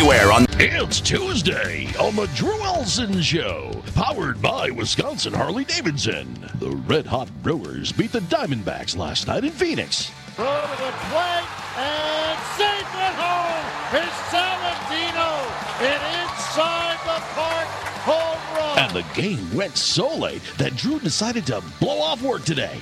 [0.00, 6.48] Anywhere on It's Tuesday on the Drew Olson Show, powered by Wisconsin Harley Davidson.
[6.54, 10.10] The Red Hot Brewers beat the Diamondbacks last night in Phoenix.
[10.36, 14.00] Throw to the plate and safe at home.
[14.00, 15.44] It's Saladino.
[15.84, 17.68] It inside the park.
[18.08, 18.78] Home run.
[18.78, 22.78] And the game went so late that Drew decided to blow off work today.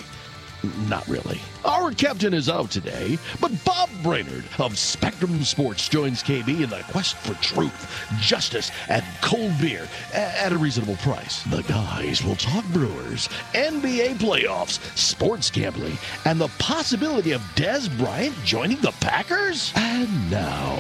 [0.89, 1.41] Not really.
[1.65, 6.85] Our captain is out today, but Bob Brainerd of Spectrum Sports joins KB in the
[6.91, 11.43] quest for truth, justice, and cold beer at a reasonable price.
[11.45, 18.35] The guys will talk Brewers, NBA playoffs, sports gambling, and the possibility of Dez Bryant
[18.45, 19.73] joining the Packers.
[19.77, 20.77] And now,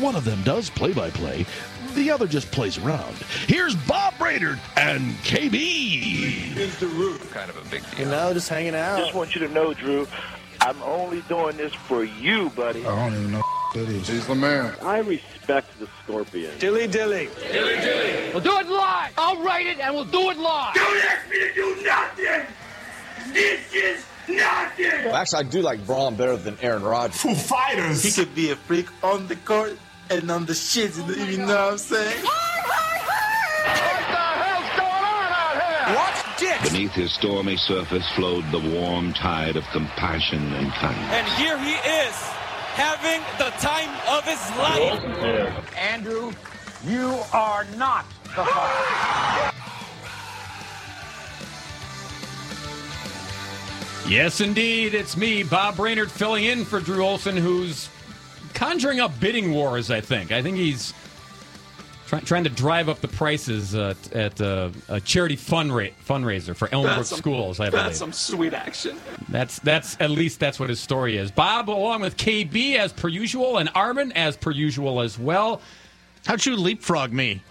[0.00, 1.44] one of them does play by play.
[1.98, 3.12] The other just plays around.
[3.48, 6.56] Here's Bob Brainerd and KB.
[6.56, 7.82] Is the roof kind of a big?
[7.98, 9.00] You know, just hanging out.
[9.00, 10.06] I just want you to know, Drew,
[10.60, 12.86] I'm only doing this for you, buddy.
[12.86, 13.42] I don't even know
[13.74, 14.06] that is.
[14.06, 14.76] He's the man.
[14.80, 16.56] I respect the Scorpion.
[16.60, 17.30] Dilly dilly.
[17.50, 18.32] Dilly dilly.
[18.32, 19.12] We'll do it live.
[19.18, 20.74] I'll write it and we'll do it live.
[20.74, 22.46] Don't ask me to do nothing.
[23.32, 25.04] This is nothing.
[25.04, 27.20] Well, actually, I do like Braun better than Aaron Rodgers.
[27.20, 28.04] Foo Fighters.
[28.04, 29.76] He could be a freak on the court
[30.10, 30.96] and on the shit.
[30.96, 32.24] You know, know what I'm saying?
[35.94, 41.12] What's beneath his stormy surface flowed the warm tide of compassion and kindness.
[41.12, 42.14] And here he is,
[42.74, 45.76] having the time of his life.
[45.76, 46.32] Andrew,
[46.84, 49.54] you are not the father.
[54.08, 54.94] Yes, indeed.
[54.94, 57.90] It's me, Bob Brainerd, filling in for Drew Olson, who's
[58.58, 60.32] conjuring up bidding wars, I think.
[60.32, 60.92] I think he's
[62.08, 66.66] try, trying to drive up the prices uh, at uh, a charity funra- fundraiser for
[66.68, 67.84] Elmbrook Schools, I believe.
[67.84, 68.98] That's some sweet action.
[69.28, 71.30] That's that's at least that's what his story is.
[71.30, 75.60] Bob, along with KB as per usual, and Armin as per usual as well.
[76.26, 77.42] How'd you leapfrog me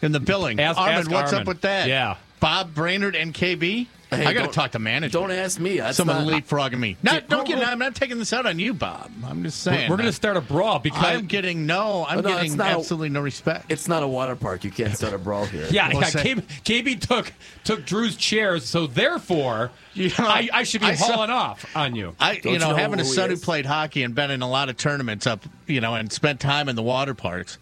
[0.00, 0.58] in the billing?
[0.58, 1.42] Ask- Armin, ask what's Armin.
[1.42, 1.88] up with that?
[1.88, 2.16] Yeah.
[2.40, 3.86] Bob Brainerd and KB?
[4.10, 5.12] Hey, I got to talk to management.
[5.12, 5.78] Don't ask me.
[5.78, 6.96] That's Someone not, leapfrogging me.
[7.02, 7.66] No, Yeah, don't get.
[7.66, 9.10] I'm not taking this out on you, Bob.
[9.26, 9.76] I'm just saying.
[9.90, 9.96] We're, saying.
[9.96, 12.06] going to start a brawl because I'm getting no.
[12.08, 13.66] I'm Oh, no, getting not a- absolutely no respect.
[13.68, 14.62] It's not a water park.
[14.62, 15.66] You can't start a brawl here.
[15.70, 16.06] Yeah, Well, yeah.
[16.10, 17.32] KB, KB took
[17.64, 21.64] took Drew's chairs, so therefore, You know, I, I should be I saw- hauling off
[21.74, 22.14] on you.
[22.20, 24.40] I, Don't you you know, know having a son who played hockey and been in
[24.42, 27.58] a lot of tournaments up, you know, and spent time in the water parks.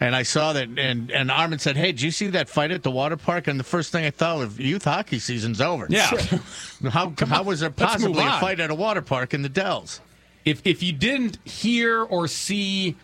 [0.00, 2.84] And I saw that, and, and Armin said, Hey, did you see that fight at
[2.84, 3.48] the water park?
[3.48, 5.86] And the first thing I thought of youth hockey season's over.
[5.88, 6.10] Yeah.
[6.90, 10.00] How, how was there possibly a fight at a water park in the Dells?
[10.44, 12.96] if if you didn't hear or see,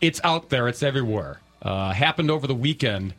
[0.00, 0.68] it's out there.
[0.68, 1.40] It's everywhere.
[1.60, 3.14] Uh, happened over the weekend,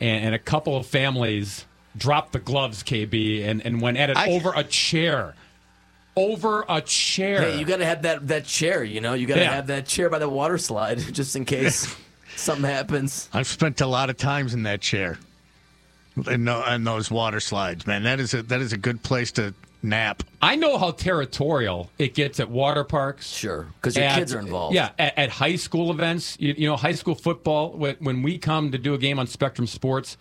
[0.00, 1.64] and, and a couple of families
[1.96, 5.34] dropped the gloves, KB, and, and went at it I- over a chair.
[6.20, 7.40] Over a chair.
[7.42, 8.84] Hey, you got to have that that chair.
[8.84, 9.54] You know, you got to Yeah.
[9.54, 11.94] have that chair by the water slide just in case
[12.36, 13.28] something happens.
[13.32, 15.18] I've spent a lot of times in that chair,
[16.28, 18.02] in, tho- in those water slides, man.
[18.02, 20.22] That is a, that is a good place to nap.
[20.42, 23.28] I know how territorial it gets at water parks.
[23.28, 24.74] Sure, because your at- kids are involved.
[24.74, 27.70] Yeah, at, at high school events, you, you know, high school football.
[27.72, 30.18] When, when we come to do a game on Spectrum Sports,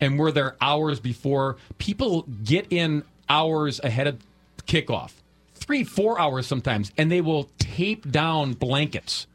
[0.00, 4.18] and we're there hours before, people get in hours ahead of
[4.66, 5.12] kickoff,
[5.54, 9.26] three, four hours sometimes, and they will tape down blankets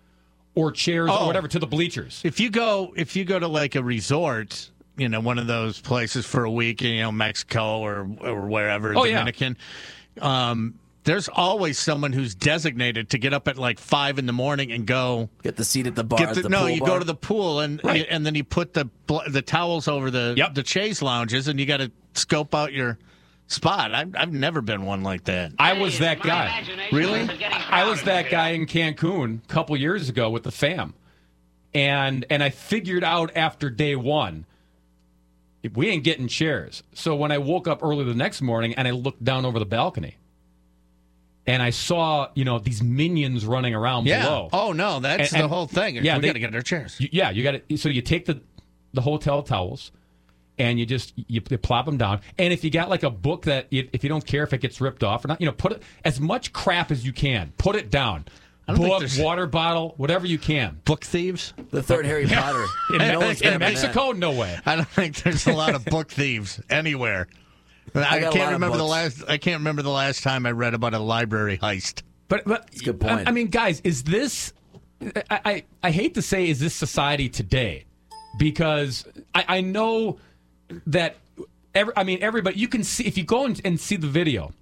[0.56, 1.24] or chairs Oh.
[1.24, 2.22] or whatever to the bleachers.
[2.24, 5.80] If you go, if you go to like a resort, you know, one of those
[5.80, 9.14] places for a week, you know, Mexico or or wherever, Oh, yeah.
[9.20, 9.58] Dominican,
[10.22, 10.76] um,
[11.06, 14.86] there's always someone who's designated to get up at like five in the morning and
[14.86, 15.30] go.
[15.44, 16.20] Get the seat at the bar.
[16.20, 16.90] Get at the, the no, pool you bar.
[16.90, 18.06] go to the pool and Right.
[18.10, 20.56] and then you put the bl- the towels over the Yep.
[20.56, 23.00] the chase lounges and you got to scope out your
[23.50, 23.94] spot.
[23.94, 25.52] I've I've never been one like that.
[25.60, 26.64] I was that guy.
[26.94, 27.28] Really?
[27.70, 30.94] I was that guy in Cancun a couple years ago with the fam,
[31.74, 34.46] and and I figured out after day one,
[35.76, 36.84] we ain't getting chairs.
[36.94, 39.66] So when I woke up early the next morning and I looked down over the
[39.66, 40.16] balcony,
[41.46, 44.24] and I saw you know these minions running around Yeah.
[44.24, 44.50] below.
[44.54, 45.96] Oh no, that's And- the and- whole thing.
[45.98, 46.96] yeah, we they- got to get our chairs.
[47.00, 47.78] You- yeah, you got to.
[47.78, 48.42] So you take the
[48.94, 49.92] the hotel towels,
[50.60, 52.22] and you just you, you plop them down.
[52.38, 54.60] And if you got like a book that you, if you don't care if it
[54.60, 57.54] gets ripped off or not, you know, put it as much crap as you can.
[57.58, 58.26] Put it down.
[58.68, 60.80] I don't think book, water bottle, whatever you can.
[60.86, 61.54] Book thieves?
[61.72, 62.66] The third Harry Potter.
[62.92, 63.60] In, No in grabbing that.
[63.60, 64.60] Mexico, no way.
[64.64, 67.28] I don't think there's a lot of book thieves anywhere.
[67.96, 69.24] I, got a lot can't remember the last.
[69.28, 72.04] I can't remember the last time I read about a library heist.
[72.28, 73.28] But but a good point.
[73.28, 74.54] I, I mean, guys, is this?
[75.02, 77.86] I, I I hate to say, is this society today?
[78.38, 80.20] Because I, I know
[80.88, 81.18] that
[81.74, 81.94] every.
[81.96, 82.58] I mean, everybody.
[82.58, 84.54] You can see if you go and, and see the video.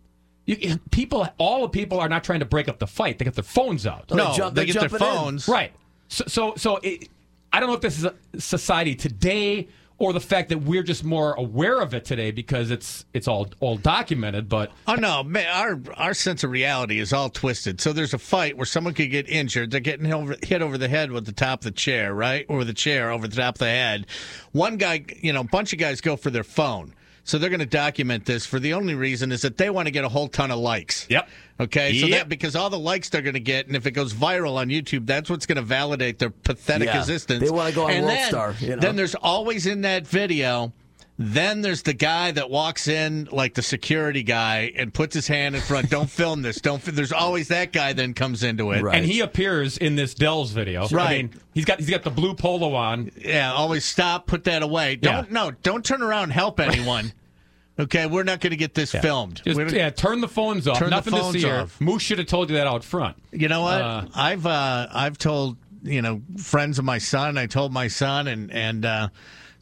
[0.46, 3.20] You, people, all the people are not trying to break up the fight.
[3.20, 4.10] They got their phones out.
[4.10, 5.14] No, they jump- they they're get their jumping in.
[5.14, 5.48] phones.
[5.48, 5.74] Right.
[6.08, 7.10] So, so, so it,
[7.52, 9.68] I don't know if this is a society today
[10.00, 13.50] or the fact that we're just more aware of it today because it's it's all
[13.60, 14.48] all documented.
[14.48, 17.82] But Oh no, man, our our sense of reality is all twisted.
[17.82, 19.72] So there's a fight where someone could get injured.
[19.72, 22.64] They're getting over, hit over the head with the top of the chair, right, or
[22.64, 24.06] the chair over the top of the head.
[24.52, 26.94] One guy, you know, a bunch of guys go for their phone.
[27.28, 29.92] So they're going to document this for the only reason is that they want to
[29.92, 31.06] get a whole ton of likes.
[31.10, 31.28] Yep.
[31.60, 32.00] Okay.
[32.00, 32.20] So Yep.
[32.20, 34.70] that because all the likes they're going to get, and if it goes viral on
[34.70, 37.00] YouTube, that's what's going to validate their pathetic Yeah.
[37.00, 37.44] existence.
[37.44, 38.76] They wanna go on and World then, Star, you know?
[38.78, 40.72] Then there's always in that video.
[41.20, 45.56] Then there's the guy that walks in like the security guy and puts his hand
[45.56, 45.90] in front.
[45.90, 46.62] Don't film this.
[46.62, 46.80] Don't.
[46.82, 47.94] fi-" There's always that guy.
[47.94, 48.84] Then comes into it.
[48.84, 48.96] Right.
[48.96, 50.84] and he appears in this Dell's video.
[50.84, 51.18] I Right.
[51.32, 53.10] mean, he's got he's got the blue polo on.
[53.18, 53.52] Yeah.
[53.52, 54.28] Always stop.
[54.28, 54.96] Put that away.
[54.98, 55.26] Don't.
[55.26, 55.32] Yeah.
[55.32, 55.52] No.
[55.64, 57.12] Don't turn around and help anyone.
[57.80, 58.06] okay.
[58.06, 59.42] We're not going to get this filmed.
[59.44, 60.78] Just, yeah, turn the phones off.
[60.78, 61.62] Turn the Nothing phones to see here.
[61.62, 61.82] off.
[61.82, 63.18] Moose should have told you that out front.
[63.32, 63.82] You know what?
[63.82, 67.40] Uh, I've uh, I've told you know friends of my son.
[67.40, 69.10] I told my son and and uh,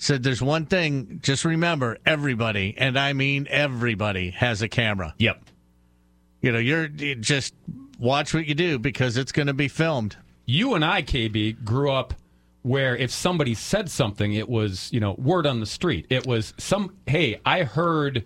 [0.06, 1.19] said, "There's one thing.
[1.22, 5.13] Just remember, everybody, and I mean everybody, has a camera.
[5.18, 5.44] Yep.
[6.42, 7.54] You know, you're you just
[8.00, 10.16] watch what you do because it's going to be filmed.
[10.46, 12.13] You and I, KB, grew up
[12.62, 16.06] where if somebody said something, it was you know word on the street.
[16.10, 18.25] It was some hey, I heard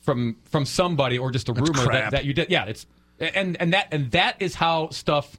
[0.00, 2.50] from from somebody or just a rumor that, that you did.
[2.50, 2.86] Yeah, it's
[3.20, 5.36] and and that and that is how stuff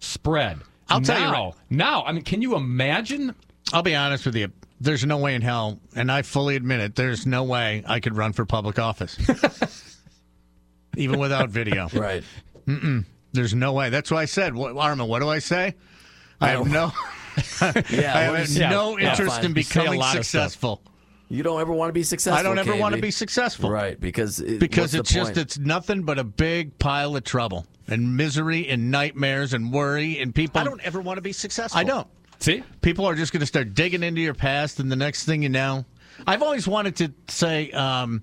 [0.00, 0.58] spread.
[0.88, 3.34] I'll tell you now, right- now, I mean, can you imagine?
[3.72, 4.52] I'll be honest with you.
[4.80, 6.94] There's no way in hell, and I fully admit it.
[6.94, 9.16] There's no way I could run for public office,
[10.96, 11.88] even without video.
[11.92, 12.22] Right.
[13.32, 13.90] There's no way.
[13.90, 15.08] That's why I said, what, Armin.
[15.08, 15.74] What do I say?
[16.40, 16.92] I have no.
[17.90, 18.16] Yeah.
[18.16, 19.44] I have is- no yeah, interest fine.
[19.44, 20.42] in You say a becoming lot of stuff.
[20.52, 20.80] successful.
[21.28, 22.38] You don't ever want to be successful.
[22.38, 23.68] I don't ever want to be successful.
[23.68, 25.38] Right, because it, Because it's just point?
[25.38, 30.34] it's nothing but a big pile of trouble and misery and nightmares and worry and
[30.34, 30.62] people.
[30.62, 31.78] I don't ever want to be successful.
[31.78, 32.06] I don't.
[32.38, 35.42] See, People are just going to start digging into your past, and the next thing
[35.42, 35.84] you know,
[36.26, 38.22] I've always wanted to say, um,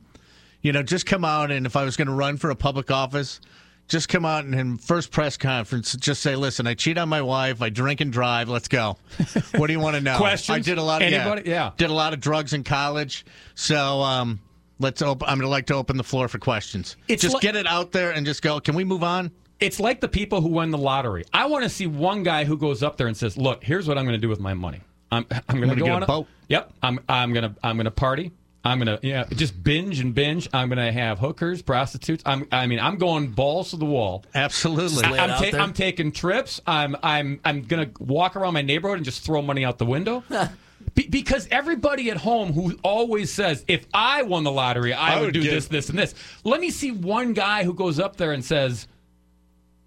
[0.61, 2.89] you know, just come out and if I was going to run for a public
[2.89, 3.41] office,
[3.89, 7.21] just come out and in first press conference, just say, listen, I cheat on my
[7.21, 8.97] wife, I drink and drive, let's go.
[9.57, 10.17] What do you want to know?
[10.17, 10.55] Questions?
[10.55, 11.49] I did a lot of Anybody?
[11.49, 11.71] Yeah.
[11.77, 13.25] did a lot of drugs in college,
[13.55, 14.01] so.
[14.01, 14.39] Um,
[14.79, 15.29] Let's open.
[15.29, 16.97] I'm going to like to open the floor for questions.
[17.07, 18.59] It's just like- get it out there and just go.
[18.59, 19.31] Can we move on?
[19.59, 21.25] It's like the people who win the lottery.
[21.33, 23.97] I want to see one guy who goes up there and says, "Look, here's what
[23.97, 24.81] I'm going to do with my money.
[25.11, 26.73] I'm I'm going to go get on a boat." Yep.
[26.81, 28.31] I'm I'm going to I'm going to party.
[28.65, 30.47] I'm going to yeah, just binge and binge.
[30.53, 32.23] I'm going to have hookers, prostitutes.
[32.25, 34.23] I'm I mean, I'm going balls to the wall.
[34.33, 35.03] Absolutely.
[35.03, 35.59] I'm, out there.
[35.59, 36.61] I'm taking trips.
[36.65, 40.23] I'm I'm I'm gonna walk around my neighborhood and just throw money out the window.
[40.95, 45.19] Be- because everybody at home who always says, "If I won the lottery, I, I
[45.19, 46.13] would, would do give- this, this, and this."
[46.43, 48.87] Let me see one guy who goes up there and says,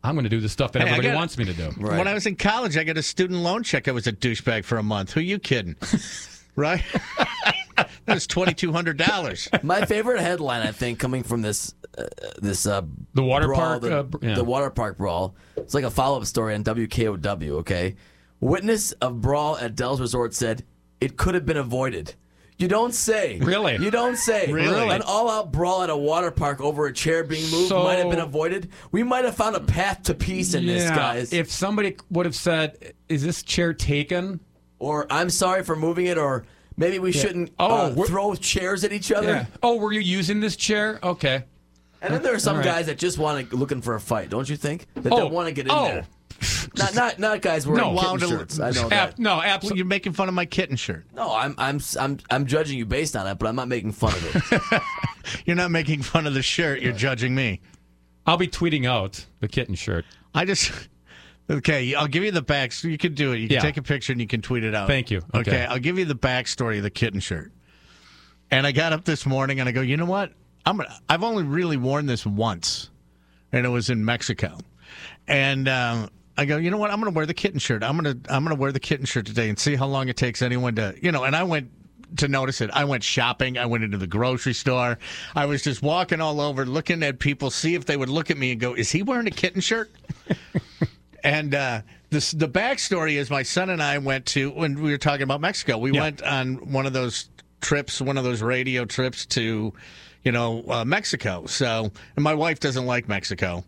[0.07, 1.99] "I'm going to do the stuff that Hey, everybody gotta- wants me to do." Right.
[1.99, 3.89] When I was in college, I got a student loan check.
[3.89, 5.13] I was a douchebag for a month.
[5.13, 5.77] Who you kidding?
[6.57, 6.83] right?
[7.77, 9.49] that was twenty two hundred dollars.
[9.63, 12.05] My favorite headline, I think, coming from this uh,
[12.41, 12.83] this uh,
[13.15, 14.35] The water brawl, park, the, uh, yeah.
[14.35, 15.35] the water park brawl.
[15.57, 17.51] It's like a follow up story on WKOW.
[17.61, 17.97] Okay,
[18.41, 20.65] witness of brawl at Dell's Resort said
[21.01, 22.15] it could have been avoided.
[22.59, 23.39] You don't say.
[23.39, 23.77] Really?
[23.77, 24.51] You don't say.
[24.51, 24.89] Really?
[24.89, 27.99] An all out brawl at a water park over a chair being moved So- might
[27.99, 28.71] have been avoided.
[28.93, 31.33] We might have found a path to peace in this, guys.
[31.35, 34.41] If somebody would have said, "Is this chair taken?"
[34.79, 36.45] or I'm sorry for moving it, or
[36.77, 39.29] maybe we shouldn't Oh, uh, throw chairs at each other.
[39.29, 39.47] Yeah.
[39.63, 40.99] Oh, were you using this chair?
[41.03, 41.45] Okay.
[42.03, 42.65] And then there are some right.
[42.65, 44.87] guys that just want to looking for a fight, don't you think?
[44.95, 45.85] That Oh, don't want to get in oh.
[45.85, 46.07] there.
[46.77, 48.61] Not not not guys wearing No, kitten wound shirts.
[48.61, 49.19] I know Ab- that.
[49.19, 49.79] no, Well, absolutely.
[49.79, 51.07] you're making fun of my kitten shirt.
[51.15, 54.13] No, I'm I'm I'm I'm judging you based on it, but I'm not making fun
[54.13, 54.83] of it.
[55.45, 56.81] You're not making fun of the shirt.
[56.81, 57.61] You're judging me.
[58.27, 60.05] I'll be tweeting out the kitten shirt.
[60.35, 60.71] I just.
[61.49, 62.73] Okay, I'll give you the back.
[62.73, 63.39] So you can do it.
[63.39, 63.61] You can Yeah.
[63.61, 64.89] take a picture and you can tweet it out.
[64.89, 65.19] Thank you.
[65.35, 65.51] Okay.
[65.53, 65.65] Okay.
[65.65, 67.53] I'll give you the backstory of the kitten shirt.
[68.51, 70.33] And I got up this morning and I go, you know what?
[70.65, 72.91] I'm gonna, I've only really worn this once,
[73.53, 74.59] and it was in Mexico.
[75.29, 76.91] And um, I go, you know what?
[76.91, 77.83] I'm going to wear the kitten shirt.
[77.83, 80.09] I'm going to I'm going to wear the kitten shirt today and see how long
[80.09, 81.25] it takes anyone to, you know.
[81.25, 81.71] And I went
[82.19, 82.71] to notice it.
[82.73, 83.59] I went shopping.
[83.59, 84.99] I went into the grocery store.
[85.35, 88.37] I was just walking all over, looking at people, see if they would look at
[88.37, 89.91] me and go, "Is he wearing a kitten shirt?"
[91.25, 94.99] And uh, this, the backstory is my son and I went to when we were
[94.99, 95.77] talking about Mexico.
[95.77, 96.03] We Yeah.
[96.03, 97.29] went on one of those
[97.61, 99.73] trips, one of those radio trips to,
[100.23, 101.47] you know, uh, Mexico.
[101.47, 103.65] So, and my wife doesn't like Mexico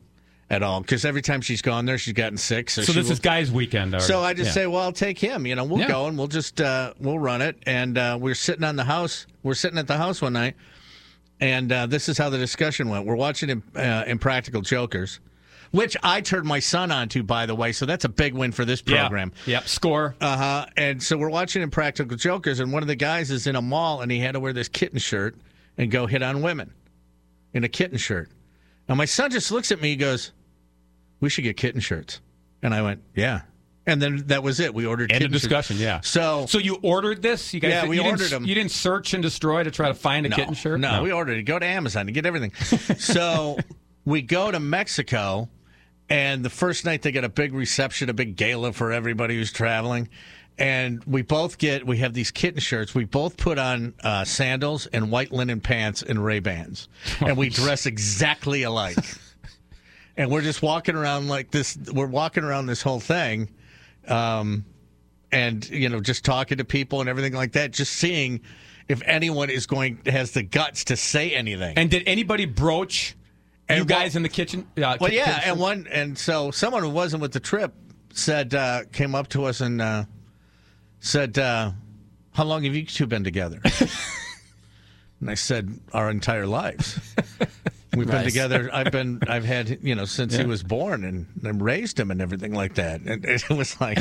[0.50, 2.70] at all because every time she's gone there, she's gotten sick.
[2.70, 3.94] So, So this will- is guys' weekend.
[3.94, 4.52] Or, so I just yeah.
[4.52, 5.46] say, well, I'll take him.
[5.46, 5.88] You know, we'll Yeah.
[5.88, 7.56] go and we'll just uh, we'll run it.
[7.66, 9.26] And uh, we're sitting on the house.
[9.42, 10.56] We're sitting at the house one night,
[11.40, 13.06] and uh, this is how the discussion went.
[13.06, 15.20] We're watching Im- uh, Impractical Jokers,
[15.70, 17.72] which I turned my son onto, by the way.
[17.72, 19.32] So that's a big win for this program.
[19.46, 19.68] Yep.
[19.68, 20.14] Score.
[20.20, 20.66] Uh huh.
[20.76, 24.00] And so we're watching Impractical Jokers, and one of the guys is in a mall,
[24.00, 25.36] and he had to wear this kitten shirt
[25.76, 26.72] and go hit on women
[27.52, 28.30] in a kitten shirt.
[28.88, 29.90] And my son just looks at me.
[29.90, 30.32] He goes,
[31.20, 32.20] "We should get kitten shirts."
[32.62, 33.42] And I went, "Yeah."
[33.86, 34.74] And then that was it.
[34.74, 35.42] We ordered End of kitten shirts.
[35.44, 35.76] discussion.
[35.78, 36.00] Yeah.
[36.02, 37.54] So So you ordered this?
[37.54, 37.70] You guys?
[37.70, 38.44] Yeah, we you didn't- ordered 'em.
[38.44, 40.78] You didn't search and destroy to try to find a no, kitten shirt?
[40.80, 41.44] No, we ordered it.
[41.44, 42.52] Go to Amazon and get everything.
[42.98, 43.56] so
[44.04, 45.48] we go to Mexico,
[46.10, 49.52] and the first night they get a big reception, a big gala for everybody who's
[49.52, 50.08] traveling.
[50.58, 52.94] And we both get, we have these kitten shirts.
[52.94, 56.88] We both put on uh, sandals and white linen pants and Ray Bans.
[57.20, 58.98] And we dress exactly alike.
[60.18, 61.78] And we're just walking around like this.
[61.90, 63.48] We're walking around this whole thing.
[64.06, 64.66] Um,
[65.30, 68.40] and you know just talking to people and everything like that just seeing
[68.88, 73.14] if anyone is going has the guts to say anything And did anybody broach
[73.68, 74.66] And you guys in the kitchen?
[74.82, 75.50] Uh, well yeah kitchen?
[75.50, 77.74] and one and so someone who wasn't with the trip
[78.14, 80.04] said uh came up to us and uh
[81.00, 81.72] said uh
[82.32, 83.60] how long have you two been together
[85.20, 86.98] and i said our entire lives
[87.96, 88.70] We've been together.
[88.72, 89.20] I've been.
[89.28, 92.74] I've had you know since he was born, and, and raised him, and everything like
[92.74, 93.00] that.
[93.00, 93.98] And it was like,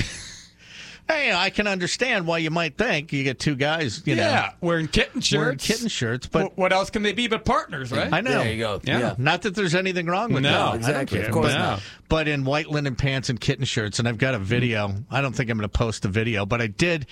[1.07, 4.67] hey, I can understand why you might think you get two guys, you yeah, know,
[4.67, 5.39] wearing kitten shirts.
[5.39, 8.11] wearing kitten shirts, but Wh- what else can they be but partners, right?
[8.11, 8.43] I know.
[8.43, 8.81] There you go.
[8.83, 8.99] Yeah.
[8.99, 9.15] Yeah.
[9.17, 10.51] Not that there's anything wrong with that.
[10.51, 10.75] No, that.
[10.75, 11.21] exactly.
[11.23, 11.59] Of course care.
[11.59, 11.81] not.
[12.09, 14.93] But in white linen pants and kitten shirts, and I've got a video.
[15.09, 17.07] I don't think I'm going to post the video, but I did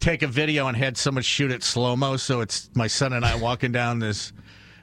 [0.00, 2.16] take a video and had someone shoot it slow mo.
[2.16, 4.32] So it's my son and I walking down this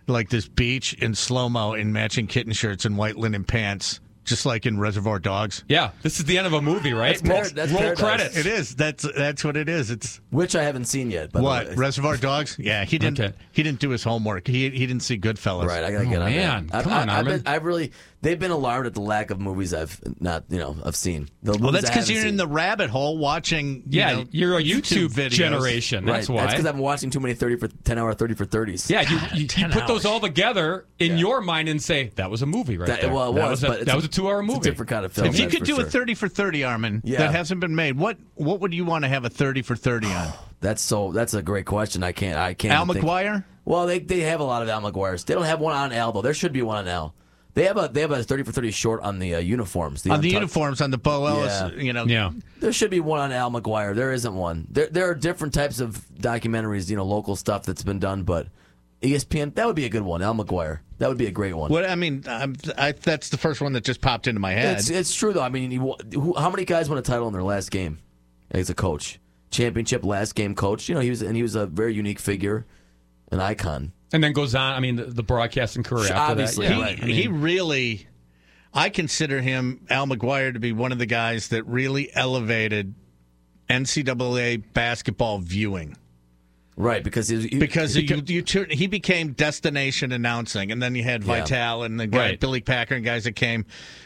[0.08, 4.46] like this beach in slow mo in matching kitten shirts and white linen pants, just
[4.46, 5.64] like in Reservoir Dogs.
[5.68, 7.20] Yeah, this is the end of a movie, right?
[7.22, 8.04] That's par- that's roll paradise.
[8.04, 8.38] credits.
[8.38, 8.76] It is.
[8.76, 9.92] That's that's what it is.
[9.92, 11.32] It's Which I haven't seen yet.
[11.32, 11.76] By what The way.
[11.78, 12.58] Reservoir Dogs.
[12.68, 13.20] Yeah, he didn't.
[13.20, 13.34] Okay.
[13.54, 14.46] He didn't do his homework.
[14.46, 15.66] He he didn't see Goodfellas.
[15.68, 16.68] Right, I gotta Oh, get on man.
[16.68, 16.84] that.
[16.84, 17.38] Come I've, on, I've, Armin.
[17.44, 17.92] been, I've really,
[18.22, 21.30] they've been alarmed at the lack of movies I've not, you know, I've seen.
[21.44, 23.84] The Well, that's I because you're in the rabbit hole watching.
[23.88, 25.30] you Yeah, know, you're a YouTube, videos.
[25.30, 26.04] generation.
[26.06, 26.16] right.
[26.16, 26.42] That's why.
[26.42, 28.90] That's because I've been watching too many thirty for ten hour thirty for thirties.
[28.90, 32.42] yeah, you, you, you put those all together in your mind and say that was
[32.42, 33.14] a movie right That, there.
[33.14, 34.60] well, it that was, a, but it's that was a two-hour movie.
[34.60, 35.28] different kind of film.
[35.30, 35.86] If you could do sure.
[35.86, 37.20] a thirty for thirty, Armin, Yeah.
[37.20, 40.08] that hasn't been made, what what would you want to have a thirty for thirty
[40.08, 40.18] on?
[40.60, 41.12] That's so.
[41.12, 42.04] That's a great question.
[42.04, 42.38] I can't.
[42.38, 42.74] I can't.
[42.74, 43.44] Al even think- McGuire?
[43.66, 45.24] Well, they they have a lot of Al McGuire's.
[45.26, 46.22] They don't have one on Al though.
[46.22, 47.14] There should be one on Al.
[47.54, 50.06] They have a they have a thirty for thirty short on the uh, uniforms.
[50.08, 51.82] on the uniforms, on the Bo Ellis, Yeah.
[51.82, 52.06] you know.
[52.06, 52.32] Yeah.
[52.60, 53.96] There should be one on Al McGuire.
[53.96, 54.68] There isn't one.
[54.70, 58.48] There there are different types of documentaries, you know, local stuff that's been done, but
[59.02, 60.22] ESPN that would be a good one.
[60.22, 60.80] Al McGuire.
[61.00, 61.70] That would be a great one.
[61.72, 64.78] What I mean, I'm, I, that's the first one that just popped into my head.
[64.80, 65.44] It's it's true though.
[65.44, 68.00] I mean, you, who, how many guys won a title in their last game
[68.52, 69.20] as a coach?
[69.52, 70.90] Championship last game coach.
[70.90, 72.66] You know, he was and he was a very unique figure,
[73.32, 73.92] an icon.
[74.14, 74.74] and then goes on.
[74.74, 76.74] I mean, the, the broadcasting career after obviously, that.
[76.74, 77.04] he, Yeah, right.
[77.04, 78.08] I mean, he really,
[78.74, 82.94] I consider him Al McGuire to be one of the guys that really elevated
[83.70, 85.98] NCAA basketball viewing.
[86.76, 90.94] Right, because he, he- because he- you, you turn, he became destination announcing, and then
[90.94, 91.40] you had Yeah.
[91.40, 92.40] Vitale and the guy Right.
[92.40, 93.66] Billy Packer and guys that came,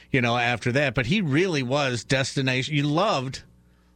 [0.09, 0.95] you know, after that.
[0.95, 2.73] But he really was destination.
[2.75, 3.43] You loved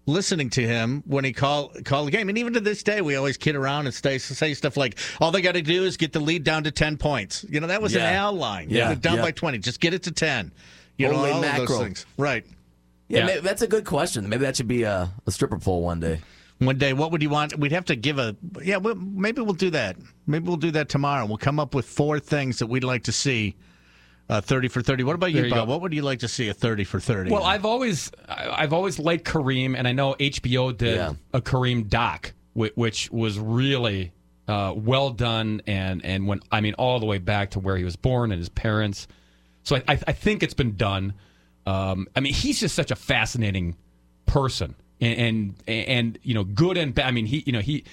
[0.05, 3.15] listening to him when he called called the game, and even to this day, we
[3.15, 6.13] always kid around and say say stuff like, "All they got to do is get
[6.13, 8.11] the lead down to ten points." You know, that was an Yeah.
[8.23, 8.69] Al line.
[8.69, 9.21] Yeah, down yeah.
[9.21, 10.51] by twenty, just get it to ten.
[10.97, 12.05] You know, Holy all of those things.
[12.17, 12.45] Right.
[13.07, 13.25] yeah, Yeah.
[13.25, 14.29] maybe that's a good question.
[14.29, 16.21] Maybe that should be a, a stripper pole one day.
[16.59, 17.57] One day, what would you want?
[17.59, 18.77] We'd have to give a yeah.
[18.77, 19.97] Well, maybe we'll do that.
[20.25, 21.25] Maybe we'll do that tomorrow.
[21.25, 23.55] We'll come up with four things that we'd like to see.
[24.27, 25.03] Uh, thirty for thirty.
[25.03, 25.67] What about you, you Bob?
[25.67, 25.71] go.
[25.71, 27.29] What would you like to see a thirty for thirty?
[27.29, 31.13] Well, I've always I- I've always liked Kareem, and I know HBO did Yeah.
[31.33, 34.13] a Kareem doc, which, which was really
[34.47, 37.83] uh, well done, and and went I mean all the way back to where he
[37.83, 39.07] was born and his parents.
[39.63, 41.13] So I I, I think it's been done.
[41.67, 43.75] Um, I mean, he's just such a fascinating
[44.25, 47.05] person, and and, and you know, good and bad.
[47.07, 47.83] I mean, he you know he.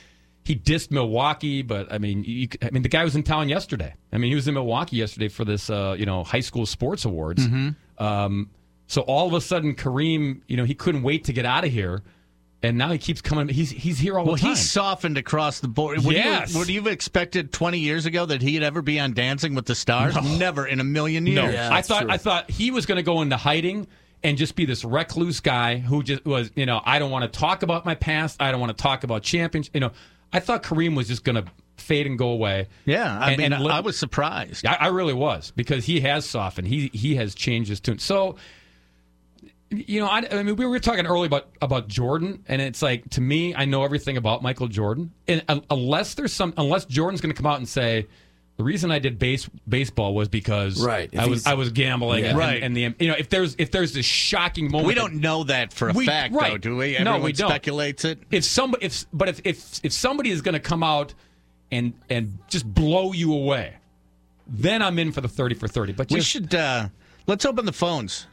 [0.44, 3.94] He dissed Milwaukee, but I mean, you, I mean, the guy was in town yesterday.
[4.12, 7.04] I mean, he was in Milwaukee yesterday for this, uh, you know, high school sports
[7.04, 7.46] awards.
[7.98, 8.50] Um,
[8.88, 11.70] so all of a sudden, Kareem, you know, he couldn't wait to get out of
[11.70, 12.02] here,
[12.62, 13.48] and now he keeps coming.
[13.48, 14.48] He's he's here all well, the time.
[14.50, 16.04] Well, he's softened across the board.
[16.04, 16.52] Would Yes.
[16.52, 19.66] you, would you have expected twenty years ago that he'd ever be on Dancing with
[19.66, 20.16] the Stars?
[20.38, 21.36] Never in a million years.
[21.36, 22.10] no, Yeah, I thought true.
[22.10, 23.86] I thought he was going to go into hiding,
[24.22, 27.38] and just be this recluse guy who just was, you know, I don't want to
[27.38, 28.42] talk about my past.
[28.42, 29.70] I don't want to talk about champions.
[29.72, 29.92] You know,
[30.32, 31.44] I thought Kareem was just going to
[31.76, 32.68] fade and go away.
[32.86, 34.64] Yeah, I And- mean, and I was surprised.
[34.66, 36.68] I, I really was because he has softened.
[36.68, 37.98] He he has changed his tune.
[37.98, 38.36] So,
[39.70, 43.08] you know, I, I mean, we were talking earlier about about Jordan, and it's like
[43.10, 47.20] to me, I know everything about Michael Jordan, and un- unless there's some, unless Jordan's
[47.20, 48.06] going to come out and say.
[48.58, 51.70] The reason I did base baseball was because Right, if I was he's- I was
[51.70, 52.30] gambling Yeah.
[52.30, 52.62] and, Right.
[52.62, 55.44] and, the you know if there's if there's this shocking moment We that- don't know
[55.44, 56.60] that for a We- fact, though, right.
[56.60, 56.92] do we?
[56.92, 57.48] No, Everyone we don't.
[57.48, 58.18] speculates it.
[58.30, 61.14] if somebody if but if if if somebody is going to come out
[61.72, 63.74] and and just blow you away,
[64.46, 65.92] then I'm in for the thirty for thirty.
[65.94, 66.88] But We just, should uh,
[67.26, 68.26] let's open the phones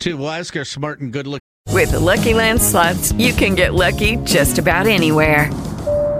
[0.00, 1.40] to we'll ask our smart and good look.
[1.70, 5.50] With the Lucky Land slots, you can get lucky just about anywhere.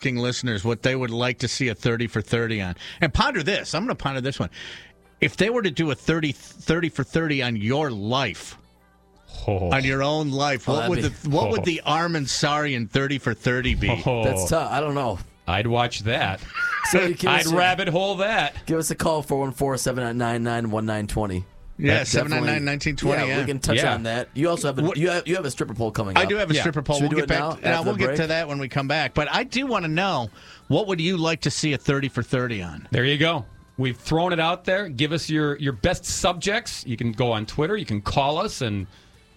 [0.00, 2.74] asking listeners what they would like to see a 30 for 30 on.
[3.02, 3.74] And ponder this.
[3.74, 4.48] I'm going to ponder this one.
[5.20, 8.56] If they were to do a 30, 30 for 30 on your life,
[9.46, 9.70] Oh.
[9.70, 11.64] on your own life, Oh, what would that'd the be- what would oh.
[11.64, 14.02] the Armin Sarian 30 for 30 be?
[14.06, 14.24] Oh.
[14.24, 14.72] That's tough.
[14.72, 15.18] I don't know.
[15.46, 16.40] I'd watch that.
[16.90, 18.54] So you give I'd us your- rabbit hole that.
[18.66, 21.44] Give us a call 414-799-1920.
[21.80, 23.38] Yeah, That 799-1920, yeah.
[23.38, 23.94] we can touch Yeah.
[23.94, 24.28] on that.
[24.34, 26.28] You also have a, What- you have, you have a stripper pole coming I up.
[26.28, 26.60] do have a Yeah.
[26.60, 26.96] stripper pole.
[26.96, 27.40] Should we we'll do get it back.
[27.40, 28.16] now, To, no, after we'll get break?
[28.18, 29.14] to that when we come back.
[29.14, 30.30] But I do want to know
[30.68, 32.86] what would you like to see a 30 for 30 on?
[32.90, 33.46] There you go.
[33.78, 34.88] We've thrown it out there.
[34.90, 36.84] Give us your your best subjects.
[36.86, 37.76] You can go on Twitter.
[37.76, 38.86] You can call us and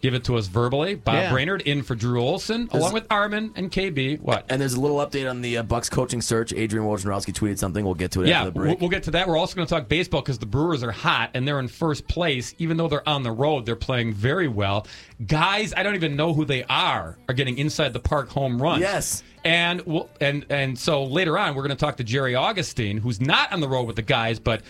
[0.04, 0.96] give it to us verbally.
[0.96, 1.32] Bob Yeah.
[1.32, 4.20] Brainerd in for Drew Olson, along with Armin and KB.
[4.20, 4.46] What?
[4.50, 6.52] And there's a little update on the uh, Bucks coaching search.
[6.54, 7.86] Adrian Wojnarowski tweeted something.
[7.86, 9.30] We'll get to it Yeah, after the we'll, we'll get to that.
[9.30, 12.06] We're also going to talk baseball because the Brewers are hot and they're in first
[12.08, 12.54] place.
[12.60, 14.86] Even though they're on the road, they're playing very well.
[15.26, 18.82] Guys, I don't even know who they are, are getting inside the park home runs.
[18.82, 19.24] Yes.
[19.46, 23.22] And we'll, and and so later on, we're going to talk to Jerry Augustine, who's
[23.22, 24.64] not on the road with the guys, but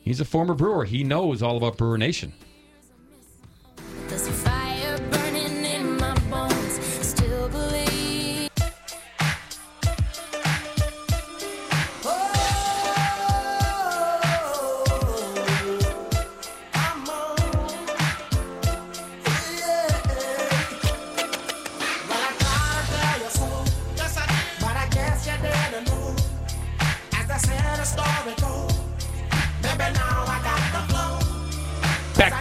[0.00, 0.86] he's a former Brewer.
[0.86, 2.32] He knows all about Brewer Nation.
[4.12, 4.71] There's a fire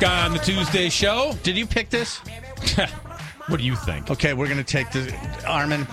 [0.03, 1.33] on the Tuesday show.
[1.43, 2.17] Did you pick this?
[3.47, 4.09] what do you think?
[4.11, 5.13] Okay, we're going to take the
[5.47, 5.87] Armin.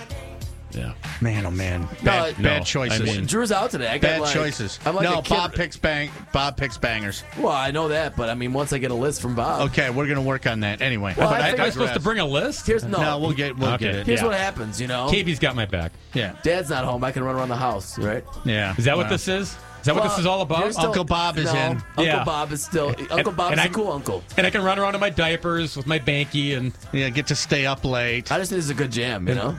[0.70, 0.92] Yeah.
[1.22, 3.00] Man, oh man, bad, no, bad choices.
[3.00, 3.88] I mean- Drew's out today.
[3.88, 4.78] I got bad like, choices.
[4.84, 6.10] I'm like no, a kid- Bob picks bang.
[6.32, 7.24] Bob picks bangers.
[7.38, 9.70] Well, I know that, but I mean, once I get a list from Bob.
[9.70, 11.14] Okay, we're going to work on that anyway.
[11.16, 12.66] Well, But I I, figured- was supposed to bring a list.
[12.66, 13.00] Here's no.
[13.00, 13.86] no, we'll get we'll Okay.
[13.86, 14.06] get it.
[14.06, 14.26] Here's Yeah.
[14.26, 14.78] what happens.
[14.80, 15.92] You know, KB's got my back.
[16.12, 17.02] Yeah, Dad's not home.
[17.02, 18.24] I can run around the house, right?
[18.44, 18.74] yeah.
[18.76, 19.56] Is that what this is?
[19.80, 20.72] Is that what this is all about?
[20.72, 21.72] still- Uncle Bob is no, in.
[21.96, 22.24] Uncle Yeah.
[22.24, 22.94] Bob is still.
[23.10, 24.22] Uncle Bob's and a I- cool uncle.
[24.36, 27.34] and I can run around in my diapers with my banky and Yeah, get to
[27.34, 28.30] stay up late.
[28.32, 29.28] I just think it's a good jam.
[29.28, 29.56] You know,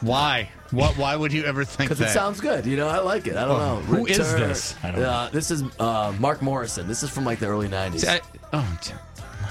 [0.00, 0.50] Why?
[0.72, 0.96] What?
[0.98, 1.96] Why would you ever think that?
[1.98, 2.66] because it sounds good.
[2.66, 3.36] You know, I like it.
[3.36, 3.76] I don't know.
[3.96, 4.74] who is Return- this?
[4.82, 5.08] I don't know.
[5.08, 6.86] Uh, this is uh, Mark Morrison.
[6.88, 8.06] This is from like the early '90s.
[8.06, 8.20] I,
[8.52, 8.92] oh, t-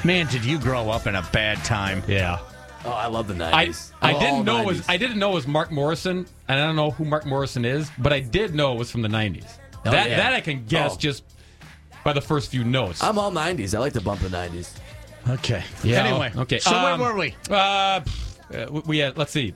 [0.04, 2.04] Man, did you grow up in a bad time?
[2.08, 2.38] yeah.
[2.86, 3.92] oh, I love the I, '90s.
[4.02, 6.66] I All didn't know it was I didn't know it was Mark Morrison, and I
[6.66, 9.46] don't know who Mark Morrison is, but I did know it was from the '90s.
[9.86, 10.18] Oh, that yeah.
[10.18, 10.98] that I can guess Oh.
[10.98, 11.24] just
[12.04, 13.02] by the first few notes.
[13.04, 13.74] I'm all '90s.
[13.76, 14.70] I like to bump the '90s.
[15.28, 15.64] Okay.
[15.84, 16.32] Yeah, Anyway.
[16.38, 16.60] okay.
[16.60, 17.36] So Um, where were we?
[17.50, 18.02] Uh, uh,
[18.70, 19.54] we- we had let's see,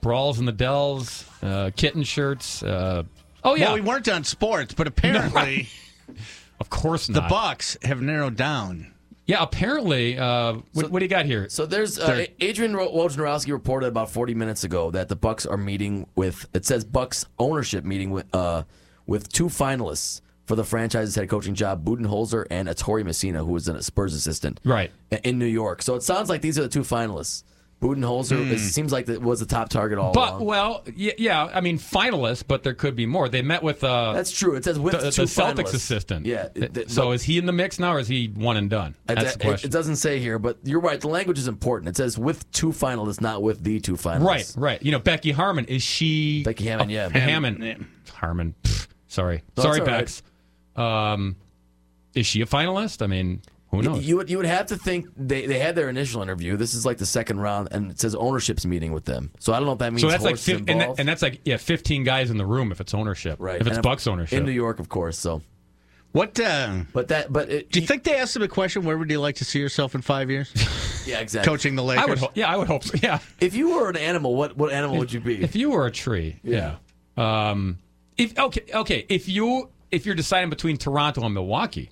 [0.00, 2.62] brawls in the Dells, uh, kitten shirts.
[2.62, 3.02] Uh,
[3.42, 5.68] oh yeah, Well, we weren't on sports, but apparently
[6.60, 7.22] of course not.
[7.24, 7.28] the.
[7.28, 8.92] Bucks have narrowed down.
[9.26, 10.18] yeah, apparently.
[10.18, 11.48] Uh, what, So- what do you got here?
[11.48, 15.56] So there's uh, Adrian Ro- Wojnarowski reported about 40 minutes ago that the Bucks are
[15.56, 16.46] meeting with.
[16.54, 18.64] It says Bucks ownership meeting with uh,
[19.06, 23.66] with two finalists for the franchise's head coaching job, Budenholzer and Ettore Messina, who was
[23.68, 24.90] a Spurs assistant, Right.
[25.24, 25.80] in New York.
[25.82, 27.44] So it sounds like these are the two finalists.
[27.82, 30.44] Budenholzer it seems like it was the top target all But along.
[30.46, 33.28] well, yeah, yeah, I mean finalists, but there could be more.
[33.28, 34.54] They met with uh, That's true.
[34.54, 35.74] It says with the, the two Celtics finalists.
[35.74, 36.24] assistant.
[36.24, 38.56] Yeah, Th- it- so but- is he in the mix now, or is he one
[38.56, 38.94] and done?
[39.08, 39.68] It- That's the question.
[39.68, 40.98] it doesn't say here, but you're right.
[40.98, 41.90] The language is important.
[41.90, 44.24] It says with two finalists, not with the two finalists.
[44.24, 44.82] Right, right.
[44.82, 46.42] You know, Becky Harmon is she?
[46.42, 47.10] Becky Hammon, yeah.
[47.10, 47.86] Hammon.
[48.14, 48.54] Harmon.
[48.62, 48.83] Pfft,
[49.14, 50.00] sorry, No, sorry, it's all right.
[50.00, 50.22] Bex.
[50.76, 51.36] Um,
[52.14, 53.02] is she a finalist?
[53.02, 54.04] I mean, who You, knows?
[54.06, 56.56] you would you would have to think they, they had their initial interview.
[56.56, 59.30] This is like the second round, and it says ownership's meeting with them.
[59.40, 61.22] So I don't know if that means so that's like, Horst and, that, and that's
[61.22, 63.36] like yeah, fifteen guys in the room if it's ownership.
[63.40, 63.60] right.
[63.60, 64.38] If it's And Bucks ownership.
[64.38, 65.18] in New York, of course.
[65.18, 65.42] So
[66.12, 66.38] What?
[66.38, 68.84] Uh, but that but it, do you think they asked him a question?
[68.84, 70.52] Where would you like to see yourself in five years?
[71.06, 72.04] yeah exactly Coaching the Lakers.
[72.04, 72.18] I would.
[72.18, 72.84] Ho- yeah, I would hope.
[72.84, 72.94] So.
[73.02, 73.18] Yeah.
[73.40, 75.42] If you were an animal, what what animal would you be?
[75.42, 76.76] If you were a tree, yeah.
[77.16, 77.78] Um,
[78.16, 79.06] if okay, okay.
[79.08, 81.90] If you if you're deciding between Toronto and Milwaukee,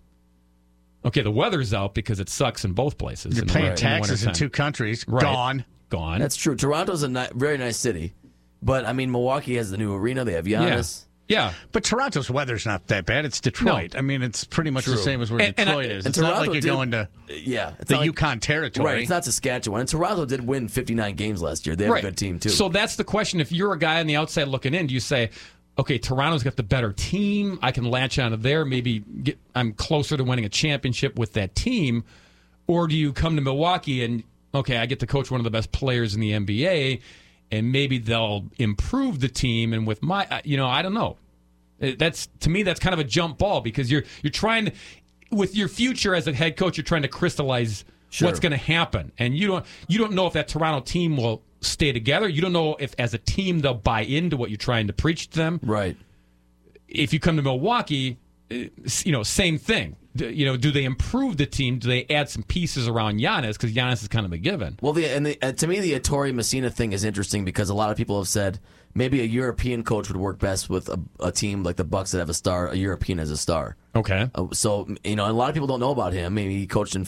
[1.04, 3.36] okay, the weather's out because it sucks in both places.
[3.36, 4.34] You're paying the taxes in wintertime.
[4.34, 5.04] two countries.
[5.08, 5.22] Right.
[5.22, 5.64] Gone.
[5.90, 6.20] Gone.
[6.20, 6.56] That's true.
[6.56, 8.14] Toronto's a ni- very nice city,
[8.62, 10.24] but I mean Milwaukee has the new arena.
[10.24, 11.02] They have Giannis.
[11.02, 11.08] yeah.
[11.28, 13.24] Yeah, But Toronto's weather's not that bad.
[13.24, 13.94] It's Detroit.
[13.94, 13.98] No.
[14.00, 16.04] I mean, it's pretty much the same as where And- and I- Detroit is.
[16.04, 18.84] and It's not like you're did- going to Yeah, it's the like- Yukon territory.
[18.84, 19.80] Right, it's not Saskatchewan.
[19.80, 21.74] And Toronto did win 59 games last year.
[21.74, 22.04] They have right.
[22.04, 22.50] a good team too.
[22.50, 23.40] So that's the question.
[23.40, 25.30] If you're a guy on the outside looking in, do you say,
[25.78, 27.58] okay, Toronto's got the better team.
[27.62, 28.64] I can latch onto there.
[28.64, 32.04] Maybe get, I'm closer to winning a championship with that team.
[32.66, 34.22] Or do you come to Milwaukee and,
[34.54, 37.00] okay, I get to coach one of the best players in the NBA,
[37.50, 39.72] and maybe they'll improve the team.
[39.72, 41.16] And with my, you know, I don't know.
[41.82, 44.72] Uh, That's to me, that's kind of a jump ball because you're you're trying to,
[45.30, 48.28] with your future as a head coach, you're trying to crystallize Sure.
[48.28, 51.42] what's going to happen, and you don't you don't know if that Toronto team will
[51.62, 52.28] stay together.
[52.28, 55.30] You don't know if as a team they'll buy into what you're trying to preach
[55.30, 55.60] to them.
[55.62, 55.96] right.
[56.88, 58.18] If you come to Milwaukee,
[58.50, 58.54] uh,
[59.04, 59.96] you know, same thing.
[60.14, 61.78] You know, do they improve the team?
[61.78, 64.78] Do they add some pieces around Giannis because Giannis is kind of a given?
[64.82, 67.74] Well, the, and the, uh, to me, the Ettore Messina thing is interesting because a
[67.74, 68.60] lot of people have said
[68.94, 72.18] maybe a European coach would work best with a, a team like the Bucks that
[72.18, 73.76] have a star, a European as a star.
[73.94, 74.30] Okay.
[74.34, 76.34] Uh, so you know, a lot of people don't know about him.
[76.34, 77.06] Maybe he coached in,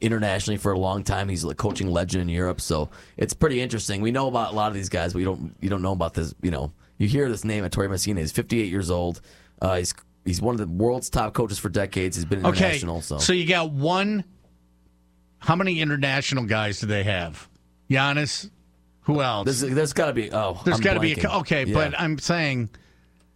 [0.00, 1.28] internationally for a long time.
[1.28, 4.00] He's a coaching legend in Europe, so it's pretty interesting.
[4.00, 6.14] We know about a lot of these guys, but you don't you don't know about
[6.14, 6.34] this.
[6.42, 8.20] You know, you hear this name, Ettore Messina.
[8.20, 9.20] He's 58 years old.
[9.60, 12.16] Uh, he's he's one of the world's top coaches for decades.
[12.16, 13.00] He's been Okay, international.
[13.02, 14.24] So, so you got one.
[15.38, 17.48] How many international guys do they have?
[17.88, 18.50] Giannis.
[19.04, 19.46] Who else?
[19.46, 21.74] there's, there's got to be oh, There's I'm got to be a okay, Yeah.
[21.74, 22.68] but I'm saying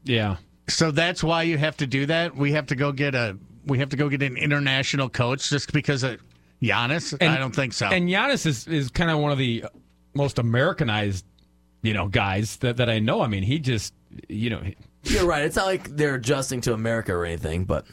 [0.05, 0.37] Yeah.
[0.69, 2.37] so that's why you have to do that.
[2.37, 5.73] We have to go get a we have to go get an international coach just
[5.73, 6.21] because of
[6.65, 7.21] Giannis.
[7.23, 7.87] I don't think so.
[7.87, 9.65] And Giannis is, is kind of one of the
[10.15, 11.25] most Americanized,
[11.83, 13.21] you know, guys that, that I know.
[13.21, 13.95] I mean, he just,
[14.29, 14.63] you know,
[15.05, 15.43] You're right.
[15.45, 17.87] It's not like they're adjusting to America or anything, but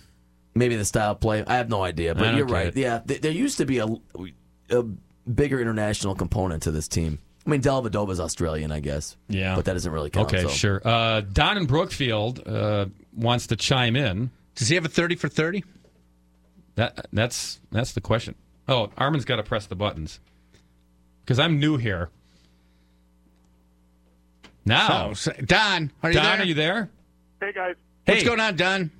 [0.55, 1.43] maybe the style of play.
[1.45, 2.67] I have no idea, but you're right.
[2.67, 2.77] it.
[2.77, 3.87] Yeah, th- there used to be a,
[4.69, 4.83] a
[5.29, 7.19] bigger international component to this team.
[7.45, 9.17] I mean, Dellavedova's Australian, I guess.
[9.27, 9.55] Yeah.
[9.55, 10.33] but that doesn't really count.
[10.33, 10.49] okay, so.
[10.49, 10.81] sure.
[10.85, 14.29] Uh, Don in Brookfield uh, wants to chime in.
[14.55, 15.63] Does he have a thirty for thirty?
[16.75, 18.35] That that's that's the question.
[18.67, 20.19] Oh, Armin's got to press the buttons
[21.23, 22.09] because I'm new here.
[24.65, 26.39] Now, So, so- Don, are you Don, there?
[26.41, 26.89] are you there?
[27.41, 28.91] Hey guys, What's going on, Don?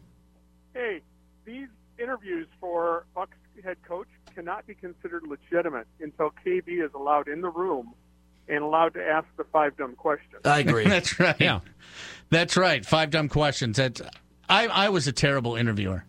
[0.74, 1.02] hey,
[1.46, 1.68] these
[2.00, 7.50] interviews for Bucks head coach cannot be considered legitimate until KB is allowed in the
[7.50, 7.94] room
[8.48, 10.42] and allowed to ask the five dumb questions.
[10.46, 10.84] I agree.
[10.88, 11.36] That's right.
[11.40, 11.60] Yeah.
[12.32, 12.84] That's right.
[12.84, 13.78] Five dumb questions.
[13.78, 14.02] That's
[14.50, 16.06] I I was a terrible interviewer.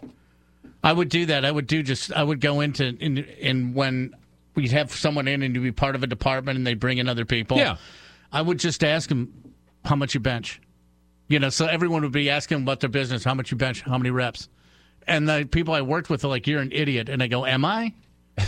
[0.82, 1.44] I would do that.
[1.44, 4.14] I would do just I would go into in, in when
[4.54, 7.08] we'd have someone in and you'd be part of a department and they bring in
[7.08, 7.56] other people.
[7.56, 7.76] Yeah.
[8.32, 9.32] I would just ask them
[9.84, 10.60] how much you bench.
[11.28, 13.96] You know, so everyone would be asking about their business, how much you bench, how
[13.96, 14.48] many reps.
[15.06, 17.08] And the people I worked with are like, You're an idiot.
[17.08, 17.94] And I go, Am I?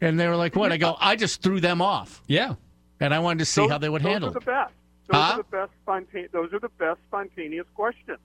[0.00, 0.70] And they were like, What?
[0.72, 2.22] I go, I just threw them off.
[2.28, 2.54] Yeah.
[3.00, 4.40] And I wanted to see those, how they would those handle are it.
[4.40, 4.72] the best.
[5.08, 5.32] Those Huh?
[5.32, 6.30] are the best spontaneous.
[6.32, 8.18] Those are the best spontaneous questions.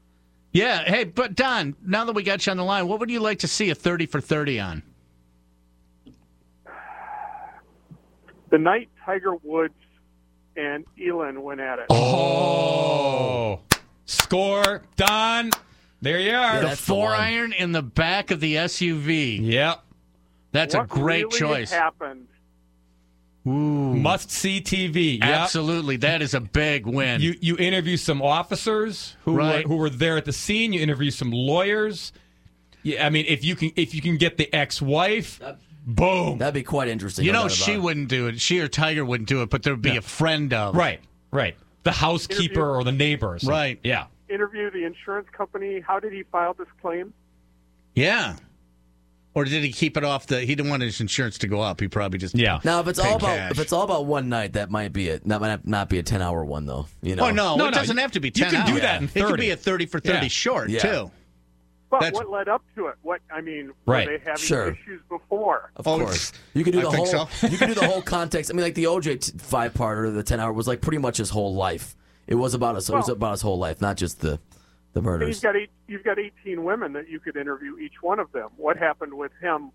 [0.53, 0.83] Yeah.
[0.83, 3.39] Hey, but Don, now that we got you on the line, what would you like
[3.39, 4.83] to see a 30 for 30 on?
[8.49, 9.73] The night Tiger Woods
[10.55, 11.85] and Elin went at it.
[11.89, 13.59] Oh,
[14.05, 15.49] score, Don.
[16.01, 16.59] There you are.
[16.59, 17.19] the that's the four one.
[17.19, 19.39] iron in the back of the SUV.
[19.41, 19.83] Yep.
[20.51, 21.71] That's what a great really choice.
[21.71, 22.27] happened?
[23.45, 23.49] Ooh.
[23.95, 25.19] Must see TV.
[25.19, 25.27] Yep.
[25.27, 25.97] Absolutely.
[25.97, 27.19] That is a big win.
[27.21, 29.63] You you interview some officers who Right.
[29.65, 30.71] were, who were there at the scene.
[30.71, 32.13] You interview some lawyers.
[32.83, 35.41] Yeah, I mean, if you can if you can get the ex-wife,
[35.85, 36.37] boom.
[36.37, 37.25] That'd be quite interesting.
[37.25, 37.81] You know, she it.
[37.81, 38.39] wouldn't do it.
[38.39, 40.75] She or Tiger wouldn't do it, but there would be a friend of.
[40.75, 41.01] Right,
[41.31, 41.55] right.
[41.83, 43.33] The housekeeper Interview- or the neighbor.
[43.33, 43.37] Or.
[43.43, 43.77] Right.
[43.83, 44.05] Yeah.
[44.29, 45.81] Interview the insurance company.
[45.81, 47.13] How did he file this claim?
[47.93, 48.37] Yeah.
[49.35, 50.41] Or did he keep it off the?
[50.41, 51.79] He didn't want his insurance to go up.
[51.79, 52.59] He probably just Yeah.
[52.63, 53.51] Now, if it's all about cash.
[53.51, 55.27] if it's all about one night, that might be it.
[55.27, 56.85] That might not be a ten hour one though.
[57.01, 57.25] You know.
[57.27, 58.45] Oh no, No, it no, doesn't have to be ten.
[58.45, 58.65] you ten.
[58.65, 58.81] can do hours.
[58.83, 59.41] that in It could 30.
[59.41, 60.29] be a thirty for thirty Yeah.
[60.29, 60.79] short Yeah.
[60.81, 61.11] too.
[61.89, 62.95] But That's- what led up to it?
[63.03, 64.07] What I mean, Right.
[64.07, 64.69] were they having Sure.
[64.71, 65.71] issues before?
[65.75, 67.27] Of Oh, course, you can do I the think whole.
[67.27, 67.47] so.
[67.47, 68.49] you can do the whole context.
[68.49, 71.17] I mean, like the OJ t- five parter, the ten hour was like pretty much
[71.17, 71.95] his whole life.
[72.27, 72.89] It was about his.
[72.89, 74.39] it was about his whole life, not just the
[74.93, 75.29] the And murders.
[75.35, 78.49] You've got eight, you've got 18 women that you could interview each one of them.
[78.57, 79.71] What happened with him?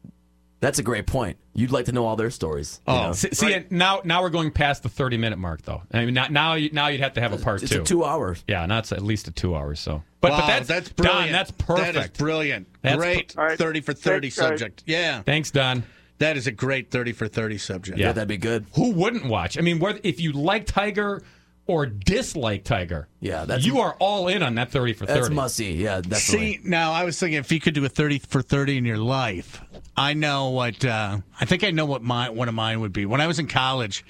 [0.61, 1.39] That's a great point.
[1.55, 2.81] You'd like to know all their stories.
[2.89, 3.03] you Oh.
[3.09, 3.13] know?
[3.13, 5.83] See, see, now now we're going past the thirty minute mark though.
[5.93, 7.83] I mean, now now, you, now you'd have to have a part it's two.
[7.83, 8.43] a two hours.
[8.49, 9.79] Yeah, and that's at least a two hours.
[9.79, 11.07] So, but wow, but that's that's Don.
[11.07, 11.31] brilliant.
[11.33, 11.95] That's perfect.
[11.95, 12.67] That is brilliant.
[12.83, 13.57] That's great per- All right.
[13.59, 14.49] thirty for thirty Thanks, guys.
[14.49, 14.83] subject.
[14.87, 15.85] Yeah, Thanks, Don.
[16.19, 17.97] that is a great thirty for thirty subject.
[17.97, 18.67] Yeah, that'd be good.
[18.75, 19.59] Who wouldn't watch?
[19.59, 21.23] I mean, whether if you like Tiger
[21.69, 25.35] or dislike Tiger, Yeah, that's you are all in on that thirty for thirty.
[25.35, 25.75] That's see.
[25.75, 26.55] Yeah, definitely.
[26.55, 28.97] See, now I was thinking if you could do a thirty for thirty in your
[28.97, 29.61] life,
[29.97, 33.07] I know what uh, I think I know what my one of mine would be.
[33.07, 34.05] When I was in college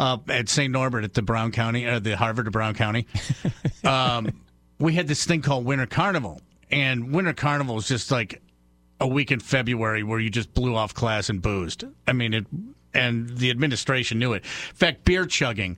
[0.00, 0.72] uh, at St.
[0.72, 3.06] Norbert at the Brown County, or the Harvard of Brown County,
[3.84, 4.40] um,
[4.78, 6.40] we had this thing called Winter Carnival,
[6.70, 8.40] and Winter Carnival is just like
[8.98, 11.84] a week in February where you just blew off class and boozed.
[12.08, 12.46] I mean, it,
[12.94, 14.42] and the administration knew it.
[14.70, 15.76] In fact, beer chugging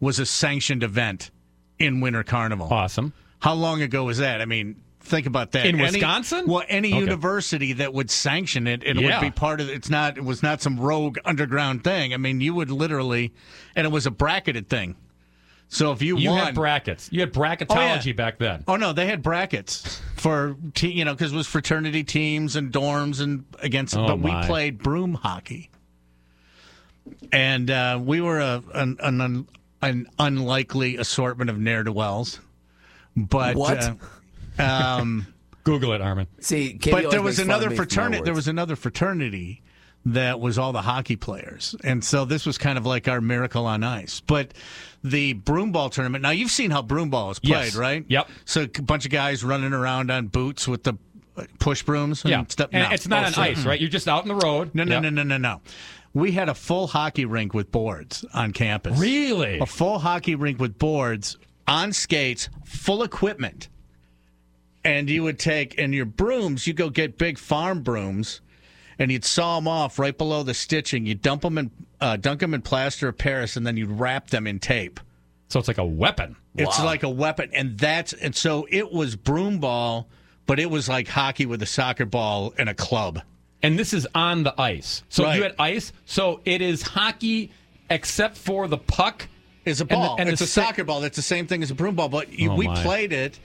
[0.00, 1.30] was a sanctioned event
[1.78, 2.68] in Winter Carnival.
[2.70, 3.12] Awesome.
[3.40, 4.40] How long ago was that?
[4.40, 5.66] I mean, think about that.
[5.66, 6.46] In Any- Wisconsin?
[6.46, 7.00] Well, any Okay.
[7.00, 9.20] university that would sanction it, it Yeah.
[9.20, 9.68] would be part of.
[9.68, 10.16] It's not.
[10.18, 12.12] It was not some rogue underground thing.
[12.14, 13.32] I mean, you would literally,
[13.74, 14.96] and it was a bracketed thing.
[15.68, 17.08] So if you, You won, had brackets.
[17.10, 18.62] You had bracketology back then.
[18.68, 22.72] Oh no, they had brackets for te- you know because it was fraternity teams and
[22.72, 23.96] dorms and against.
[23.96, 25.70] Oh, but we played broom hockey,
[27.32, 29.48] and uh, we were a an, an,
[29.82, 32.40] an unlikely assortment of ne'er do wells.
[33.16, 33.92] But What?
[34.58, 35.26] Uh, um,
[35.64, 36.26] Google it, Armin.
[36.40, 38.22] See, KB but there was another of me for my fraternity.
[38.24, 39.62] There was another fraternity
[40.06, 43.66] that was all the hockey players, and so this was kind of like our miracle
[43.66, 44.20] on ice.
[44.20, 44.54] But
[45.02, 46.22] the broomball tournament.
[46.22, 47.74] Now you've seen how broomball is played, Yes.
[47.76, 48.04] right?
[48.06, 48.28] Yep.
[48.44, 50.94] So a bunch of guys running around on boots with the
[51.36, 52.22] uh, push brooms.
[52.24, 52.70] And Yeah, stuff.
[52.72, 52.94] and No.
[52.94, 53.42] it's not Oh, on sure.
[53.44, 53.80] ice, right?
[53.80, 54.70] You're just out in the road.
[54.74, 55.02] No, no, Yep.
[55.02, 55.60] no, no, no, no.
[56.16, 58.98] We had a full hockey rink with boards on campus.
[58.98, 59.58] Really?
[59.58, 61.36] A full hockey rink with boards
[61.68, 63.68] on skates, full equipment.
[64.82, 68.40] And you would take, and your brooms, you go get big farm brooms,
[68.98, 71.04] and you'd saw them off right below the stitching.
[71.04, 74.28] You dump them in, uh, dunk them in plaster of Paris, and then you'd wrap
[74.28, 75.00] them in tape.
[75.48, 76.36] So it's like a weapon.
[76.56, 76.86] It's Wow.
[76.86, 80.08] like a weapon, and that's and so it was broom ball,
[80.46, 83.20] but it was like hockey with a soccer ball and a club.
[83.66, 85.02] And this is on the ice.
[85.08, 85.36] So Right.
[85.36, 85.92] you had ice.
[86.04, 87.50] So it is hockey
[87.90, 89.26] except for the puck.
[89.64, 90.16] It's a And the- ball.
[90.20, 91.00] and it's a sa- soccer ball.
[91.00, 92.80] That's the same thing as a broom ball, but you, Oh, we my.
[92.84, 93.40] played it,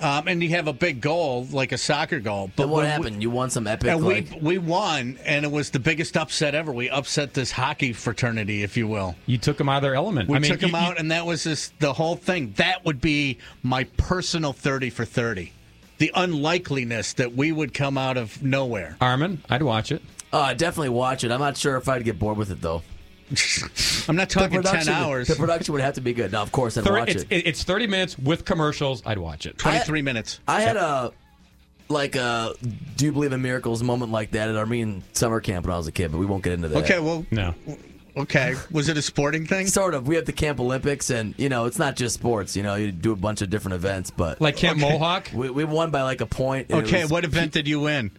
[0.00, 2.52] um, and you have a big goal like a soccer goal.
[2.54, 3.22] But Then what when we- happened?
[3.22, 3.90] you won some epic.
[3.90, 6.70] and like, we we won, and it was the biggest upset ever.
[6.72, 9.16] We upset this hockey fraternity, if you will.
[9.26, 10.28] You took them out of their element.
[10.28, 12.52] We I mean, took them you- out, and that was just the whole thing.
[12.56, 15.50] That would be my personal thirty for thirty.
[15.98, 18.96] The unlikeliness that we would come out of nowhere.
[19.00, 20.02] Armin, I'd watch it.
[20.32, 21.30] Uh, I definitely watch it.
[21.30, 22.82] I'm not sure if I'd get bored with it though.
[24.08, 25.28] I'm not talking ten production- hours.
[25.28, 26.32] The production would have to be good.
[26.32, 27.46] Now, of course, I'd Thir- watch it's, it.
[27.46, 29.02] it's 30 minutes with commercials.
[29.06, 29.56] I'd watch it.
[29.58, 30.40] Twenty three minutes.
[30.48, 31.12] I had a
[31.88, 32.54] like a
[32.96, 35.86] do you believe in miracles moment like that at Armenian summer camp when I was
[35.86, 36.84] a kid, but we won't get into that.
[36.84, 37.54] Okay, well, No.
[38.16, 38.54] Okay.
[38.70, 39.66] Was it a sporting thing?
[39.66, 40.06] Sort of.
[40.08, 42.56] We have the Camp Olympics, and you know, it's not just sports.
[42.56, 45.30] You know, you do a bunch of different events, but Like Camp Mohawk?
[45.34, 46.70] we, we won by like a point.
[46.72, 48.10] Okay, was- what event did you win?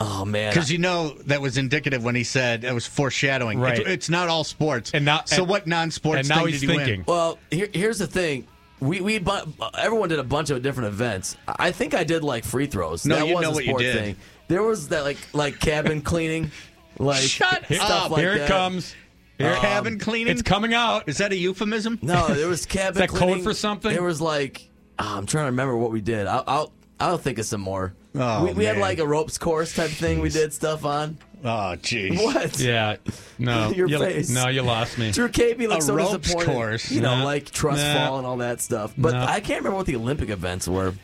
[0.00, 3.60] Oh man, Because you know that was indicative when he said it was foreshadowing.
[3.60, 3.78] Right.
[3.78, 4.90] It's, it's not all sports.
[4.94, 6.96] And now- so and- what non-sports and now thing he's did you thinking.
[7.00, 7.04] win?
[7.06, 8.48] Well, here, here's the thing.
[8.80, 11.36] We we bu- everyone did a bunch of different events.
[11.46, 13.06] I think I did like free throws.
[13.06, 13.94] No, that you was know a what you sport did.
[13.96, 14.16] Thing.
[14.48, 16.50] There was that like like cabin cleaning,
[16.98, 18.10] like Shut stuff up.
[18.10, 18.44] like Here that.
[18.46, 18.96] it comes.
[19.42, 20.32] Here, um, Cabin cleaning.
[20.32, 21.08] it's coming out.
[21.08, 21.98] Is that a euphemism?
[22.02, 22.98] No, there was cabin.
[23.00, 23.42] that code cleaning.
[23.44, 23.92] for something?
[23.92, 26.26] There was like oh, I'm trying to remember what we did.
[26.26, 27.94] I'll I'll, I'll think of some more.
[28.14, 28.80] Oh, we we had man.
[28.82, 30.20] like a ropes course type thing.
[30.20, 31.16] We did stuff on.
[31.44, 32.22] Oh, jeez.
[32.22, 32.60] What?
[32.60, 32.96] Yeah.
[33.38, 33.70] No.
[33.74, 34.30] Your you, face.
[34.30, 35.10] No, you lost me.
[35.10, 36.46] Drew KB looks A so ropes disappointed.
[36.52, 36.90] course.
[36.92, 37.24] You know, Nah.
[37.24, 37.94] like trust Nah.
[38.06, 38.92] fall and all that stuff.
[38.96, 39.26] But Nah.
[39.26, 40.94] I can't remember what the Olympic events were.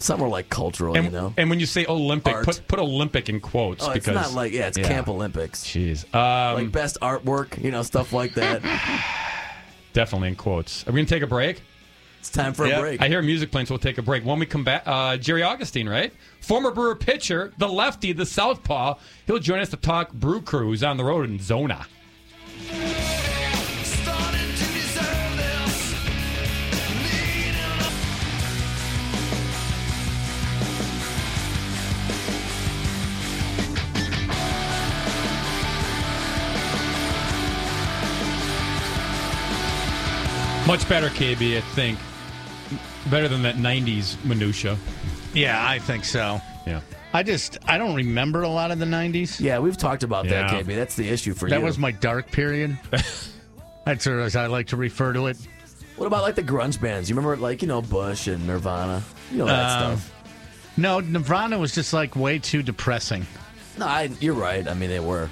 [0.00, 1.34] Some were like cultural, And, you know.
[1.36, 2.44] and when you say Olympic, Art.
[2.44, 5.64] put put Olympic in quotes oh, it's because not like yeah, it's Camp Olympics.
[5.64, 6.04] Jeez.
[6.14, 8.62] Um, Like best artwork, you know, stuff like that.
[9.92, 10.86] definitely in quotes.
[10.86, 11.62] Are we gonna take a break?
[12.20, 12.78] It's time for Yep.
[12.78, 13.00] a break.
[13.02, 14.24] I hear music playing, so we'll take a break.
[14.24, 16.12] When we come back, uh, Jerry Augustine, right?
[16.40, 18.94] Former Brewer pitcher, the lefty, the southpaw.
[19.26, 20.70] He'll join us to talk Brew Crew.
[20.70, 21.86] He's on the road in Zona.
[40.68, 41.56] Much better, KB.
[41.56, 41.98] I think
[43.10, 44.76] better than that '90s minutia.
[45.32, 46.42] Yeah, I think so.
[46.66, 46.82] Yeah.
[47.14, 49.40] I just I don't remember a lot of the '90s.
[49.40, 50.66] Yeah, we've talked about that, KB.
[50.76, 51.60] That's the issue for that you.
[51.62, 52.78] That was my dark period.
[53.86, 55.38] That's as I like to refer to it.
[55.96, 57.08] What about like the grunge bands?
[57.08, 59.02] You remember like you know Bush and Nirvana?
[59.32, 60.14] You know that Um, stuff.
[60.76, 63.26] No, Nirvana was just like way too depressing.
[63.78, 64.68] No, I, you're right.
[64.68, 65.30] I mean, they were.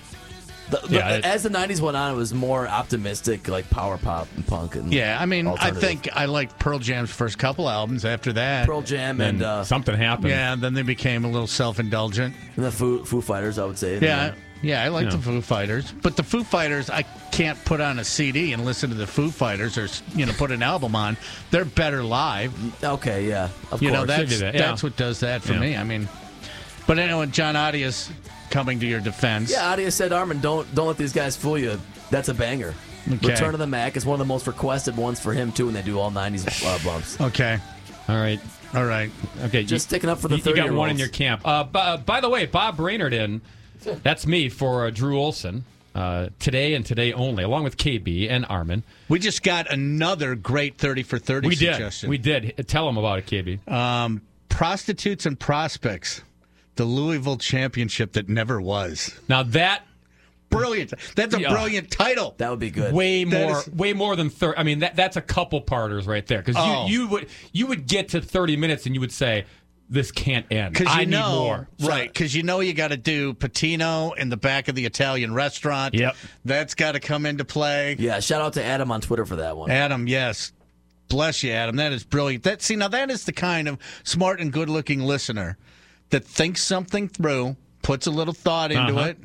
[0.70, 3.98] The, the- Yeah, it- as the '90s went on, it was more optimistic, like power
[3.98, 4.74] pop and punk.
[4.74, 8.05] And Yeah, I mean, I think I liked Pearl Jam's first couple albums.
[8.05, 10.29] After that, Pearl Jam and uh, something happened.
[10.31, 12.35] Yeah, and then they became a little self-indulgent.
[12.57, 13.98] the Foo, Foo Fighters, I would say.
[14.00, 15.11] Yeah, yeah, I like Yeah.
[15.12, 18.88] the Foo Fighters, but the Foo Fighters, I can't put on a CD and listen
[18.90, 21.16] to the Foo Fighters, or you know, put an album on.
[21.50, 22.52] They're better live.
[22.83, 24.61] Okay, yeah, of you know, that's that, yeah.
[24.62, 25.61] that's what does that for Yeah.
[25.61, 25.76] me.
[25.76, 26.09] I mean,
[26.88, 28.11] but anyway, John Adias
[28.50, 29.50] coming to your defense.
[29.50, 31.80] Yeah, Adia said, Armin, don't don't let these guys fool you.
[32.11, 32.74] That's a banger.
[33.09, 33.28] Okay.
[33.28, 35.76] Return of the Mack is one of the most requested ones for him too, and
[35.76, 37.20] they do all '90s uh, bumps.
[37.20, 37.59] Okay.
[38.09, 38.40] All right.
[38.74, 39.11] All right.
[39.44, 39.62] Okay.
[39.64, 40.90] Just sticking up for the you, you got one 30-year-olds.
[40.92, 41.42] in your camp.
[41.44, 43.40] Uh, by, uh, by the way, Bob Brainerd in.
[44.02, 45.64] That's me for uh, Drew Olson.
[45.94, 48.82] Uh, today and today only, along with KB and Armin.
[49.09, 51.90] We just got another great thirty for thirty We did.
[52.06, 52.66] We did.
[52.68, 53.66] Tell them about it, KB.
[53.66, 56.20] Um, prostitutes and prospects,
[56.77, 59.15] the Louisville championship that never was.
[59.29, 59.83] Now that
[60.51, 60.95] brilliant.
[61.17, 61.51] That's a Yeah.
[61.53, 62.35] brilliant title.
[62.39, 62.95] That would be good.
[62.95, 64.57] Way That more, is- way more than thirty.
[64.59, 66.39] I mean, that that's a couple parters right there.
[66.39, 66.87] Because Oh.
[66.87, 69.45] you, you would you would get to thirty minutes and you would say,
[69.91, 70.75] "This can't end.
[70.75, 72.12] Because I you know, need more." right?
[72.12, 75.95] Because you know you got to do Pitino in the back of the Italian restaurant.
[75.95, 76.15] Yep.
[76.45, 77.97] that's got to come into play.
[77.99, 79.71] Yeah, shout out to Adam on Twitter for that one.
[79.71, 80.53] Adam, yes,
[81.09, 81.77] bless you, Adam.
[81.77, 82.45] That is brilliant.
[82.45, 85.59] That see now that is the kind of smart and good-looking listener
[86.11, 89.09] that thinks something through, puts a little thought into Uh-huh.
[89.11, 89.19] it.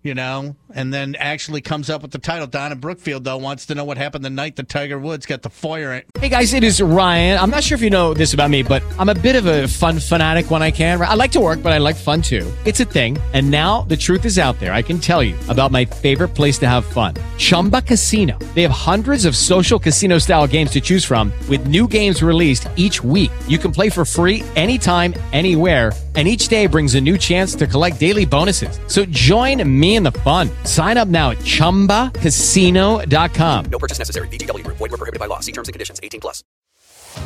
[0.00, 2.46] You know, and then actually comes up with the title.
[2.46, 5.50] Donna Brookfield, though, wants to know what happened the night that Tiger Woods got the
[5.50, 5.92] fire.
[5.92, 6.02] In.
[6.18, 7.36] Hey guys, it is Ryan.
[7.38, 9.66] I'm not sure if you know this about me, but I'm a bit of a
[9.66, 11.02] fun fanatic when I can.
[11.02, 12.50] I like to work, but I like fun too.
[12.64, 13.18] It's a thing.
[13.32, 14.72] And now the truth is out there.
[14.72, 18.38] I can tell you about my favorite place to have fun Chumba Casino.
[18.54, 22.68] They have hundreds of social casino style games to choose from, with new games released
[22.76, 23.32] each week.
[23.48, 25.92] You can play for free anytime, anywhere.
[26.14, 28.80] And each day brings a new chance to collect daily bonuses.
[28.88, 30.48] So join me in the fun.
[30.64, 33.64] Sign up now at chumbacasino.com.
[33.66, 34.26] No purchase necessary.
[34.28, 34.78] VGW Group.
[34.78, 35.40] Void were prohibited by law.
[35.40, 36.00] See terms and conditions.
[36.02, 36.42] 18 plus.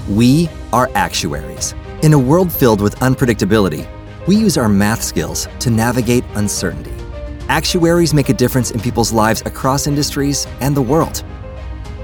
[0.09, 1.75] We are actuaries.
[2.03, 3.87] In a world filled with unpredictability,
[4.27, 6.93] we use our math skills to navigate uncertainty.
[7.49, 11.25] Actuaries make a difference in people's lives across industries and the world.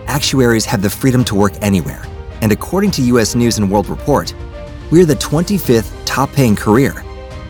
[0.06, 2.02] Actuaries have the freedom to work anywhere,
[2.40, 4.34] and according to US News and World Report,
[4.90, 7.04] we're the 25th top paying career.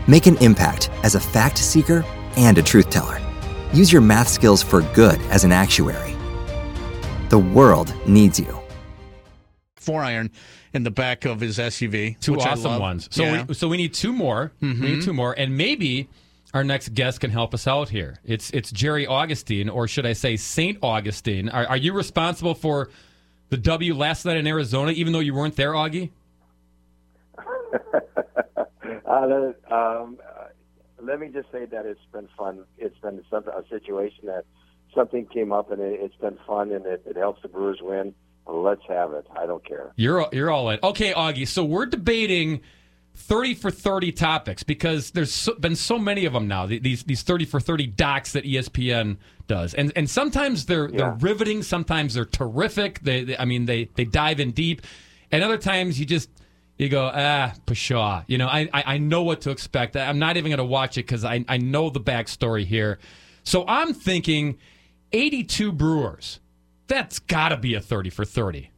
[0.07, 2.05] Make an impact as a fact seeker
[2.39, 3.21] and a truth teller.
[3.73, 6.15] Use your math skills for good as an actuary.
[7.29, 8.59] The world needs you.
[9.77, 10.31] Four iron
[10.73, 12.19] in the back of his SUV.
[12.21, 12.81] Two which I awesome love.
[12.81, 13.09] ones.
[13.11, 13.37] So Yeah.
[13.39, 13.47] Mm-hmm.
[13.49, 14.53] we, so we need two more.
[14.63, 16.09] We need two more, and maybe
[16.55, 18.19] our next guest can help us out here.
[18.25, 21.49] It's it's Jerry Augustine, or should I say Saint Augustine?
[21.51, 22.89] Are, are you responsible for
[23.51, 26.11] the W last night in Arizona, even though you weren't there, Augie?
[29.07, 30.19] Uh, that- um,
[31.01, 32.65] let me just say that it's been fun.
[32.77, 34.45] It's been something, a situation that
[34.95, 38.15] something came up and it, it's been fun and it, it helps the Brewers win.
[38.47, 39.27] Let's have it.
[39.37, 39.93] I don't care.
[39.97, 40.79] You're you're all in.
[40.83, 41.47] Okay, Augie.
[41.47, 42.63] So we're debating
[43.15, 46.65] thirty for thirty topics because there's so, been so many of them now.
[46.65, 51.63] These these thirty for thirty docs that ESPN does, and and sometimes they're they're riveting.
[51.63, 53.01] Sometimes they're terrific.
[53.01, 54.81] They, they I mean they they dive in deep,
[55.31, 56.31] and other times you just.
[56.79, 58.25] You go ah pshaw.
[58.29, 59.97] You know I, I know what to expect.
[59.97, 62.99] I'm not even going to watch it because I I know the backstory here.
[63.43, 64.59] So I'm thinking,
[65.13, 66.41] 82 Brewers.
[66.87, 68.71] That's got to be a 30 for 30.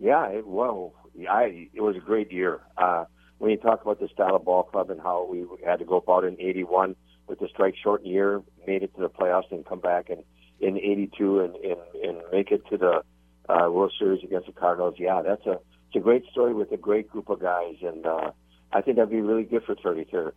[0.00, 0.94] Yeah, well,
[1.30, 2.60] I it was a great year.
[2.76, 3.04] Uh,
[3.38, 5.96] when you talk about the style of ball club and how we had to go
[5.96, 6.96] about in '81
[7.28, 10.24] with the strike shortened year, made it to the playoffs and come back and
[10.60, 13.02] in '82 and, and and make it to the
[13.48, 14.94] uh, World Series against the Cardinals.
[14.98, 15.58] Yeah, that's a
[15.92, 18.30] it's a great story with a great group of guys, and uh,
[18.72, 20.30] I think that'd be really good for 33.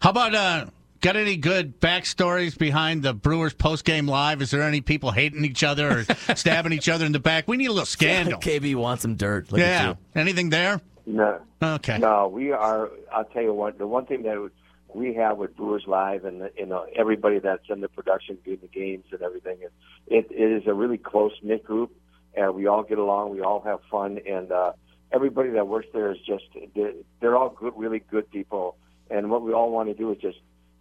[0.00, 0.66] How about uh
[1.00, 4.40] got any good backstories behind the Brewers post game live?
[4.42, 6.04] Is there any people hating each other or
[6.36, 7.48] stabbing each other in the back?
[7.48, 8.38] We need a little scandal.
[8.40, 9.50] KB wants some dirt.
[9.50, 9.88] Look at yeah.
[9.88, 9.96] you.
[10.14, 10.80] Anything there?
[11.06, 11.40] No.
[11.60, 11.98] Okay.
[11.98, 12.90] No, we are.
[13.12, 13.78] I'll tell you what.
[13.78, 14.50] The one thing that
[14.94, 18.68] we have with Brewers Live and you know everybody that's in the production, doing the
[18.68, 19.72] games and everything, it,
[20.06, 21.90] it, it is a really close knit group,
[22.36, 23.30] and we all get along.
[23.30, 24.72] We all have fun, and uh,
[25.12, 28.76] everybody that works there is just they're, they're all good, really good people.
[29.10, 30.38] And what we all want to do is just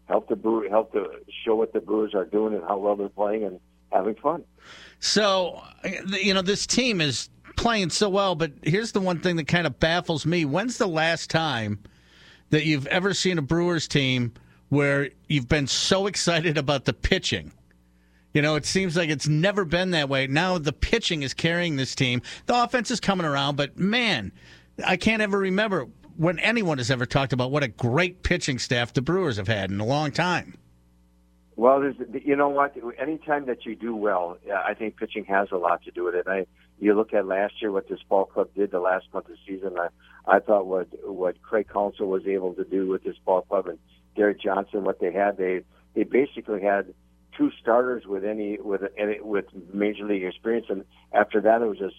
[0.07, 1.05] help the brewer, help to
[1.43, 3.59] show what the Brewers are doing and how well they're playing, and
[3.91, 4.43] having fun.
[4.99, 5.61] So,
[6.09, 9.65] you know, this team is playing so well, but here's the one thing that kind
[9.65, 10.45] of baffles me.
[10.45, 11.79] When's the last time
[12.49, 14.33] that you've ever seen a Brewers team
[14.69, 17.51] where you've been so excited about the pitching?
[18.36, 20.27] You know, it seems like it's never been that way.
[20.27, 22.21] Now the pitching is carrying this team.
[22.47, 24.33] The offense is coming around, but man,
[24.86, 28.91] I can't ever remember when anyone has ever talked about what a great pitching staff
[28.91, 30.57] the Brewers have had in a long time.
[31.55, 32.75] Well, there's, you know what?
[32.99, 36.27] Anytime that you do well, I think pitching has a lot to do with it.
[36.27, 36.45] I,
[36.77, 39.38] you look at last year what this ball club did the last month of the
[39.47, 39.77] season.
[39.79, 39.88] I,
[40.27, 43.79] I thought what what Craig Counsell was able to do with this ball club and
[44.17, 45.61] Derek Johnson, what they had, they
[45.93, 46.93] they basically had
[47.38, 51.77] two starters with any with any with major league experience, and after that it was
[51.77, 51.95] just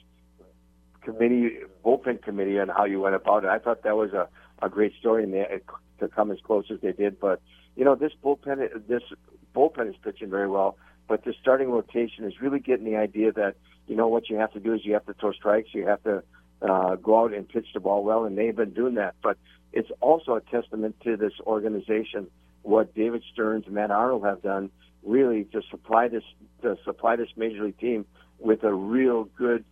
[1.02, 3.50] committee bullpen committee on how you went about it.
[3.50, 4.28] I thought that was a
[4.62, 5.60] a great story, and they,
[6.00, 7.20] to come as close as they did.
[7.20, 7.40] But
[7.76, 9.02] you know, this bullpen this
[9.54, 10.76] bullpen is pitching very well,
[11.08, 13.56] but the starting rotation is really getting the idea that
[13.86, 16.02] you know what you have to do is you have to throw strikes, you have
[16.04, 16.22] to
[16.62, 19.14] uh, go out and pitch the ball well, and they've been doing that.
[19.22, 19.36] But
[19.72, 22.28] it's also a testament to this organization
[22.66, 24.70] what David Stearns Matt Arnold have done,
[25.06, 26.24] really to supply this
[26.62, 28.04] to supply this major league team
[28.38, 29.64] with a real good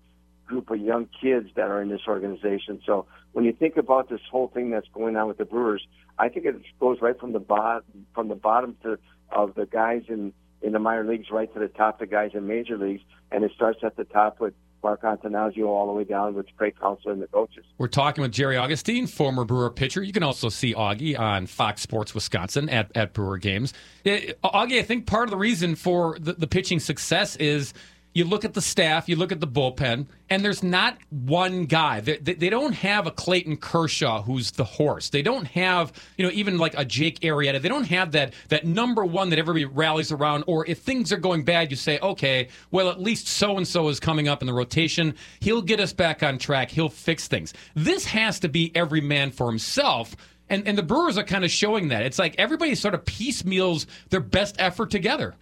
[0.47, 2.80] group of young kids that are in this organization.
[2.87, 5.87] So when you think about this whole thing that's going on with the Brewers,
[6.18, 8.99] I think it goes right from the bottom from the bottom to
[9.30, 10.32] of the guys in
[10.62, 13.53] in the minor leagues right to the top, the guys in major leagues, and it
[13.55, 14.55] starts at the top with
[14.85, 17.64] Mark Attanasio all the way down with Craig Counsell and the coaches.
[17.78, 20.03] We're talking with Jerry Augustine, former Brewer pitcher.
[20.03, 23.72] You can also see Augie on Fox Sports Wisconsin at, at Brewer games.
[24.05, 27.72] Eh, Augie, I think part of the reason for the, the pitching success is
[28.15, 32.01] you look at the staff, you look at the bullpen, and there's not one guy.
[32.01, 35.11] They, they, they, don't have a Clayton Kershaw who's the horse.
[35.11, 37.61] They don't have, you know, even like a Jake Arrieta.
[37.61, 40.45] They don't have that that number one that everybody rallies around.
[40.47, 43.89] Or if things are going bad, you say, okay, well, at least so and so
[43.89, 45.17] is coming up in the rotation.
[45.41, 46.71] He'll get us back on track.
[46.71, 47.53] He'll fix things.
[47.75, 50.15] This has to be every man for himself.
[50.49, 52.03] And, and the Brewers are kind of showing that.
[52.03, 55.35] It's like everybody sort of piecemeals their best effort together.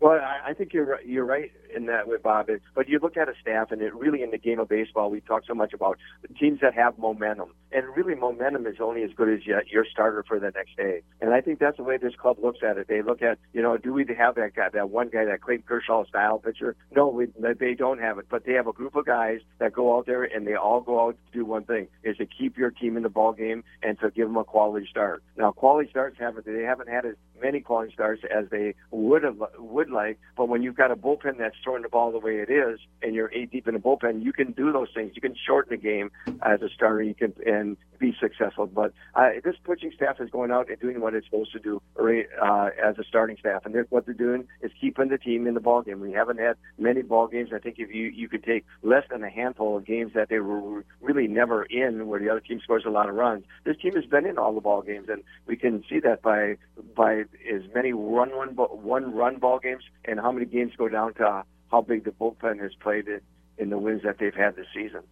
[0.00, 2.48] Well, I, I think you're you're right in that with Bob.
[2.74, 5.20] But you look at a staff, and it really in the game of baseball, we
[5.20, 5.98] talk so much about
[6.38, 10.38] teams that have momentum, and really momentum is only as good as your starter for
[10.38, 11.02] the next day.
[11.20, 12.88] And I think that's the way this club looks at it.
[12.88, 15.64] They look at you know, do we have that guy, that one guy, that Clayton
[15.66, 16.76] Kershaw style pitcher?
[16.94, 17.26] No, we,
[17.58, 18.26] they don't have it.
[18.30, 21.06] But they have a group of guys that go out there and they all go
[21.06, 23.98] out to do one thing: is to keep your team in the ball game and
[24.00, 25.22] to give them a quality start.
[25.36, 29.42] Now, quality starts haven't they haven't had as many quality starts as they would have
[29.58, 30.18] would like.
[30.36, 33.12] But when you've got a bullpen that's throwing the ball the way it is, and
[33.12, 35.12] you're eight deep in the bullpen, you can do those things.
[35.16, 36.12] You can shorten the game
[36.42, 37.02] as a starter.
[37.02, 38.66] You can and be successful.
[38.66, 41.82] But uh, this pitching staff is going out and doing what it's supposed to do
[41.98, 45.60] uh, as a starting staff, and what they're doing is keeping the team in the
[45.60, 45.98] ball game.
[45.98, 47.50] We haven't had many ball games.
[47.52, 50.38] I think if you you could take less than a handful of games that they
[50.38, 53.44] were really never in, where the other team scores a lot of runs.
[53.64, 56.58] This team has been in all the ball games, and we can see that by
[56.94, 61.12] by as many run one one run ball games and how many games go down
[61.14, 63.20] to how big the bullpen has played in,
[63.58, 65.02] in the wins that they've had this season.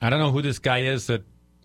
[0.00, 1.22] I don't know who this guy is that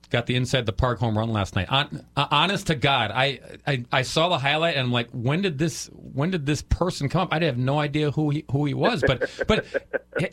[0.09, 1.69] got the inside the park home run last night.
[1.69, 5.41] On, uh, honest to God, I, I I saw the highlight and I'm like, when
[5.41, 7.29] did this when did this person come up?
[7.33, 9.03] I have no idea who he who he was.
[9.05, 9.65] But but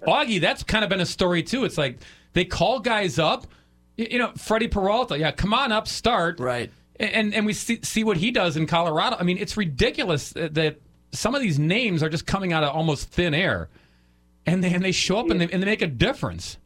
[0.07, 1.65] Augie, that's kind of been a story too.
[1.65, 1.99] It's like
[2.35, 3.47] they call guys up.
[3.97, 6.71] You, you know, Freddie Peralta, yeah, come on up, start right.
[7.01, 9.17] And and we see see what he does in Colorado.
[9.19, 10.77] I mean, it's ridiculous that
[11.13, 13.69] some of these names are just coming out of almost thin air,
[14.47, 16.59] and they and they show up and they and they make a difference.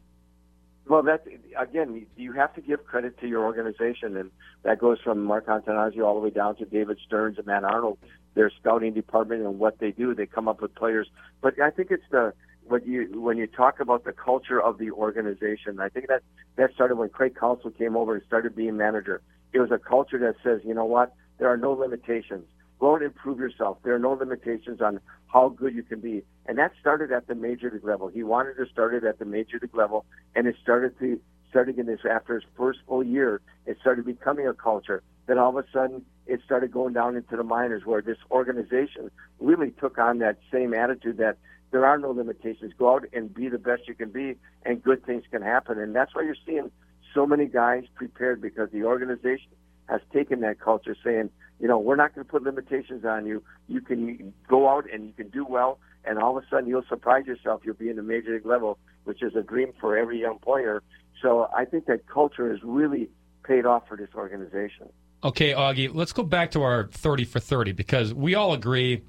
[0.86, 1.26] Well, that
[1.58, 4.30] again, you have to give credit to your organization, and
[4.62, 7.98] that goes from Mark Attanasio all the way down to David Stearns and Matt Arnold.
[8.34, 11.08] Their scouting department and what they do, they come up with players.
[11.42, 12.32] But I think it's the
[12.64, 15.78] what you when you talk about the culture of the organization.
[15.80, 16.22] I think that
[16.56, 19.20] that started when Craig Counsell came over and started being manager.
[19.52, 22.46] It was a culture that says, you know what, there are no limitations.
[22.78, 23.78] Go and improve yourself.
[23.82, 26.22] There are no limitations on how good you can be.
[26.46, 28.08] And that started at the major league level.
[28.08, 30.04] He wanted to start it at the major league level,
[30.34, 31.20] and it started to
[31.50, 33.40] starting in this after his first full year.
[33.66, 35.02] It started becoming a culture.
[35.26, 39.10] Then all of a sudden, it started going down into the minors, where this organization
[39.40, 41.38] really took on that same attitude that
[41.70, 42.72] there are no limitations.
[42.78, 45.78] Go out and be the best you can be, and good things can happen.
[45.78, 46.70] And that's why you're seeing
[47.14, 49.48] so many guys prepared because the organization
[49.88, 51.30] has taken that culture, saying,
[51.60, 53.42] you know, we're not going to put limitations on you.
[53.68, 56.84] You can go out and you can do well, and all of a sudden you'll
[56.88, 57.62] surprise yourself.
[57.64, 60.82] You'll be in the major league level, which is a dream for every young player.
[61.22, 63.10] So I think that culture has really
[63.42, 64.88] paid off for this organization.
[65.24, 69.02] Okay, Augie, let's go back to our 30 for 30 because we all agree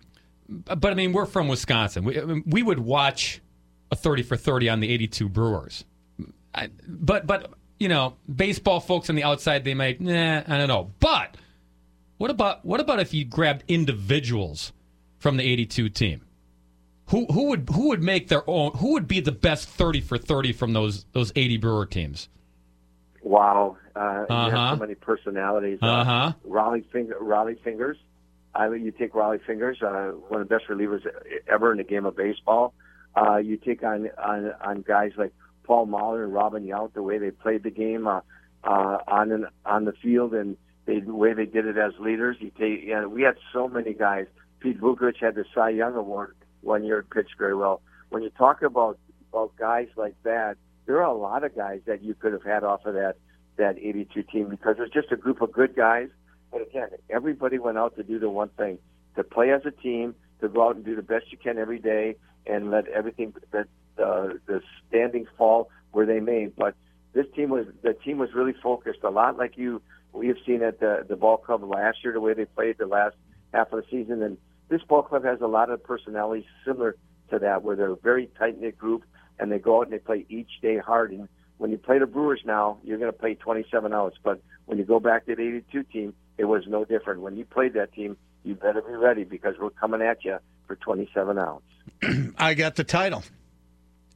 [0.49, 2.03] but I mean, we're from Wisconsin.
[2.03, 3.41] We, I mean, we would watch
[3.91, 5.85] a 30 for 30 on the 82 Brewers.
[6.55, 10.67] I, but, but, you know, baseball folks on the outside, they might, nah, I don't
[10.67, 10.91] know.
[10.99, 11.35] But
[12.17, 14.73] what about, what about if you grabbed individuals
[15.17, 16.25] from the 82 team?
[17.07, 18.73] Who, who would who would make their own?
[18.75, 22.29] Who would be the best thirty for thirty from those those eighty Brewer teams?
[23.23, 23.99] Wow, uh,
[24.29, 24.75] you have Uh-huh.
[24.75, 25.79] so many personalities.
[25.81, 26.33] Uh-huh.
[26.47, 27.97] Rollie Finger, Rollie Fingers.
[28.53, 31.01] I mean, you take Rollie Fingers, uh, one of the best relievers
[31.47, 32.75] ever in the game of baseball.
[33.17, 35.33] Uh, you take on, on on guys like
[35.69, 38.21] Paul Molitor and Robin Yount, the way they played the game uh,
[38.63, 40.57] uh, on and on the field, and
[40.87, 42.37] they, the way they did it as leaders.
[42.39, 44.25] You take, you know, we had so many guys.
[44.61, 47.83] Pete Vuckovich had the Cy Young Award one year, pitched very well.
[48.09, 48.97] When you talk about
[49.31, 50.57] about guys like that,
[50.87, 53.17] there are a lot of guys that you could have had off of that
[53.57, 56.09] that 82 team because it was just a group of good guys.
[56.51, 58.79] But again, everybody went out to do the one thing:
[59.17, 61.77] to play as a team, to go out and do the best you can every
[61.77, 62.15] day,
[62.47, 63.67] and let everything that
[63.99, 66.47] uh, the standings fall where they may.
[66.47, 66.75] But
[67.13, 68.99] this team was the team was really focused.
[69.03, 69.81] A lot like you
[70.13, 72.87] we have seen at the the ball club last year the way they played the
[72.87, 73.15] last
[73.53, 74.21] half of the season.
[74.23, 74.37] And
[74.69, 76.95] this ball club has a lot of personalities similar
[77.29, 79.03] to that where they're a very tight knit group
[79.39, 81.11] and they go out and they play each day hard.
[81.11, 81.27] And
[81.57, 84.17] when you play the Brewers now you're going to play 27 outs.
[84.23, 87.21] But when you go back to the 82 team it was no different.
[87.21, 90.37] When you played that team you better be ready because we're coming at you
[90.67, 91.63] for 27 outs.
[92.37, 93.23] I got the title.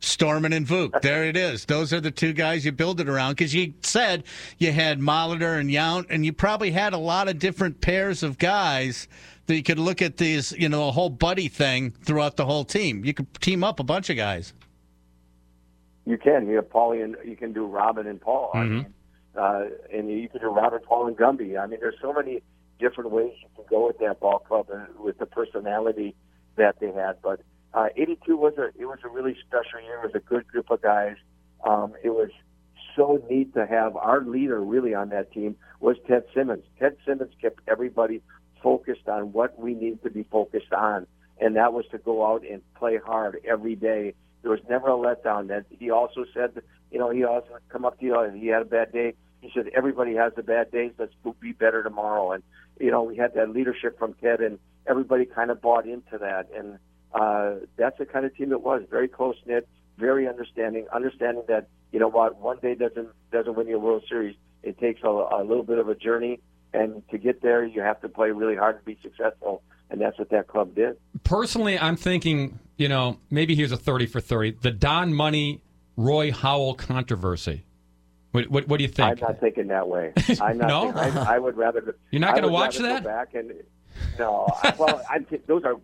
[0.03, 1.01] Storman and Vuk.
[1.01, 1.63] There it is.
[1.65, 4.25] Those are the two guys you build it around because you said
[4.57, 8.37] you had Molitor and Yount, and you probably had a lot of different pairs of
[8.37, 9.07] guys
[9.45, 12.65] that you could look at these, you know, a whole buddy thing throughout the whole
[12.65, 13.05] team.
[13.05, 14.53] You could team up a bunch of guys.
[16.05, 16.49] You can.
[16.49, 18.51] You have Paulie and you can do Robin and Paul.
[18.53, 18.93] I mean,
[19.37, 21.57] uh, and you can do Robin, Paul, and Gumby.
[21.57, 22.43] I mean, there's so many
[22.77, 26.13] different ways you can go with that ball club and with the personality
[26.57, 27.21] that they had.
[27.21, 27.39] But
[27.73, 29.99] uh, 82 was a it was a really special year.
[30.03, 31.15] It was a good group of guys.
[31.63, 32.29] Um, it was
[32.95, 36.63] so neat to have our leader really on that team was Ted Simmons.
[36.79, 38.21] Ted Simmons kept everybody
[38.61, 41.07] focused on what we need to be focused on,
[41.39, 44.13] and that was to go out and play hard every day.
[44.41, 45.47] There was never a letdown.
[45.47, 46.61] That he also said,
[46.91, 49.13] you know, he also come up to you and he had a bad day.
[49.41, 50.91] He said, everybody has the bad days.
[50.97, 52.31] Let's be better tomorrow.
[52.31, 52.43] And
[52.79, 56.49] you know, we had that leadership from Ted, and everybody kind of bought into that.
[56.55, 56.77] And
[57.13, 58.83] uh, that's the kind of team it was.
[58.89, 63.67] Very close knit, very understanding, understanding that you know what, one day doesn't doesn't win
[63.67, 64.35] you a World Series.
[64.63, 66.39] It takes a, a little bit of a journey,
[66.73, 69.61] and to get there, you have to play really hard to be successful.
[69.89, 70.97] And that's what that club did.
[71.23, 74.57] Personally, I'm thinking, you know, maybe here's a 30 for 30.
[74.61, 75.61] The Don Money
[75.97, 77.63] Roy Howell controversy.
[78.31, 79.09] What, what, what do you think?
[79.09, 80.13] I'm not thinking that way.
[80.41, 80.67] I'm not.
[80.67, 80.91] No?
[80.91, 81.95] thinking, I, I would rather.
[82.09, 83.03] You're not gonna watch that?
[83.03, 83.51] Go back and
[84.19, 84.47] no.
[84.63, 85.75] I, well, I those are.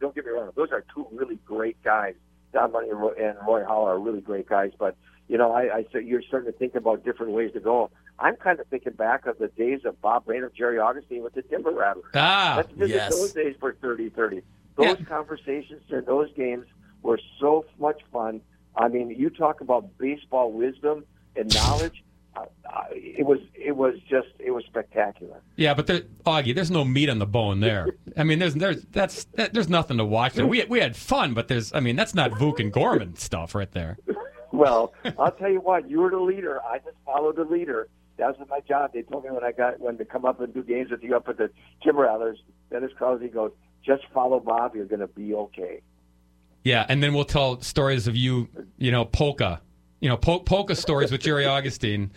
[0.00, 0.50] don't get me wrong.
[0.54, 2.14] Those are two really great guys.
[2.52, 4.72] Don Money and Roy, and Roy Howell are really great guys.
[4.78, 4.96] But
[5.28, 7.90] you know, I, I said you're starting to think about different ways to go.
[8.18, 11.42] I'm kind of thinking back of the days of Bob Brainerd, Jerry Augustine with the
[11.42, 12.04] Timber Rattlers.
[12.14, 13.10] Ah, Let's visit yes.
[13.10, 14.42] those days for 30-30.
[14.76, 16.66] Those conversations and those games
[17.02, 18.40] were so much fun.
[18.76, 21.04] I mean, you talk about baseball wisdom
[21.36, 22.04] and knowledge.
[22.34, 22.44] Uh,
[22.92, 25.42] it was it was just it was spectacular.
[25.56, 27.88] Yeah, but there, Augie, there's no meat on the bone there.
[28.16, 30.46] I mean, there's there's that's that, there's nothing to watch there.
[30.46, 33.70] We we had fun, but there's I mean, that's not Vuk and Gorman stuff right
[33.72, 33.98] there.
[34.52, 36.60] Well, I'll tell you what, you were the leader.
[36.62, 37.88] I just followed the leader.
[38.18, 38.92] That was my job.
[38.92, 41.16] They told me when I got when to come up and do games with you
[41.16, 41.50] up at the
[41.82, 42.38] Timber Rattlers.
[42.70, 43.52] Dennis Krause goes,
[43.84, 44.76] just follow Bob.
[44.76, 45.80] You're going to be okay.
[46.64, 49.60] Yeah, and then we'll tell stories of you, you know, polka,
[50.02, 52.10] you know, po- polka stories with Jerry Augustine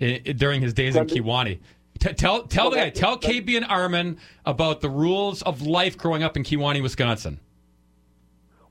[0.00, 1.60] i- i- during his days in Kewaunee.
[2.00, 6.24] T- tell tell the guy, tell KB and Armin about the rules of life growing
[6.24, 7.38] up in Kewaunee, Wisconsin.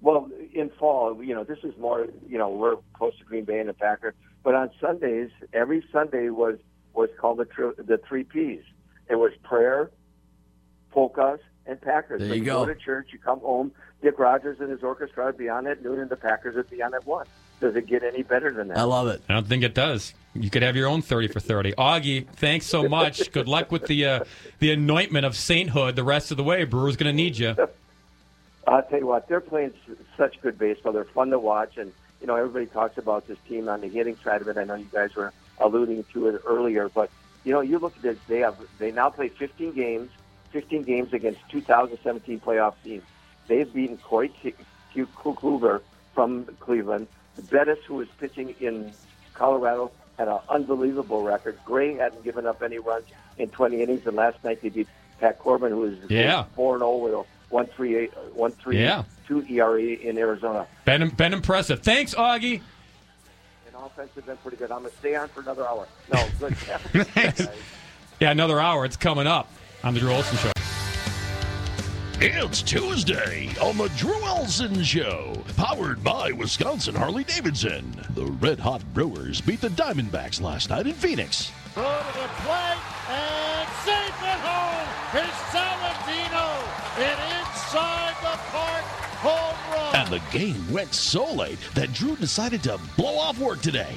[0.02, 3.60] Well, in fall, you know, this is more, you know, we're close to Green Bay
[3.60, 6.58] and the Packer, but on Sundays, every Sunday was
[6.93, 8.64] was called the tr- the three P's.
[9.10, 9.91] It was prayer,
[10.89, 12.20] polkas, and Packers.
[12.20, 12.66] There so you you go.
[12.66, 13.72] go to church, you come home.
[14.02, 16.82] Dick Rogers and his orchestra would be on at noon, and the Packers would be
[16.82, 17.28] on at one.
[17.62, 18.78] Does it get any better than that?
[18.78, 19.22] I love it.
[19.30, 20.14] I don't think it does.
[20.34, 21.74] You could have your own thirty for thirty.
[21.74, 23.32] Augie, thanks so much.
[23.34, 24.24] Good luck with the uh,
[24.59, 26.64] the anointment of sainthood the rest of the way.
[26.66, 27.55] Brewer's going to need you.
[28.68, 29.74] I'll tell you what, they're playing
[30.18, 30.93] such good baseball.
[30.93, 34.16] They're fun to watch, and you know everybody talks about this team on the hitting
[34.24, 34.57] side of it.
[34.57, 37.09] I know you guys were alluding to it earlier, but
[37.43, 38.18] you know you look at this.
[38.28, 40.09] They have they now play 15 games,
[40.51, 43.03] 15 games against 2017 playoff teams.
[43.47, 44.53] They've beaten Corey K-
[44.93, 45.82] Q- Kluber
[46.16, 47.07] from Cleveland.
[47.49, 48.91] Bettis, who was pitching in
[49.34, 51.57] Colorado, had an unbelievable record.
[51.65, 53.05] Gray hadn't given up any runs
[53.38, 54.88] in 20 innings, and last night they beat
[55.19, 56.43] Pat Corbin, who was Yeah.
[56.55, 59.03] 4 0 with a one three eight uh, one three Yeah.
[59.27, 60.67] two ERA in Arizona.
[60.86, 61.82] Been been impressive.
[61.82, 62.61] Thanks, Augie.
[63.67, 64.71] And offense has been pretty good.
[64.71, 65.86] I'm gonna stay on for another hour.
[66.13, 66.55] No, good.
[68.21, 68.86] Yeah, another hour.
[68.86, 69.51] It's coming up
[69.84, 70.51] on the Drew Olson Show.
[72.24, 77.95] It's Tuesday on the Drew Olson Show, powered by Wisconsin Harley Davidson.
[78.13, 81.51] The Red Hot Brewers beat the Diamondbacks last night in Phoenix.
[81.74, 82.78] Throw to the plate
[83.09, 86.45] and safe at home is Saladino.
[86.99, 88.84] An inside the park
[89.24, 89.95] home run.
[89.95, 93.95] And the game went so late that Drew decided to blow off work today.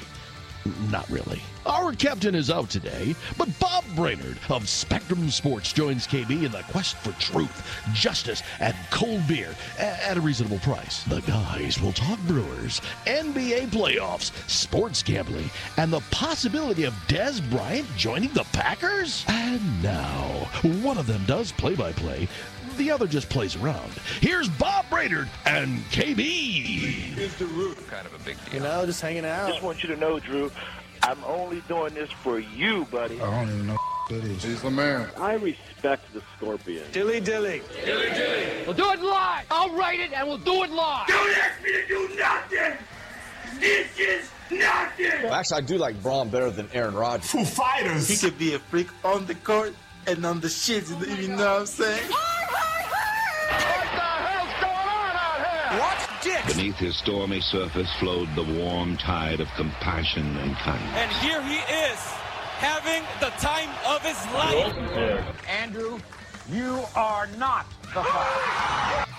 [0.90, 1.42] Not really.
[1.66, 6.62] Our captain is out today, but Bob Brainerd of Spectrum Sports joins KB in the
[6.70, 11.02] quest for truth, justice, and cold beer at a reasonable price.
[11.04, 17.88] The guys will talk Brewers, NBA playoffs, sports gambling, and the possibility of Dez Bryant
[17.96, 19.24] joining the Packers.
[19.28, 20.48] And now,
[20.82, 22.28] one of them does play by play,
[22.76, 23.90] the other just plays around.
[24.20, 27.16] Here's Bob Brainerd and KB.
[27.18, 28.54] Is the root kind of a big deal?
[28.54, 29.46] You know, just hanging out.
[29.46, 30.50] I just want you to know, Drew,
[31.02, 33.20] I'm only doing this for you, buddy.
[33.20, 33.78] I don't even know
[34.10, 34.42] that is.
[34.42, 35.10] He's the man.
[35.16, 36.84] I respect the scorpion.
[36.92, 37.62] Dilly dilly.
[37.84, 38.64] Dilly dilly.
[38.66, 39.46] We'll do it live.
[39.50, 41.06] I'll write it and we'll do it live.
[41.06, 42.76] Don't ask me to do nothing.
[43.60, 45.30] This is nothing.
[45.30, 47.30] Actually, I do like Braun better than Aaron Rodgers.
[47.30, 48.08] Foo Fighters.
[48.08, 49.74] He could be a freak on the court
[50.06, 50.92] and on the shits.
[50.92, 52.10] Oh you know what I'm saying?
[55.78, 56.46] Watch Dick.
[56.46, 60.96] Beneath his stormy surface flowed the warm tide of compassion and kindness.
[60.96, 61.98] And here he is,
[62.58, 65.46] having the time of his life.
[65.48, 65.98] Andrew,
[66.50, 69.10] you are not the father.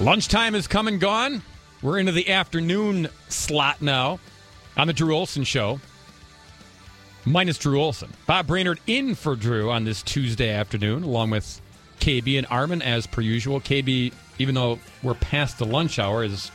[0.00, 1.42] Lunchtime has come and gone.
[1.82, 4.18] We're into the afternoon slot now
[4.76, 5.80] on the Drew Olson Show.
[7.26, 8.10] Minus Drew Olson.
[8.26, 11.60] Bob Brainerd in for Drew on this Tuesday afternoon, along with
[12.00, 13.60] KB and Armin as per usual.
[13.60, 16.50] KB, even though we're past the lunch hour, is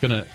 [0.00, 0.26] gonna.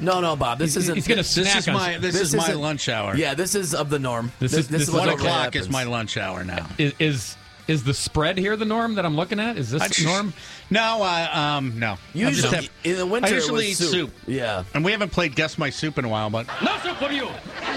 [0.00, 0.58] No, no, Bob.
[0.58, 0.94] This He's- isn't.
[0.96, 3.14] he's gonna snack This is on- my this, is my lunch hour.
[3.16, 4.32] Yeah, this is of the norm.
[4.40, 6.66] This is- this is one o'clock is my lunch hour now.
[6.78, 7.36] Is, is
[7.68, 9.56] is the spread here the norm that I'm looking at?
[9.56, 10.32] Is this I just- norm?
[10.70, 11.92] No, I um no.
[11.92, 13.90] I just Usually, have- in the winter, I it usually was eat soup.
[13.90, 14.12] soup.
[14.26, 14.64] Yeah.
[14.74, 17.28] And we haven't played Guess My Soup in a while, but No soup for you.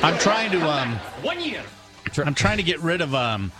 [0.01, 1.61] I'm trying to um One year.
[2.25, 3.51] I'm trying to get rid of um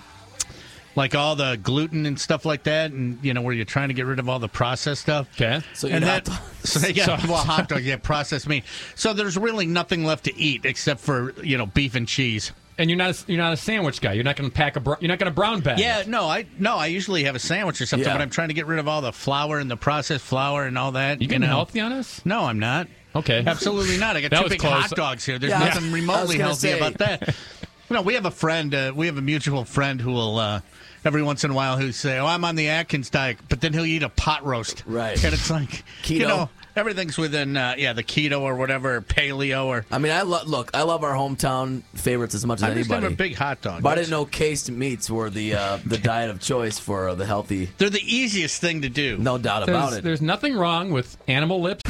[0.96, 3.94] like all the gluten and stuff like that, and you know where you're trying to
[3.94, 5.28] get rid of all the processed stuff.
[5.36, 5.62] Okay.
[5.74, 6.28] So and you that,
[6.64, 8.64] so, yeah, So- well, hot dog, yeah, processed meat.
[8.96, 12.52] So there's really nothing left to eat except for you know beef and cheese.
[12.78, 14.12] And you're not a, you're not a sandwich guy.
[14.14, 15.80] You're not going to pack a br- you're not going to brown bag.
[15.80, 18.14] Yeah, no, I no, I usually have a sandwich or something, Yeah.
[18.16, 20.78] but I'm trying to get rid of all the flour and the processed flour and
[20.78, 21.22] all that.
[21.22, 21.48] You getting know.
[21.48, 22.22] healthy on us?
[22.26, 22.88] No, I'm not.
[23.16, 23.44] Okay.
[23.48, 24.18] Absolutely not.
[24.18, 24.74] I got That two big close.
[24.74, 25.40] hot dogs here.
[25.40, 27.34] There's Yeah, nothing remotely healthy say- about that.
[27.88, 28.74] You know, we have a friend.
[28.74, 30.62] Uh, we have a mutual friend who will uh,
[31.06, 33.72] every once in a while who say, "Oh, I'm on the Atkins diet," but then
[33.74, 34.84] he'll eat a pot roast.
[34.86, 35.24] Right.
[35.24, 39.86] And it's like you know everything's within uh, yeah the keto or whatever paleo or.
[39.92, 40.72] I mean, I lo- look.
[40.74, 43.02] I love our hometown favorites as much as I'm just anybody.
[43.04, 43.84] never a big hot dog.
[43.84, 47.26] but I didn't know cased meats were the uh, the diet of choice for the
[47.26, 47.70] healthy.
[47.78, 49.18] They're the easiest thing to do.
[49.18, 50.04] No doubt about it.
[50.04, 51.82] there's nothing wrong with animal lips.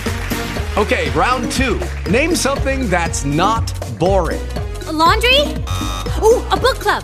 [0.78, 1.80] Okay, round two.
[2.10, 4.42] Name something that's not boring.
[4.88, 5.40] A laundry?
[6.22, 7.04] Ooh, a book club.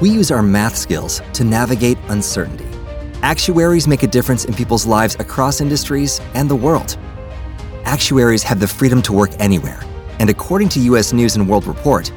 [0.00, 2.66] we use our math skills to navigate uncertainty.
[3.22, 6.96] Actuaries make a difference in people's lives across industries and the world.
[7.84, 9.80] Actuaries have the freedom to work anywhere,
[10.18, 12.10] and according to US News and World Report,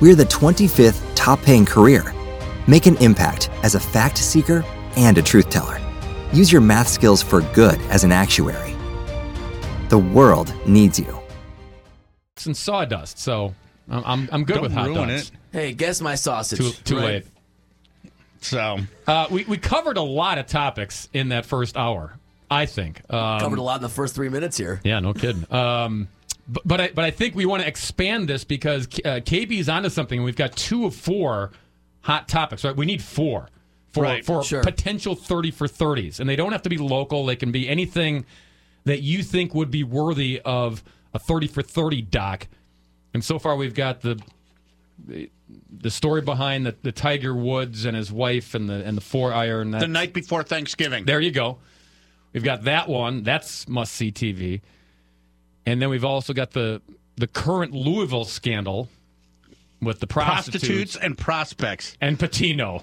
[0.00, 2.14] we're the 25th top paying career.
[2.66, 4.64] Make an impact as a fact seeker
[4.96, 5.80] and a truth teller.
[6.32, 8.76] Use your math skills for good as an actuary.
[9.88, 11.18] The world needs you.
[12.36, 13.54] It's in sawdust, so
[13.88, 15.30] I'm I'm, I'm good Don't with hot ruin dogs.
[15.30, 15.36] it.
[15.52, 16.58] Hey, guess my sausage.
[16.58, 17.04] Too, too Right.
[17.04, 17.26] late.
[18.40, 22.18] So Uh, we we covered a lot of topics in that first hour.
[22.50, 24.80] I think um, Covered a lot in the first three minutes here.
[24.84, 25.46] Yeah, no kidding.
[25.54, 26.08] Um,
[26.48, 29.68] but but I, but I think we want to expand this because uh, KB is
[29.68, 30.22] onto something.
[30.24, 31.52] We've got two of four
[32.00, 32.64] hot topics.
[32.64, 33.48] Right, we need four
[33.92, 34.62] for Right, for sure.
[34.62, 37.24] potential thirty for thirties, and they don't have to be local.
[37.26, 38.24] They can be anything
[38.84, 40.82] that you think would be worthy of
[41.14, 42.48] a thirty for thirty doc.
[43.14, 44.20] And so far, we've got the
[45.52, 49.00] the, the story behind the, the Tiger Woods and his wife and the and the
[49.02, 49.70] four iron.
[49.70, 51.04] the night before Thanksgiving.
[51.04, 51.58] there you go.
[52.32, 53.22] we've got that one.
[53.22, 54.60] That's must see TV.
[55.66, 56.80] And then we've also got the
[57.16, 58.88] the current Louisville scandal
[59.80, 61.96] with the prostitutes, Prostitutes and prospects.
[62.00, 62.82] and Pitino.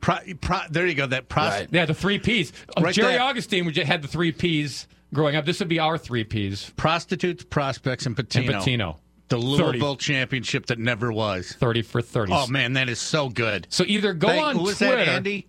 [0.00, 1.06] Pro, pro, there you go.
[1.06, 2.52] That pros, Yeah, the three P's.
[2.76, 3.22] Uh, Right Jerry there.
[3.22, 5.44] Augustine would- had the three P's growing up.
[5.44, 6.72] This would be our three P's.
[6.76, 8.38] prostitutes, prospects, and Pitino.
[8.38, 8.96] And Pitino.
[9.30, 9.46] The 30.
[9.46, 11.52] Louisville championship that never was.
[11.58, 12.32] 30 for 30.
[12.34, 13.66] Oh man, that is so good.
[13.70, 14.96] So either go Thank- on who was Twitter.
[14.96, 15.46] that, Andy?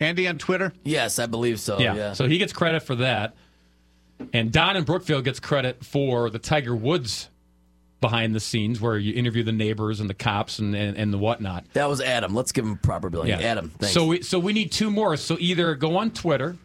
[0.00, 0.72] Andy on Twitter.
[0.84, 1.78] Yes, I believe so.
[1.78, 1.94] yeah.
[1.94, 2.12] Yeah.
[2.14, 3.34] So he gets credit for that.
[4.32, 7.28] And Don in Brookfield gets credit for the Tiger Woods
[8.00, 11.18] behind the scenes where you interview the neighbors and the cops and, and, and the
[11.18, 11.64] whatnot.
[11.72, 12.34] That was Adam.
[12.34, 13.30] Let's give him proper billing.
[13.32, 13.94] Adam, thanks.
[13.94, 15.16] So we so we need two more.
[15.16, 16.56] So either go on Twitter,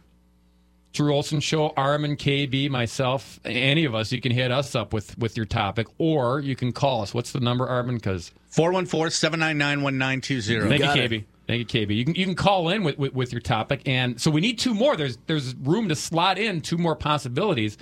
[0.92, 4.12] Drew Olson Show, Armin, KB, myself, any of us.
[4.12, 7.14] You can hit us up with with your topic, or you can call us.
[7.14, 7.96] What's the number, Armin?
[7.96, 10.68] Because 414-799-1920.
[10.68, 11.24] Thank you, KB.
[11.48, 11.96] Thank you, KB.
[11.96, 14.60] You can you can call in with, with with your topic, and so we need
[14.60, 14.96] two more.
[14.96, 17.78] There's there's room to slot in two more possibilities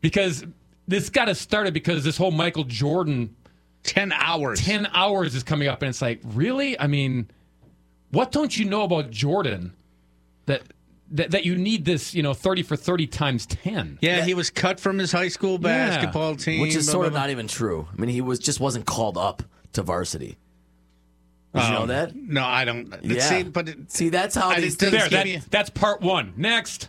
[0.00, 0.44] because
[0.88, 3.34] this got us started because this whole Michael Jordan
[3.84, 7.28] 10 hours 10 hours is coming up and it's like really i mean
[8.10, 9.74] what don't you know about jordan
[10.46, 10.62] that
[11.14, 14.50] that, that you need this you know 30 for 30 times 10 Yeah, he was
[14.50, 17.20] cut from his high school basketball team, Which is blah, sort blah, of blah.
[17.22, 17.88] not even true.
[17.92, 19.42] I mean, he was just wasn't called up
[19.72, 20.36] to varsity.
[21.54, 22.16] Did you know Um, that?
[22.16, 22.92] No, I don't.
[23.02, 23.20] Yeah.
[23.20, 26.00] See, but it, See, that's how I these didn't- things there that, me- that's part
[26.02, 26.88] one next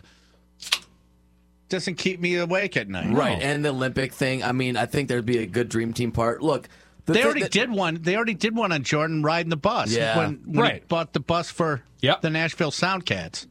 [1.68, 3.12] doesn't keep me awake at night.
[3.12, 4.42] Right, and the Olympic thing.
[4.42, 6.42] I mean, I think there'd be a good dream team part.
[6.42, 6.68] Look,
[7.06, 7.98] the they already that- did one.
[8.02, 9.92] They already did one on Jordan riding the bus.
[9.92, 10.16] Yeah.
[10.18, 10.88] when, when he Right.
[10.88, 12.22] bought the bus for Yep.
[12.22, 13.46] the Nashville Soundcats.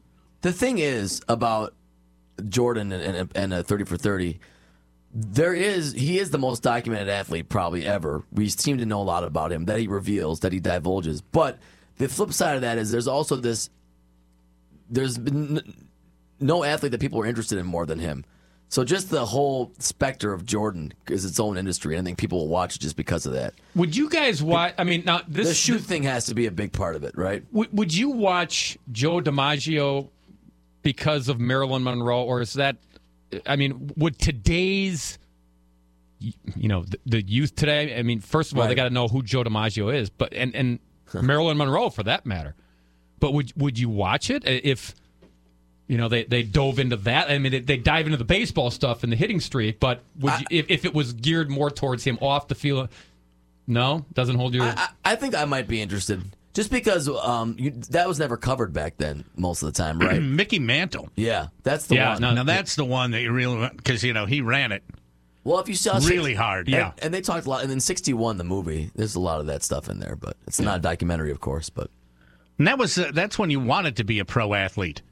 [0.46, 1.74] The thing is about
[2.48, 4.38] Jordan and, and, and a 30 for 30,
[5.12, 8.22] there is, he is the most documented athlete probably ever.
[8.30, 11.20] We seem to know a lot about him that he reveals, that he divulges.
[11.20, 11.58] But
[11.96, 13.70] the flip side of that is there's also this,
[14.88, 15.88] there's been
[16.38, 18.24] no athlete that people are interested in more than him.
[18.68, 21.96] So just the whole specter of Jordan is its own industry.
[21.96, 23.54] and I think people will watch it just because of that.
[23.74, 26.52] would you guys watch i mean now this the shoot thing has to be a
[26.52, 27.42] big part of it, right?
[27.50, 30.08] would, would you watch joe dimaggio
[30.94, 32.76] because of marilyn monroe or is that
[33.46, 35.18] i mean would today's
[36.20, 39.08] you know the, the youth today i mean first of all they got to know
[39.08, 40.78] who joe dimaggio is but and and
[41.22, 42.54] marilyn monroe for that matter.
[43.18, 44.94] But would would you watch it if
[45.86, 47.30] you know they, they dove into that?
[47.30, 50.32] I mean they, they dive into the baseball stuff and the hitting streak but would
[50.40, 52.88] you, if, if it was geared more towards him off the field?
[53.66, 54.04] No?
[54.12, 56.22] Doesn't hold your I, I think I might be interested,
[56.56, 59.24] just because um, you, that was never covered back then.
[59.36, 60.22] Most of the time, right?
[60.22, 61.10] Mickey Mantle.
[61.14, 62.22] yeah, that's the Yeah, one.
[62.22, 64.82] no, Now that's the one that you really because you know he ran it
[65.44, 66.68] Well, if you saw really hard.
[66.70, 67.60] and, and they talked a lot.
[67.60, 70.58] And then '61, the movie, there's a lot of that stuff in there, but it's
[70.58, 71.68] not a documentary, of course.
[71.68, 71.90] But
[72.58, 75.02] and that was uh, that's when you wanted to be a pro athlete.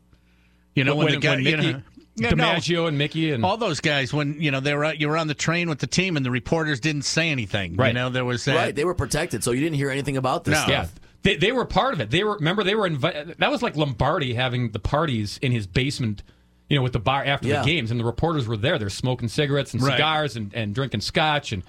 [0.74, 1.82] You know when, when, the guy, when you know,
[2.16, 2.45] Yeah, no.
[2.47, 5.26] DiMaggio and Mickey and all those guys when you know they were you were on
[5.28, 7.72] the train with the team and the reporters didn't say anything.
[7.76, 7.76] Right.
[7.76, 7.95] You Right.
[7.95, 8.57] know there was that.
[8.57, 10.64] right, they were protected, so you didn't hear anything about this No.
[10.64, 10.92] stuff.
[10.95, 12.11] Yeah, they, they were part of it.
[12.11, 13.37] They were remember they were invited.
[13.39, 16.22] That was like Lombardi having the parties in his basement,
[16.68, 17.61] you know, with the bar after Yeah.
[17.62, 18.79] the games, and the reporters were there.
[18.79, 19.97] They're smoking cigarettes and Right.
[19.97, 21.62] cigars and, and drinking scotch, and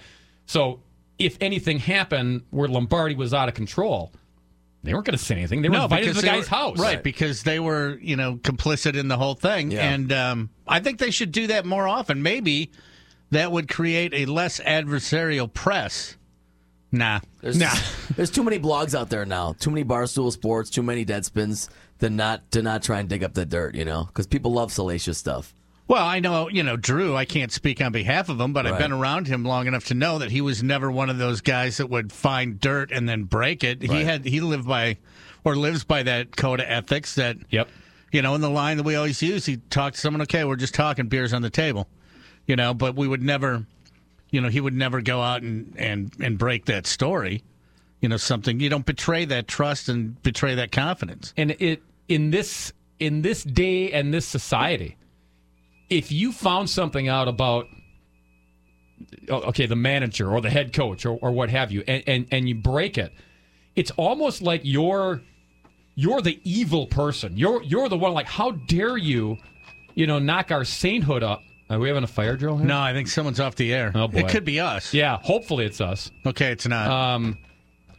[0.46, 0.80] so
[1.18, 4.12] if anything happened where Lombardi was out of control,
[4.84, 5.62] they weren't going to say anything.
[5.62, 7.02] They were no, invited to the guy's were- house, right?
[7.02, 9.88] Because they were, you know, complicit in the whole thing, Yeah.
[9.90, 12.22] and um, I think they should do that more often.
[12.22, 12.70] Maybe
[13.30, 16.16] that would create a less adversarial press.
[16.92, 17.74] Nah, There's, nah.
[18.16, 19.54] there's too many blogs out there now.
[19.58, 20.70] Too many barstool sports.
[20.70, 21.68] Too many deadspins
[21.98, 23.74] to not to not try and dig up the dirt.
[23.74, 25.54] You know, because people love salacious stuff.
[25.88, 28.76] Well, I know, you know, Drew, I can't speak on behalf of him, but I've
[28.78, 31.76] been around him long enough to know that he was never one of those guys
[31.76, 33.82] that would find dirt and then break it.
[33.82, 34.96] He had he lived by
[35.44, 37.68] or lives by that code of ethics that Yep.
[38.10, 40.56] you know, in the line that we always use, he talked to someone, okay, we're
[40.56, 41.86] just talking beers on the table.
[42.48, 43.64] You know, but we would never
[44.36, 47.42] you know, he would never go out and and and break that story.
[48.02, 51.32] You know, something you don't betray that trust and betray that confidence.
[51.38, 54.96] and it in this in this day and this society
[55.88, 57.66] if you found something out about
[59.30, 62.48] okay the manager or the head coach or, or what have you and, and and
[62.48, 63.12] you break it
[63.74, 65.20] it's almost like you're
[65.94, 69.36] you're the evil person you're you're the one like how dare you
[69.94, 72.92] you know knock our sainthood up are we having a fire drill here No, I
[72.92, 73.92] think someone's off the air.
[73.94, 74.20] Oh, boy.
[74.20, 74.92] It could be us.
[74.94, 76.90] yeah hopefully it's us Okay, it's not.
[76.90, 77.38] um,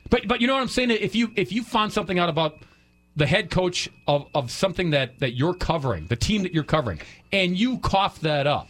[0.09, 0.91] but but you know what I'm saying?
[0.91, 2.59] If you if you found something out about
[3.17, 7.01] the head coach of, of something that, that you're covering, the team that you're covering,
[7.33, 8.69] and you cough that up,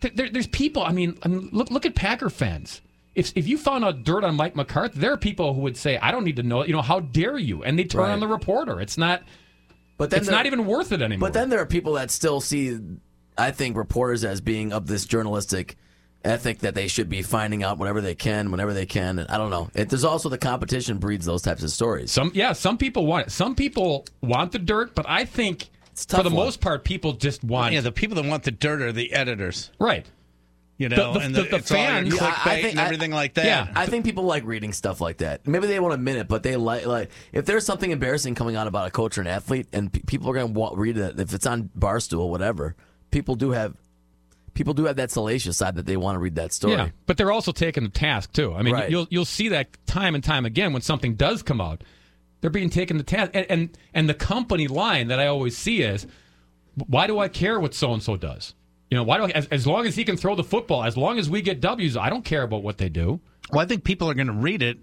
[0.00, 0.82] there, there's people.
[0.82, 2.80] I mean, I mean, look look at Packer fans.
[3.14, 5.98] If if you found out dirt on Mike McCarthy, there are people who would say,
[5.98, 6.64] "I don't need to know.
[6.64, 7.62] You know, how dare you?
[7.64, 8.12] And they turn Right.
[8.12, 8.80] on the reporter.
[8.80, 9.22] It's not.
[9.98, 11.28] But then it's there- not even worth it anymore.
[11.28, 12.78] But then there are people that still see,
[13.36, 15.76] I think, reporters as being of this journalistic
[16.24, 19.18] ethic that they should be finding out whatever they can, whenever they can.
[19.18, 19.68] And I don't know.
[19.74, 22.10] It, there's also the competition breeds those types of stories.
[22.12, 23.30] Some yeah, some people want it.
[23.30, 26.46] Some people want the dirt, but I think for tough the one.
[26.46, 29.70] most part, people just want Yeah, the people that want the dirt are the editors.
[29.78, 30.06] right.
[30.76, 33.12] You know, The- the- and the- the it's all your fans- Yeah, clickbait and everything
[33.12, 33.44] like that.
[33.44, 35.46] Yeah, I think people like reading stuff like that.
[35.46, 38.66] Maybe they won't admit it, but they like like if there's something embarrassing coming out
[38.66, 41.20] about a coach or an athlete, and pe- people are going to wa- read it.
[41.20, 42.74] If it's on Barstool, whatever,
[43.14, 43.74] people do have
[44.54, 46.74] people do have that salacious side that they want to read that story.
[46.74, 48.52] Yeah, but they're also taking the task too.
[48.52, 48.90] I mean, Right.
[48.90, 51.82] you'll you'll see that time and time again when something does come out.
[52.40, 55.80] They're being taken to task, and and, and the company line that I always see
[55.82, 56.06] is,
[56.74, 58.54] why do I care what so and so does?
[58.90, 60.96] You know, why do I, as, as long as he can throw the football, as
[60.96, 63.20] long as we get W's, I don't care about what they do.
[63.50, 64.78] Well, I think people are going to read it.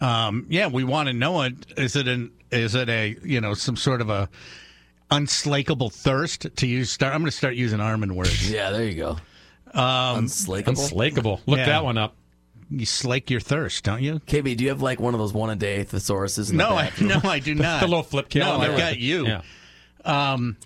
[0.00, 1.54] Um, yeah, we want to know it.
[1.76, 4.28] Is it an is it a you know some sort of a
[5.10, 6.90] unslakable thirst to use?
[6.90, 7.14] Start.
[7.14, 8.50] I'm going to start using Armin words.
[8.56, 9.16] Yeah, there you go.
[9.78, 10.80] Um, Unslakable.
[10.82, 11.40] Unslakable.
[11.46, 11.66] Look Yeah.
[11.66, 12.14] that one up.
[12.70, 14.20] You slake your thirst, don't you?
[14.26, 16.50] KB, do you have like one of those one a day thesauruses?
[16.50, 17.80] In No, the I, no, I do not.
[17.80, 18.58] the little flip No.
[18.58, 19.26] I've got you.
[19.26, 19.42] Yeah.
[20.04, 20.56] Um,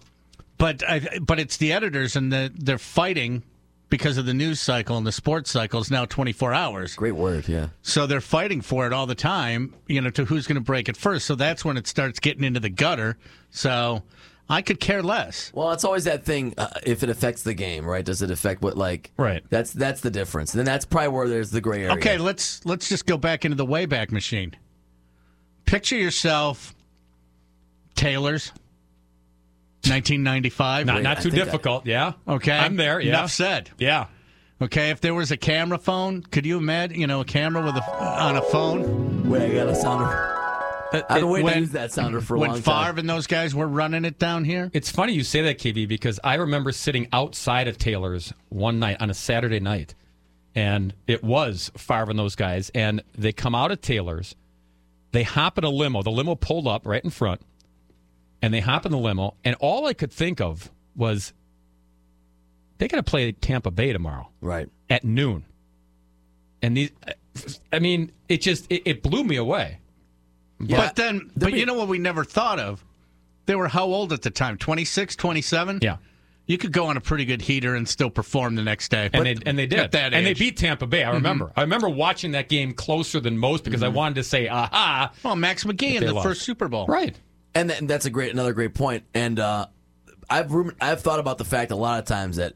[0.58, 3.42] but I, but it's the editors, and the, they're fighting
[3.88, 6.94] because of the news cycle and the sports cycle is now 24 hours.
[6.94, 7.68] Great word, yeah.
[7.82, 10.88] So they're fighting for it all the time, you know, to who's going to break
[10.88, 11.26] it first.
[11.26, 13.18] So that's when it starts getting into the gutter.
[13.50, 14.02] So
[14.50, 15.52] I could care less.
[15.54, 16.54] Well, it's always that thing.
[16.58, 18.04] Uh, if it affects the game, right?
[18.04, 19.12] Does it affect what like?
[19.16, 19.44] Right.
[19.48, 20.52] That's that's the difference.
[20.52, 21.92] And then that's probably where there's the gray area.
[21.94, 24.56] Okay, let's let's just go back into the Wayback Machine.
[25.66, 26.74] Picture yourself,
[27.94, 28.48] Taylor's,
[29.84, 30.86] 1995.
[30.86, 31.86] Not not too difficult.
[31.86, 32.14] yeah.
[32.26, 33.00] Okay, I'm there.
[33.00, 33.10] Yeah.
[33.10, 33.70] Enough said.
[33.78, 34.06] Yeah.
[34.62, 37.00] Okay, if there was a camera phone, could you imagine?
[37.00, 37.82] You know, a camera with a
[38.22, 39.30] on a phone.
[39.30, 39.74] Wait, I got a
[40.92, 41.06] Uh, sounder.
[41.08, 43.54] I've been waiting to use that sounder for a when long Favre and those guys
[43.54, 44.70] were running it down here.
[44.72, 48.96] It's funny you say that, KB, because I remember sitting outside of Taylor's one night
[49.00, 49.94] on a Saturday night,
[50.54, 54.34] and it was Favre and those guys, and they come out of Taylor's,
[55.12, 56.02] they hop in a limo.
[56.02, 57.40] The limo pulled up right in front,
[58.42, 61.32] and they hop in the limo, and all I could think of was
[62.78, 65.44] they got to play Tampa Bay tomorrow, right at noon,
[66.62, 66.90] and these,
[67.72, 69.78] I mean, it just it, it blew me away.
[70.60, 72.84] But then, but you know what we never thought of?
[73.46, 74.58] They were how old at the time?
[74.58, 75.80] 26, 27?
[75.82, 75.96] Yeah.
[76.46, 79.08] You could go on a pretty good heater and still perform the next day.
[79.12, 81.04] and they and they did, At that and they beat Tampa Bay.
[81.04, 81.52] I remember.
[81.56, 85.36] I remember watching that game closer than most because I wanted to say, "Aha!" Well,
[85.36, 86.26] Max McGee in the lost.
[86.26, 86.86] first Super Bowl.
[86.86, 87.16] Right.
[87.54, 89.04] And, th- and that's a great another great point.
[89.14, 89.66] And uh,
[90.28, 92.54] I've rum- I've thought about the fact a lot of times that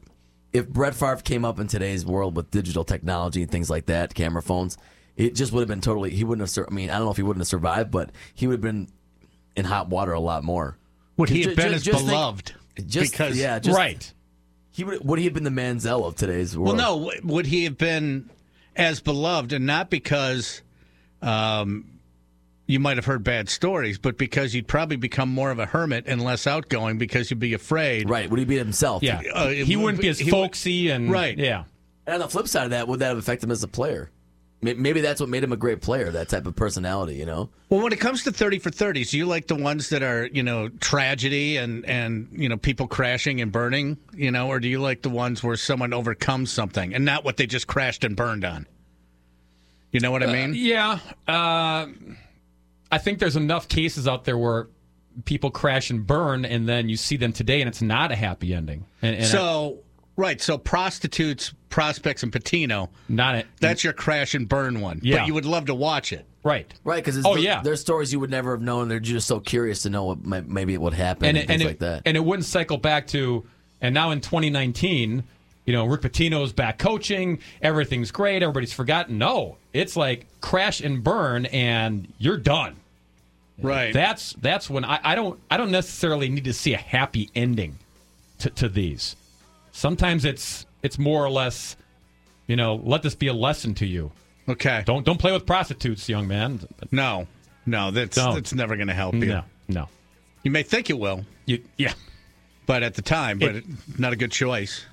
[0.51, 4.13] if Brett Favre came up in today's world with digital technology and things like that,
[4.13, 4.77] camera phones,
[5.17, 6.09] it just would have been totally.
[6.11, 6.49] He wouldn't have.
[6.49, 8.61] Sur- I mean, I don't know if he wouldn't have survived, but he would have
[8.61, 8.87] been
[9.55, 10.77] in hot water a lot more.
[11.17, 12.53] Would he have been ju- as just think- beloved?
[12.87, 14.11] just because yeah, just, right.
[14.71, 15.05] He would.
[15.05, 16.77] Would he have been the Manziel of today's world?
[16.77, 17.11] Well, no.
[17.23, 18.29] Would he have been
[18.75, 20.61] as beloved, and not because
[21.21, 21.85] um,
[22.67, 26.03] you might have heard bad stories, but because you'd probably become more of a hermit
[26.07, 28.09] and less outgoing because you'd be afraid.
[28.09, 28.29] Right?
[28.29, 29.01] Would he be himself?
[29.03, 31.37] Yeah, Uh, he wouldn't be as he would- folksy and Right.
[31.37, 31.63] Yeah,
[32.05, 34.09] And on the flip side of that, would that have affected him as a player?
[34.65, 36.11] May- Maybe that's what made him a great player.
[36.11, 37.49] That type of personality, you know.
[37.69, 40.25] Well, when it comes to thirty for thirties, do you like the ones that are
[40.25, 44.67] you know tragedy and and you know people crashing and burning, you know, or do
[44.67, 48.15] you like the ones where someone overcomes something and not what they just crashed and
[48.15, 48.67] burned on?
[49.91, 50.53] You know what I mean?
[50.55, 50.99] yeah.
[51.27, 51.87] Uh,
[52.91, 54.67] I think there's enough cases out there where
[55.23, 58.53] people crash and burn, and then you see them today, and it's not a happy
[58.53, 58.85] ending.
[59.01, 59.79] And, and so
[60.15, 62.89] right, so prostitutes, prospects, and Pitino.
[63.09, 63.47] not it.
[63.59, 64.99] That's your crash and burn one.
[65.03, 65.19] Yeah.
[65.19, 66.25] But you would love to watch it.
[66.43, 66.71] Right.
[66.83, 67.61] Right, because Oh, yeah.
[67.63, 68.87] there's stories you would never have known.
[68.87, 71.61] They're just so curious to know what maybe it would happen and, and, it, things
[71.61, 72.01] and, like it, that.
[72.05, 73.45] and it wouldn't cycle back to,
[73.81, 75.23] and now in 2019,
[75.65, 79.17] you know, Rick Pitino's back coaching, everything's great, everybody's forgotten.
[79.17, 82.75] No, it's like crash and burn, and you're done.
[83.59, 83.91] Right.
[83.93, 87.79] That's that's when I, I don't I don't necessarily need to see a happy ending
[88.39, 89.15] to, to these.
[89.75, 91.75] Sometimes it's it's more or less,
[92.47, 94.09] you know, let this be a lesson to you.
[94.47, 94.83] Okay.
[94.85, 96.61] Don't don't play with prostitutes, young man.
[96.91, 97.27] No,
[97.65, 98.35] no, that's Don't.
[98.35, 99.25] that's never going to help you.
[99.25, 99.89] No, no.
[100.43, 101.93] You may think it will, You, yeah.
[102.65, 103.65] but at the time, but It-
[103.99, 104.85] not a good choice.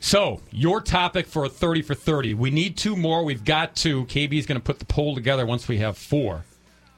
[0.00, 2.32] So, your topic for a 30 for 30.
[2.34, 3.22] We need two more.
[3.22, 4.06] We've got two.
[4.06, 6.44] KB is going to put the poll together once we have four.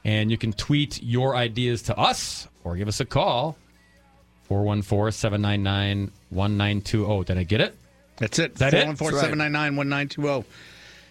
[0.05, 3.57] And you can tweet your ideas to us or give us a call.
[4.47, 7.23] 414 799 1920.
[7.25, 7.75] Did I get it?
[8.17, 8.53] That's it.
[8.53, 8.87] Is that it?
[8.87, 10.45] 414-799-1920.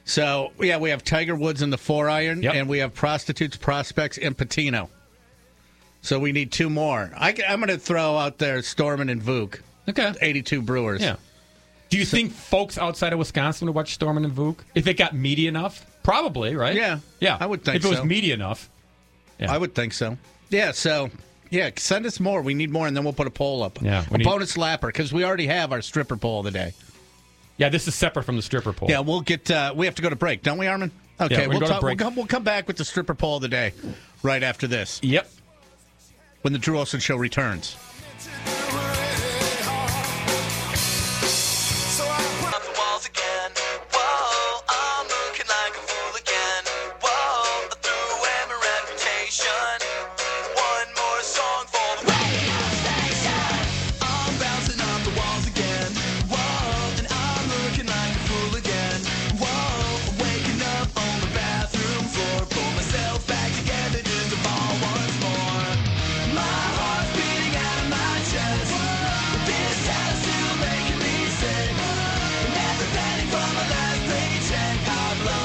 [0.05, 2.55] So, yeah, we have Tiger Woods in the four iron, Yep.
[2.55, 4.89] and we have prostitutes, prospects, and Pitino.
[6.01, 7.13] So we need two more.
[7.17, 9.61] I, am going to throw out there Storman and Vuk.
[9.89, 10.13] Okay.
[10.21, 11.01] 82 Brewers.
[11.01, 11.17] Yeah.
[11.91, 15.15] Do you think folks outside of Wisconsin would watch Storman and Vuk if it got
[15.15, 15.87] media enough?
[16.03, 16.75] Probably, right?
[16.75, 16.99] Yeah.
[17.21, 17.37] Yeah.
[17.39, 18.05] I would think if it was so.
[18.05, 18.69] media enough.
[19.41, 20.19] I would think so.
[20.51, 21.11] Yeah, so
[21.53, 22.41] yeah, send us more.
[22.41, 23.81] We need more, and then we'll put a poll up.
[23.83, 26.73] Yeah, a need- bonus lapper because we already have our stripper poll of the day.
[27.59, 28.89] Yeah, this is separate from the stripper poll.
[28.91, 29.51] Yeah, we'll get.
[29.51, 30.91] Uh, we have to go to break, don't we, Armin?
[31.21, 31.83] Okay, Yeah, we'll, talk-.
[31.83, 33.75] We'll, come, we'll come back with the stripper poll of the day
[34.23, 34.99] right after this.
[35.03, 35.31] Yep.
[36.41, 37.77] When the Drew Olson Show returns.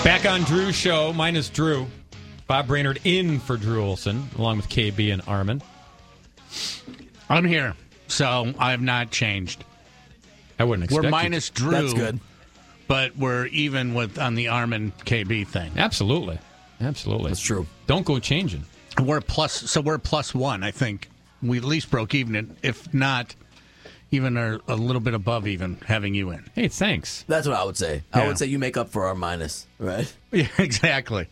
[0.08, 1.86] Back on Drew's show, minus Drew.
[2.48, 5.62] Bob Brainerd in for Drew Olson, along with KB and Armin.
[7.30, 7.76] I'm here,
[8.08, 9.66] so I have not changed.
[10.58, 11.72] I wouldn't expect We're you- minus Drew.
[11.72, 12.22] That's good.
[12.88, 15.74] But we're even with on the Armin KB thing.
[15.76, 16.40] Absolutely.
[16.80, 17.32] Absolutely.
[17.32, 17.68] That's true.
[17.88, 18.64] Don't go changing.
[19.04, 20.64] We're plus, so we're plus one.
[20.64, 21.10] I think
[21.44, 23.36] we at least broke even, if not
[24.12, 26.46] even are a little bit above even having you in.
[26.56, 27.24] Hey, thanks.
[27.28, 28.04] That's what I would say.
[28.14, 30.12] I would say you make up for our minus, right?
[30.32, 31.28] Yeah, exactly.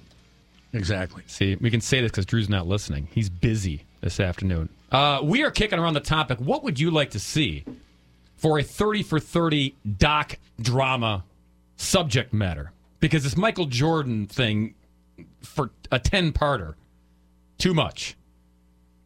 [0.73, 1.23] Exactly.
[1.27, 3.07] See, we can say this because Drew's not listening.
[3.11, 4.69] He's busy this afternoon.
[4.91, 6.39] Uh, we are kicking around the topic.
[6.39, 7.63] What would you like to see
[8.35, 11.23] for a 30 for 30 doc drama
[11.77, 12.71] subject matter?
[12.99, 14.75] Because this Michael Jordan thing
[15.41, 16.75] for a 10 parter,
[17.57, 18.17] too much.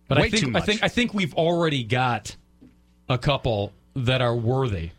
[0.07, 0.65] But I think too I much.
[0.65, 2.35] think I think we've already got
[3.09, 4.91] a couple that are worthy.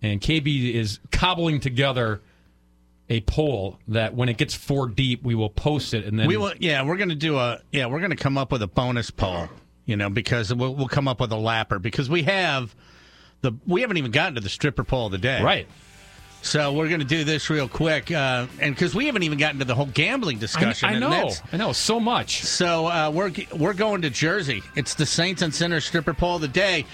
[0.00, 2.20] And KB is cobbling together
[3.08, 6.36] a poll that when it gets four deep, we will post it and then we
[6.36, 6.54] will.
[6.58, 7.60] Yeah, we're going to do a.
[7.70, 9.48] Yeah, we're going to come up with a bonus poll.
[9.84, 12.74] You know, because we'll, we'll come up with a lapper because we have
[13.42, 13.52] the.
[13.66, 15.42] We haven't even gotten to the stripper poll of the day.
[15.42, 15.68] Right.
[16.42, 19.60] So we're going to do this real quick, uh, and because we haven't even gotten
[19.60, 20.88] to the whole gambling discussion.
[20.88, 21.30] I and know.
[21.52, 22.42] I know so much.
[22.42, 24.62] So uh, we're we're going to Jersey.
[24.74, 26.84] It's the Saints and Sinners stripper poll of the day,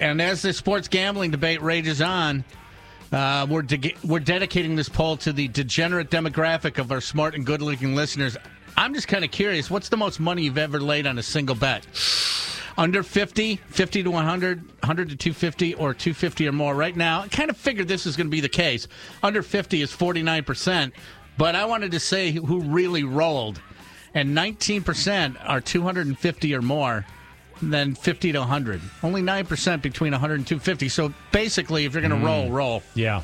[0.00, 2.44] and as the sports gambling debate rages on,
[3.12, 7.46] uh, we're de- we're dedicating this poll to the degenerate demographic of our smart and
[7.46, 8.36] good-looking listeners.
[8.76, 9.70] I'm just kind of curious.
[9.70, 11.86] What's the most money you've ever laid on a single bet?
[12.76, 16.76] Under 50, 50 to 100, 100 to 250, or 250 or more.
[16.76, 18.86] Right now, I kind of figured this is going to be the case.
[19.20, 20.92] Under 50 is 49%,
[21.36, 23.60] but I wanted to say who really rolled.
[24.14, 27.04] And 19% are 250 or more,
[27.62, 28.80] then 50 to 100.
[29.02, 30.88] Only 9% between 100 and 250.
[30.88, 32.24] So basically, if you're going to Mm.
[32.26, 32.82] roll, roll.
[32.94, 33.22] Yeah.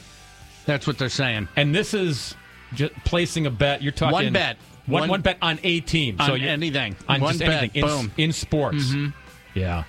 [0.66, 1.48] That's what they're saying.
[1.56, 2.34] And this is
[2.74, 3.82] just placing a bet.
[3.82, 4.56] You're talking One bet.
[4.86, 6.16] One, One- one bet on a team.
[6.20, 6.96] On so anything.
[7.08, 7.48] On One bet.
[7.48, 7.70] anything.
[7.82, 8.12] In, Boom.
[8.16, 8.84] in sports.
[8.86, 9.12] Mhm.
[9.54, 9.84] Yeah.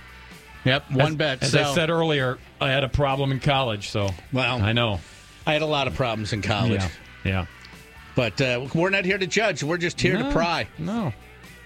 [0.64, 0.90] Yep.
[0.92, 1.42] One as, bet.
[1.42, 3.88] As so, I said earlier, I had a problem in college.
[3.90, 5.00] So well, I know.
[5.46, 6.80] I had a lot of problems in college.
[6.80, 6.88] Yeah.
[7.24, 7.46] Yeah.
[8.14, 9.62] But uh, we're not here to judge.
[9.62, 10.66] We're just here No, to pry.
[10.78, 11.12] No.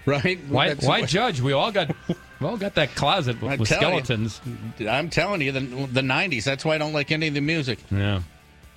[0.05, 0.39] Right?
[0.49, 0.67] Why?
[0.69, 1.39] That's- Why judge?
[1.41, 1.95] We all got.
[2.41, 4.03] We all got that closet with, with telling you.
[4.03, 4.41] skeletons.
[4.89, 6.43] I'm telling you, the, the 90s.
[6.43, 7.77] That's why I don't like any of the music.
[7.91, 8.23] Yeah.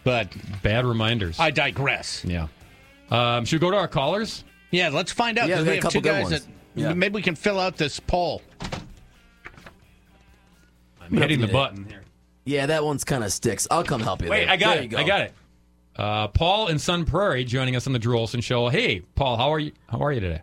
[0.05, 0.29] But
[0.62, 1.41] bad reminders.
[1.41, 2.23] I digress.
[2.27, 2.49] Yeah.
[3.11, 4.45] Um, should we go to our callers?
[4.71, 5.49] Yeah, let's find out.
[5.49, 6.43] Yeah, 'cause we we, got a have two guys that
[6.75, 6.93] Yeah.
[6.93, 8.43] maybe we can fill out this poll.
[11.01, 12.03] I'm hitting the button here.
[12.45, 13.67] Yeah, that one's kind of sticks.
[13.71, 14.29] I'll come help you.
[14.29, 14.51] Wait, there.
[14.51, 14.93] I got There it.
[14.93, 15.33] you I got it.
[15.97, 18.69] Uh, Paul in Sun Prairie joining us on the Drew Olson Show.
[18.69, 19.73] Hey, Paul, how are you?
[19.89, 20.43] How are you today?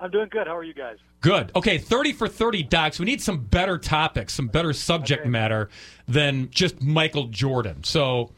[0.00, 0.46] I'm doing good.
[0.46, 0.96] How are you guys?
[1.20, 1.50] Good.
[1.56, 2.98] Okay, 30 for 30 docs.
[3.00, 5.68] We need some better topics, some better subject matter
[6.06, 7.82] than just Michael Jordan.
[7.82, 8.30] So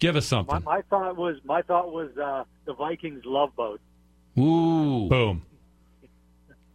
[0.00, 0.62] give us something.
[0.64, 3.80] my thought was my thought was uh, the Vikings love boat.
[4.38, 5.08] Ooh.
[5.08, 5.42] Boom.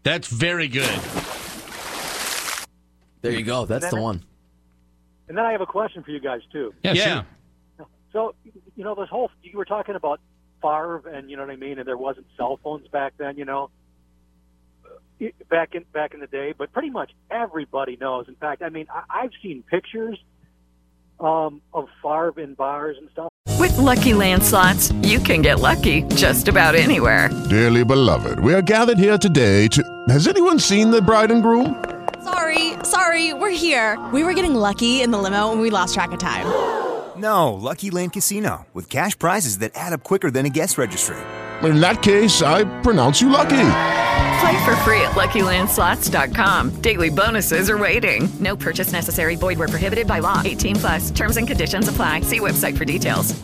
[0.03, 0.99] That's very good.
[3.21, 3.65] There you go.
[3.65, 4.23] That's the one.
[5.27, 6.73] And then I have a question for you guys too.
[6.83, 7.23] Yeah, Yeah.
[8.11, 8.33] So
[8.75, 10.19] you know this whole you were talking about
[10.63, 13.37] Favre and you know what I mean, and there wasn't cell phones back then.
[13.37, 13.69] You know, It-
[15.49, 18.27] back in back in the day, but pretty much everybody knows.
[18.27, 20.17] In fact, I mean I, I've seen pictures
[21.19, 23.29] um, of Favre in bars and stuff.
[23.59, 27.29] With Lucky Land slots, you can get lucky just about anywhere.
[27.49, 29.83] Dearly beloved, we are gathered here today to.
[30.09, 31.83] Has anyone seen the bride and groom?
[32.23, 33.97] Sorry, sorry, we're here.
[34.13, 36.45] We were getting lucky in the limo and we lost track of time.
[37.17, 41.17] No, Lucky Land Casino, with cash prizes that add up quicker than a guest registry.
[41.63, 43.98] In that case, I pronounce you lucky.
[44.39, 46.81] Play for free at LuckyLandSlots.com.
[46.81, 48.29] Daily bonuses are waiting.
[48.39, 49.35] No purchase necessary.
[49.35, 50.41] Void were prohibited by law.
[50.45, 51.11] 18 plus.
[51.11, 52.21] Terms and conditions apply.
[52.21, 53.39] See website for details.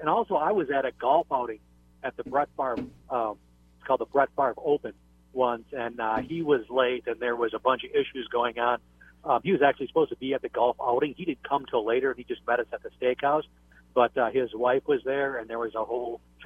[0.00, 1.58] And also, I was at a golf outing
[2.04, 2.76] at the Brett Favre.
[3.10, 3.38] Um,
[3.76, 4.92] it's called the Brett Favre Open
[5.32, 8.78] once, and uh, he was late, and there was a bunch of issues going on.
[9.24, 11.14] Um, he was actually supposed to be at the golf outing.
[11.16, 13.42] He didn't come till later, and he just met us at the steakhouse.
[13.96, 16.20] But uh, his wife was there, and there was a whole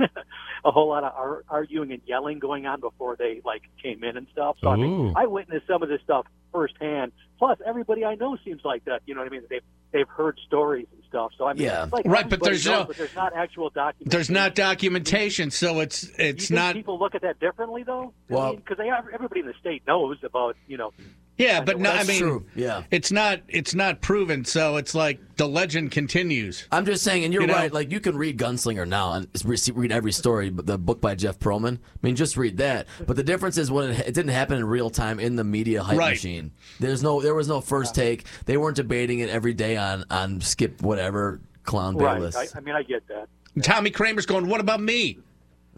[0.64, 4.16] a whole lot of ar- arguing and yelling going on before they like came in
[4.16, 4.56] and stuff.
[4.62, 7.10] So I mean, I witnessed some of this stuff firsthand.
[7.40, 9.00] Plus, everybody I know seems like that.
[9.06, 9.42] You know what I mean?
[9.50, 11.32] They've they've heard stories and stuff.
[11.36, 11.82] So I mean, Yeah.
[11.84, 14.10] it's like Right, but there's knows, no- but there's not actual documentation.
[14.10, 16.74] There's not documentation, so it's You it's think not.
[16.76, 18.12] people look at that differently though.
[18.28, 20.92] Well- because they everybody in the state knows about you know.
[21.40, 22.46] Yeah, but no, I mean, true.
[22.54, 22.82] Yeah.
[22.90, 24.44] it's not it's not proven.
[24.44, 26.66] So it's like the legend continues.
[26.70, 27.54] I'm just saying, and you're You know?
[27.54, 27.72] right.
[27.72, 29.26] Like you can read Gunslinger now and
[29.74, 31.76] read every story, but the book by Jeff Pearlman.
[31.78, 32.86] I mean, just read that.
[33.06, 35.82] But the difference is when it, it didn't happen in real time in the media
[35.82, 36.10] hype Right.
[36.10, 36.52] machine.
[36.78, 38.26] There's no, there was no first take.
[38.44, 42.16] They weren't debating it every day on on skip whatever clown Right.
[42.16, 42.36] Bayless.
[42.36, 43.28] I, I mean, I get that.
[43.54, 44.46] And Tommy Kramer's going.
[44.46, 45.18] What about me?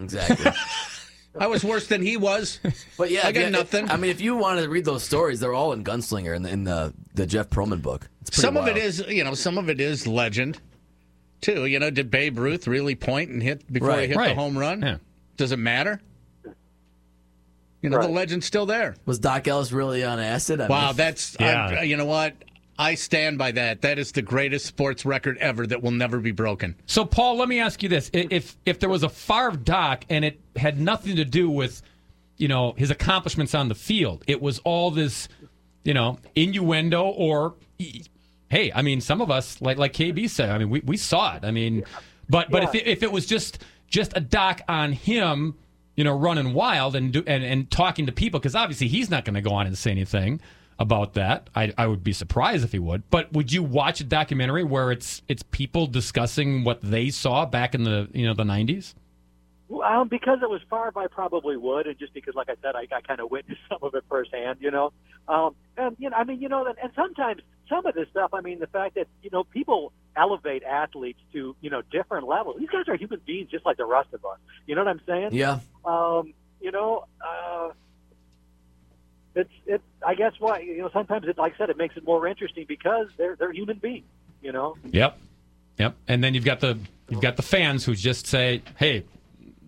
[0.01, 0.51] Exactly.
[1.39, 2.61] I was worse than he was.
[2.99, 3.91] But yeah, I got you- nothing.
[3.91, 6.51] I mean, if you wanted to read those stories, they're all in Gunslinger in the
[6.51, 8.09] in the, the Jeff Pearlman book.
[8.21, 10.61] It's pretty Some of it is, you know, some of it is legend,
[11.41, 11.67] too.
[11.67, 14.29] You know, did Babe Ruth really point and hit before he hit Right.
[14.29, 14.83] the home run?
[14.83, 14.97] Yeah.
[15.37, 16.01] Does it matter?
[17.81, 18.07] You know, Right.
[18.07, 18.95] the legend's still there.
[19.07, 20.61] Was Doc Ellis really on acid?
[20.61, 21.79] I wow, mean, that's Yeah.
[21.81, 22.35] I, you know what?
[22.83, 23.83] I stand by that.
[23.83, 26.75] That is the greatest sports record ever that will never be broken.
[26.87, 30.25] So, Paul, let me ask you this: if if there was a Favre doc and
[30.25, 31.81] it had nothing to do with,
[32.39, 35.29] you know, his accomplishments on the field, it was all this,
[35.85, 37.55] you know, innuendo or,
[38.49, 41.37] hey, I mean, some of us, like like KB said, I mean, we, we saw
[41.37, 41.45] it.
[41.45, 41.85] I mean,
[42.29, 45.55] but but if it, if it was just just a doc on him,
[45.95, 49.25] you know, running wild and do, and and talking to people, because obviously he's not
[49.25, 50.41] going to go on and say anything
[50.83, 51.49] about that.
[51.55, 53.09] I, I would be surprised if he would.
[53.09, 57.75] But would you watch a documentary where it's it's people discussing what they saw back
[57.75, 58.95] in the you know the nineties?
[59.69, 62.77] Well, Um, because it was Favre, I probably would, and just because, like I said,
[62.77, 64.93] I, I kind of witnessed some of it firsthand, you know.
[65.29, 68.35] Um, and you know, I mean, you know, and, and sometimes some of this stuff.
[68.35, 72.57] I mean, the fact that you know people elevate athletes to you know different levels.
[72.59, 74.39] These guys are human beings, just like the rest of us.
[74.67, 75.29] You know what I'm saying?
[75.33, 75.61] Yeah.
[75.85, 77.71] Um, you know, uh,
[79.35, 79.81] it's it.
[80.07, 82.65] I guess why you know sometimes it, like I said, it makes it more interesting
[82.69, 84.07] because they're they're human beings.
[84.43, 84.77] You know.
[84.91, 85.19] Yep,
[85.79, 85.95] yep.
[86.09, 86.79] And then you've got the
[87.09, 89.05] you've got the fans who just say, hey,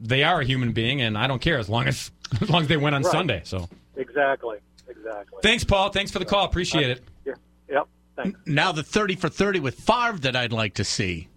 [0.01, 2.11] they are a human being, and I don't care as long as
[2.41, 3.13] as long as they win on Right.
[3.13, 3.41] Sunday.
[3.45, 4.59] So Exactly.
[4.89, 5.39] Exactly.
[5.43, 5.91] thanks, Paul.
[5.91, 6.45] Thanks for the call.
[6.45, 7.03] Appreciate it.
[7.25, 7.35] Yeah.
[7.71, 7.87] Yep.
[8.17, 8.41] Thanks.
[8.47, 11.29] Now the 30 for 30 with Favre that I'd like to see.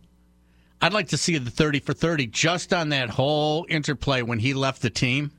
[0.81, 4.53] I'd like to see the 30 for 30 just on that whole interplay when he
[4.53, 5.31] left the team.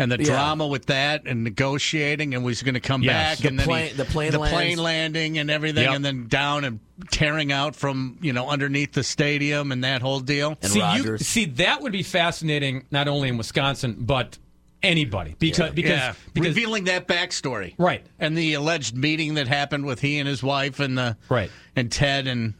[0.00, 0.24] And the Yeah.
[0.24, 3.12] drama with that and negotiating and was going to come Yes.
[3.12, 4.54] back The and then he- the plane the lands.
[4.54, 5.92] plane landing and everything Yep.
[5.94, 6.80] and then down and
[7.10, 10.56] tearing out from you know underneath the stadium and that whole deal.
[10.62, 14.38] see, you, see, that would be fascinating, not only in Wisconsin but
[14.82, 16.14] anybody, because because yeah.
[16.32, 20.42] because revealing that backstory, right, and the alleged meeting that happened with he and his
[20.42, 22.54] wife and the right and Ted and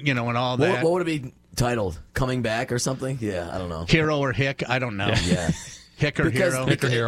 [0.00, 0.84] you know and all What, that.
[0.84, 1.98] what would it be titled?
[2.14, 3.18] Coming back or something?
[3.20, 3.84] Yeah, I don't know.
[3.88, 4.62] Hero or Hick?
[4.68, 5.12] I don't know.
[5.26, 5.50] Yeah.
[5.96, 6.66] Hick or Because- Hero?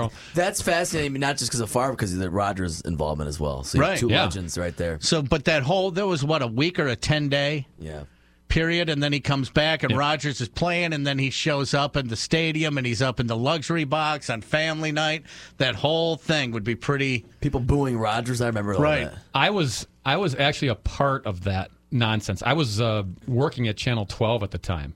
[0.09, 3.65] because That's fascinating, not just because of Favre, because of the Rodgers involvement as well.
[3.65, 4.25] So you Right, two yeah.
[4.25, 4.99] legends right there.
[5.01, 8.05] So, but that whole there was what a week or a ten day Yeah.
[8.49, 11.97] period, and then he comes back and Rodgers is playing, and then he shows up
[11.97, 15.25] in the stadium, and he's up in the luxury box on family night.
[15.59, 17.25] That whole thing would be pretty.
[17.41, 18.41] People booing Rodgers.
[18.41, 19.11] I remember all Right.
[19.11, 19.19] that.
[19.35, 22.41] I was I was actually a part of that nonsense.
[22.47, 24.95] I was uh, working at Channel 12 at the time,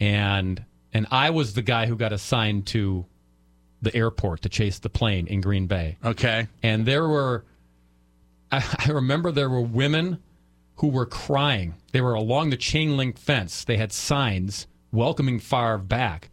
[0.00, 3.06] and and I was the guy who got assigned to
[3.84, 5.98] the airport to chase the plane in Green Bay.
[6.04, 7.44] Okay, and there were,
[8.50, 10.18] I, I remember there were women
[10.76, 11.74] who were crying.
[11.92, 13.64] They were along the chain link fence.
[13.64, 16.30] They had signs welcoming Favre back.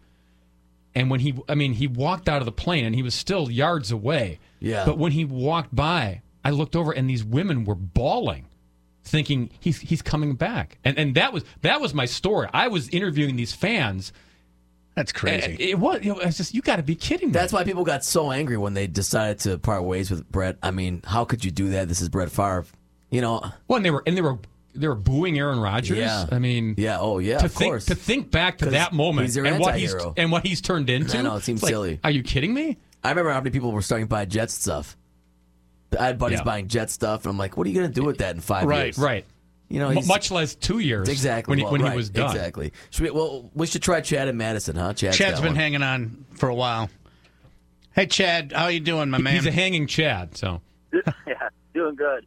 [0.93, 3.49] And when he, I mean, he walked out of the plane and he was still
[3.49, 4.39] yards away.
[4.59, 4.85] Yeah.
[4.85, 8.47] But when he walked by, I looked over and these women were bawling,
[9.03, 10.79] thinking he's he's coming back.
[10.83, 12.49] And and that was that was my story.
[12.53, 14.11] I was interviewing these fans.
[14.95, 15.55] That's crazy.
[15.59, 16.03] It, was.
[16.03, 17.33] You know, it's just you got to be kidding me.
[17.33, 20.57] That's why people got so angry when they decided to part ways with Brett.
[20.61, 21.87] I mean, how could you do that?
[21.87, 22.65] This is Brett Favre.
[23.09, 23.41] You know.
[23.67, 24.37] Well, and they were and they were
[24.75, 25.97] they were booing Aaron Rodgers.
[25.97, 26.25] Yeah.
[26.31, 26.97] I mean, yeah.
[26.99, 27.37] Oh, yeah.
[27.39, 27.85] to of think course.
[27.85, 30.13] to think back to 'Cause that moment he's and what he's anti-hero.
[30.17, 31.17] and what he's turned into.
[31.17, 31.99] I know it seems it's like, silly.
[32.03, 32.77] Are you kidding me?
[33.03, 34.95] I remember how many people were starting to buy Jet stuff.
[35.99, 36.43] I had buddies Yeah.
[36.43, 38.41] buying Jet stuff, and I'm like, "What are you going to do with that in
[38.41, 39.25] five Right, years?" right.
[39.71, 41.07] You know, he's- much less two years.
[41.09, 41.51] Exactly.
[41.51, 42.35] when he, well, when right, he was done.
[42.35, 42.73] Exactly.
[42.89, 44.93] Should we, well, we should try Chad and Madison, huh?
[44.93, 45.55] Chad's, Chad's been one.
[45.55, 46.89] hanging on for a while.
[47.93, 49.35] Hey, Chad, how you doing, my man?
[49.35, 50.37] He's a hanging Chad.
[50.37, 50.61] So
[50.93, 52.25] yeah, doing good.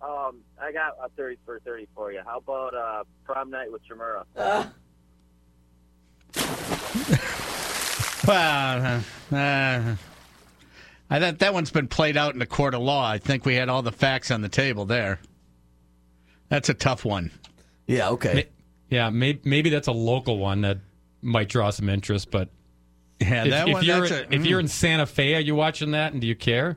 [0.00, 2.20] Um, I got a 30 for 30 for you.
[2.24, 4.24] How about uh, prom night with Chimera?
[8.26, 9.96] Well, uh, uh,
[11.10, 13.06] I thought that one's been played out in the court of law.
[13.06, 15.18] I think we had all the facts on the table there.
[16.48, 17.30] That's a tough one.
[17.86, 18.34] Yeah, okay.
[18.34, 20.78] Ma- yeah, maybe, maybe that's a local one that
[21.22, 22.30] might draw some interest.
[22.30, 22.48] But
[23.20, 24.64] Yeah, if, that if one- you're that's a- if you're mm.
[24.64, 26.12] in Santa Fe, are you watching that?
[26.12, 26.76] And do you care?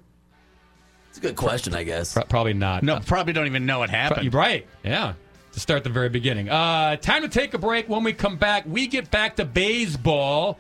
[1.10, 2.14] It's a good question, I guess.
[2.14, 2.84] Pro- probably not.
[2.84, 4.32] No, probably don't even know what happened.
[4.32, 4.68] Pro- Right.
[4.84, 5.14] Yeah.
[5.54, 6.50] To start the very beginning.
[6.50, 7.90] Uh, time to take a break.
[7.90, 10.60] When we come back, we get back to baseball.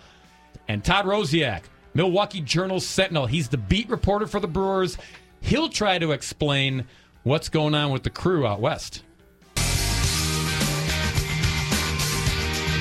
[0.67, 1.61] And Todd Rosiak,
[1.93, 3.25] Milwaukee Journal Sentinel.
[3.27, 4.97] He's the beat reporter for the Brewers.
[5.41, 6.85] He'll try to explain
[7.28, 9.04] what's going on with the crew out west.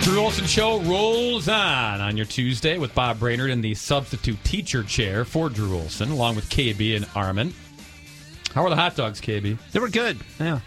[0.02, 4.84] Drew Olson Show rolls on on your Tuesday with Bob Brainerd in the substitute teacher
[4.84, 7.52] chair for Drew Olson, along with KB and Armin.
[8.54, 9.58] How are the hot dogs, KB?
[9.72, 10.18] They were good.
[10.38, 10.60] Yeah.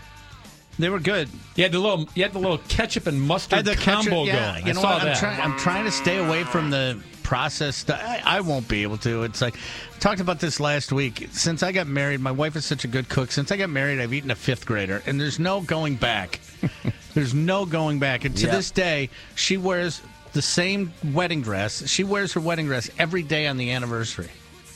[0.77, 1.29] They were good.
[1.55, 4.51] You had the little, you had the little ketchup and mustard the combo ketchup- yeah,
[4.51, 4.65] going.
[4.65, 5.01] You I know saw what?
[5.01, 5.17] I'm, that.
[5.19, 8.01] trying, I'm trying to stay away from the processed stuff.
[8.03, 9.21] I, I won't be able to.
[9.21, 11.27] It's like I talked about this last week.
[11.31, 13.31] Since I got married, my wife is such a good cook.
[13.31, 16.39] Since I got married, I've eaten a fifth grader, and there's no going back.
[17.13, 18.25] there's no going back.
[18.25, 18.51] And to Yeah.
[18.55, 20.01] this day, she wears
[20.33, 21.87] the same wedding dress.
[21.87, 24.29] She wears her wedding dress every day on the anniversary,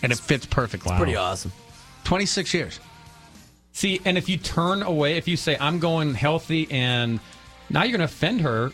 [0.04, 0.96] and it fits perfectly.
[0.96, 1.52] Pretty awesome.
[2.04, 2.80] 26 years.
[3.72, 7.20] See, and if you turn away, if you say I'm going healthy, and
[7.72, 8.72] now you're going to offend her,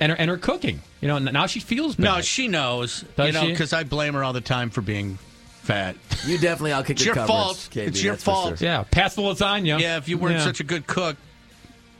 [0.00, 2.04] and her and her cooking, you know, now she feels bad.
[2.04, 3.04] No, she knows.
[3.16, 5.18] Does you know, because I blame her all the time for being
[5.62, 5.96] fat.
[6.26, 7.12] You definitely outkicked It's the can.
[7.12, 7.56] It's your coverage, fault.
[7.72, 8.58] KB, it's your fault.
[8.58, 8.68] sure.
[8.68, 9.80] Yeah, pass the lasagna.
[9.80, 10.44] Yeah, if you weren't Yeah.
[10.44, 11.16] such a good cook.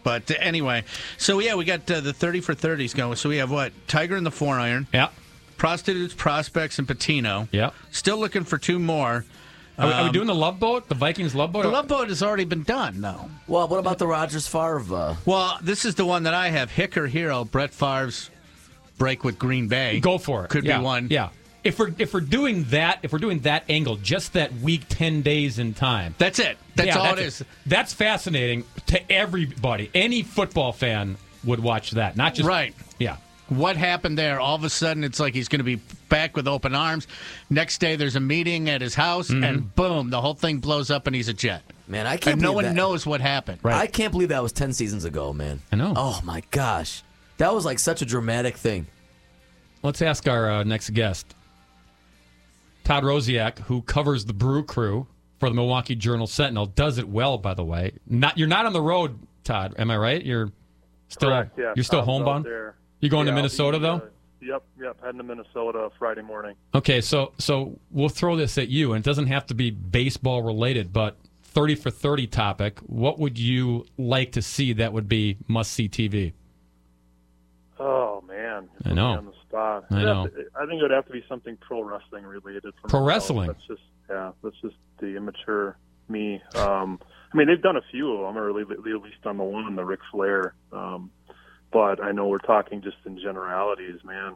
[0.03, 0.85] But uh, anyway,
[1.19, 3.17] so yeah, we got uh, the 30 for 30s going.
[3.17, 3.73] So we have what?
[3.87, 4.87] Tiger in the four iron.
[4.95, 5.09] Yeah.
[5.59, 7.49] Prostitutes, prospects, and Pitino.
[7.53, 7.71] Yeah.
[7.91, 9.27] Still looking for two more.
[9.79, 10.89] Are, we- are we Um, doing the love boat?
[10.89, 11.63] The Vikings love boat?
[11.65, 13.31] The love boat has already been done, though.
[13.47, 14.83] Well, what about the Rodgers Favre?
[14.95, 16.71] Uh, Well, this is the one that I have.
[16.71, 18.31] Hicker Hero, Brett Favre's
[19.01, 19.99] break with Green Bay.
[19.99, 20.51] Go for it.
[20.51, 21.09] Could Yeah, be one.
[21.11, 21.31] Yeah.
[21.65, 25.23] If we're if we're doing that, if we're doing that angle, just that week ten
[25.23, 26.15] days in time.
[26.19, 26.57] That's it.
[26.77, 27.45] That's Yeah, all that's it is.
[27.67, 29.91] That's fascinating to everybody.
[29.95, 32.17] Any football fan would watch that.
[32.17, 32.75] Not just Right.
[32.99, 33.17] Yeah.
[33.49, 34.39] What happened there?
[34.39, 37.09] All of a sudden, it's like he's going to be back with open arms.
[37.51, 39.43] Next day, there's a meeting at his house, mm-hmm.
[39.43, 41.63] and boom, the whole thing blows up, and he's a jet.
[41.89, 42.75] man, I can't And no one that.
[42.75, 43.59] knows what happened.
[43.65, 43.75] Right.
[43.75, 45.61] I can't believe that was 10 seasons ago, man.
[45.73, 45.95] I know.
[45.97, 47.03] Oh, my gosh.
[47.41, 48.87] That was like such a dramatic thing.
[49.83, 51.35] Let's ask our uh, next guest,
[52.85, 55.07] Todd Rosiak, who covers the Brew Crew
[55.39, 56.67] for the Milwaukee Journal Sentinel.
[56.67, 57.93] Does it well, by the way.
[58.07, 59.75] Not you're not on the road, Todd.
[59.79, 60.23] Am I right?
[60.23, 60.53] You're
[61.09, 61.73] still Correct, yeah.
[61.75, 62.45] you're still Tom's out homebound.
[62.45, 62.75] there.
[63.01, 63.95] You going Yeah, to Minnesota be, though?
[63.95, 64.01] uh,
[64.43, 64.99] yep, yep.
[65.03, 66.57] Heading to Minnesota Friday morning.
[66.75, 70.43] Okay, so so we'll throw this at you, and it doesn't have to be baseball
[70.43, 72.81] related, but thirty for thirty topic.
[72.81, 76.35] What would you like to see that would be must see TV?
[77.83, 79.07] Oh man, I know.
[79.13, 79.85] on the spot.
[79.91, 80.27] I know.
[80.27, 82.75] to- I think it would have to be something pro wrestling related.
[82.89, 83.47] Pro wrestling?
[83.47, 84.33] That's just yeah.
[84.45, 85.79] That's just the immature
[86.09, 86.43] me.
[86.57, 87.01] Um,
[87.33, 89.45] I mean, they've done a few of them, or at le- at least on the
[89.45, 90.55] one, the Ric Flair.
[90.73, 91.11] Um,
[91.73, 94.35] but I know we're talking just in generalities, man.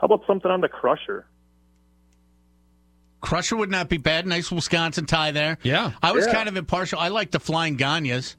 [0.00, 1.26] How about something on the Crusher?
[3.20, 4.26] Crusher would not be bad.
[4.26, 5.58] Nice Wisconsin tie there.
[5.62, 5.92] Yeah.
[6.02, 6.32] I was Yeah.
[6.32, 6.98] kind of impartial.
[6.98, 8.34] I like the Flying Gagnes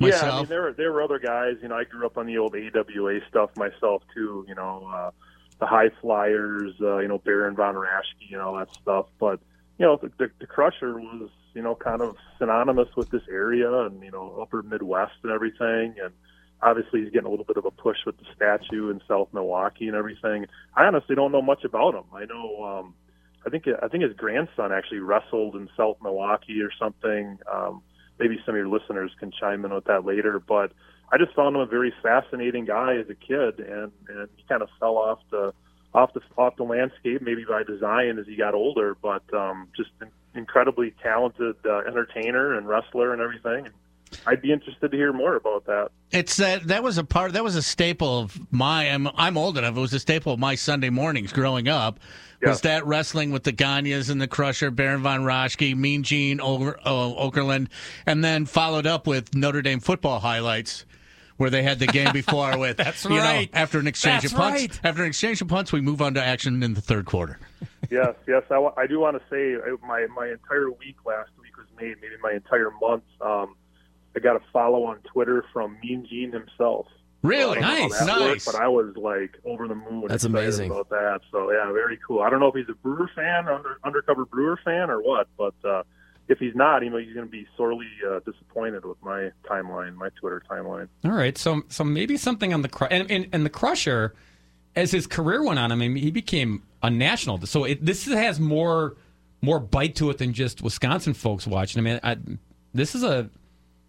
[0.00, 1.56] Yeah, I mean, there were there were other guys.
[1.60, 4.46] You know, I grew up on the old AWA stuff myself too.
[4.48, 5.10] You know, uh,
[5.58, 6.72] the High Flyers.
[6.80, 9.06] Uh, you know, Baron von Raschke and all that stuff.
[9.18, 9.40] But
[9.78, 13.70] you know, the, the, the Crusher was you know kind of synonymous with this area
[13.82, 15.96] and you know Upper Midwest and everything.
[16.02, 16.14] And
[16.62, 19.88] obviously, he's getting a little bit of a push with the statue in South Milwaukee
[19.88, 20.46] and everything.
[20.74, 22.04] I honestly don't know much about him.
[22.14, 22.64] I know.
[22.64, 22.94] Um,
[23.46, 27.38] I think I think his grandson actually wrestled in South Milwaukee or something.
[27.52, 27.82] Um,
[28.20, 30.38] maybe some of your listeners can chime in with that later.
[30.38, 30.72] But
[31.10, 34.62] I just found him a very fascinating guy as a kid, and and he kind
[34.62, 35.52] of fell off the
[35.92, 38.94] off the off the landscape, maybe by design as he got older.
[38.94, 43.66] But um, just an incredibly talented uh, entertainer and wrestler and everything.
[43.66, 43.74] And
[44.26, 45.90] I'd be interested to hear more about that.
[46.10, 49.56] It's that that was a part that was a staple of my I'm I'm old
[49.58, 49.76] enough.
[49.76, 52.00] It was a staple of my Sunday mornings growing up.
[52.42, 56.80] Was that wrestling with the Gagnes and the Crusher, Baron von Raschke, Mean Gene Oker,
[56.86, 57.68] uh, Okerlund,
[58.06, 60.86] and then followed up with Notre Dame football highlights.
[61.36, 63.48] Where they had the game before with That's you know, right.
[63.54, 64.60] after an exchange That's of punts.
[64.60, 64.80] right.
[64.84, 67.38] After an exchange of punts, we move on to action in the third quarter.
[67.90, 68.42] yes, yes.
[68.50, 71.96] I, I do want to say uh, my my entire week last week was made,
[72.02, 73.04] maybe my entire month.
[73.22, 73.54] Um,
[74.16, 76.86] I got a follow on Twitter from Mean Gene himself.
[77.22, 77.58] Really?
[77.58, 80.06] I don't know how Nice, worked, but I was like over the moon.
[80.08, 80.70] That's amazing.
[80.70, 81.20] about that.
[81.30, 82.22] So yeah, very cool.
[82.22, 85.54] I don't know if he's a Brewer fan, under, undercover Brewer fan, or what, but
[85.62, 85.82] uh,
[86.28, 89.94] if he's not, you know, he's going to be sorely uh, disappointed with my timeline,
[89.96, 90.88] my Twitter timeline.
[91.04, 94.14] All right, so so maybe something on the cru- and, and and the Crusher,
[94.74, 97.44] as his career went on, I mean, he became a national.
[97.46, 98.96] So it, this has more
[99.42, 101.80] more bite to it than just Wisconsin folks watching.
[101.80, 102.16] I mean, I,
[102.72, 103.28] this is a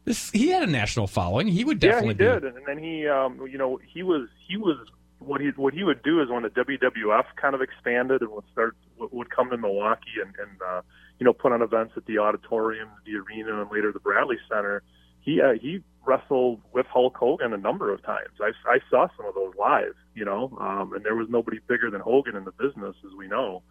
[0.06, 1.48] this he had a national following.
[1.48, 2.46] He would definitely yeah, he be.
[2.48, 4.78] did, and then he, um, you know, he was he was
[5.20, 8.46] what he what he would do is when the WWF kind of expanded and would
[8.52, 10.82] start would- would come to Milwaukee and, and uh,
[11.20, 14.84] you know put on events at the auditorium, the arena, and later the Bradley Center.
[15.22, 18.32] He uh, he wrestled with Hulk Hogan a number of times.
[18.42, 21.92] I, I saw some of those live, you know, um, and there was nobody bigger
[21.92, 23.62] than Hogan in the business, as we know.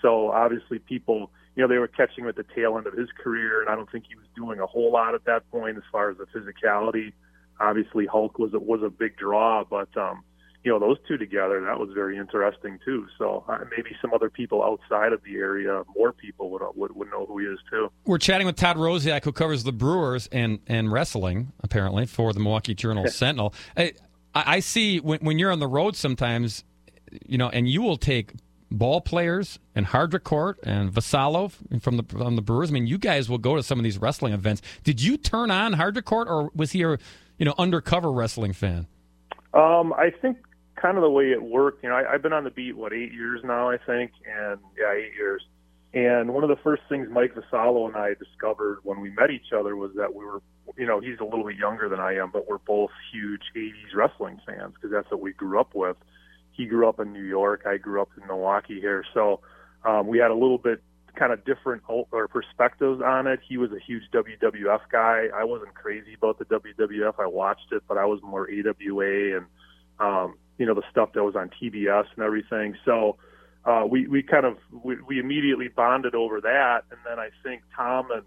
[0.00, 3.08] So obviously, people, you know, they were catching him at the tail end of his
[3.22, 5.84] career, and I don't think he was doing a whole lot at that point as
[5.92, 7.12] far as the physicality.
[7.60, 10.24] Obviously, Hulk was a, was a big draw, but um,
[10.64, 13.06] you know, those two together, that was very interesting too.
[13.18, 17.10] So uh, maybe some other people outside of the area, more people would would, would
[17.10, 17.90] know who he is too.
[18.06, 22.40] We're chatting with Todd Rosiak, who covers the Brewers and, and wrestling, apparently, for the
[22.40, 23.54] Milwaukee Journal Sentinel.
[23.76, 23.92] I,
[24.34, 26.64] I see when, when you're on the road sometimes,
[27.26, 28.32] you know, and you will take
[28.74, 32.70] ball players and Haudricourt and Vassallo from the from the Brewers.
[32.70, 34.62] I mean, you guys will go to some of these wrestling events.
[34.82, 36.98] Did you turn on Haudricourt, or was he a
[37.38, 38.86] you know undercover wrestling fan?
[39.52, 40.38] Um, I think
[40.74, 41.82] kind of the way it worked.
[41.82, 44.58] You know, I, I've been on the beat what eight years now, I think, and
[44.78, 45.42] yeah, eight years.
[45.94, 49.52] And one of the first things Mike Vassallo and I discovered when we met each
[49.56, 50.42] other was that we were,
[50.76, 53.94] you know, he's a little bit younger than I am, but we're both huge '80s
[53.94, 55.96] wrestling fans because that's what we grew up with.
[56.56, 57.64] He grew up in New York.
[57.66, 59.40] I grew up in Milwaukee here, so
[59.84, 60.82] um, we had a little bit
[61.14, 63.40] kind of different or perspectives on it.
[63.46, 65.26] He was a huge WWF guy.
[65.34, 67.14] I wasn't crazy about the WWF.
[67.18, 69.46] I watched it, but I was more AWA and
[70.00, 72.76] um, you know the stuff that was on TBS and everything.
[72.84, 73.16] So
[73.64, 77.62] uh, we we kind of we, we immediately bonded over that, and then I think
[77.76, 78.24] Tom and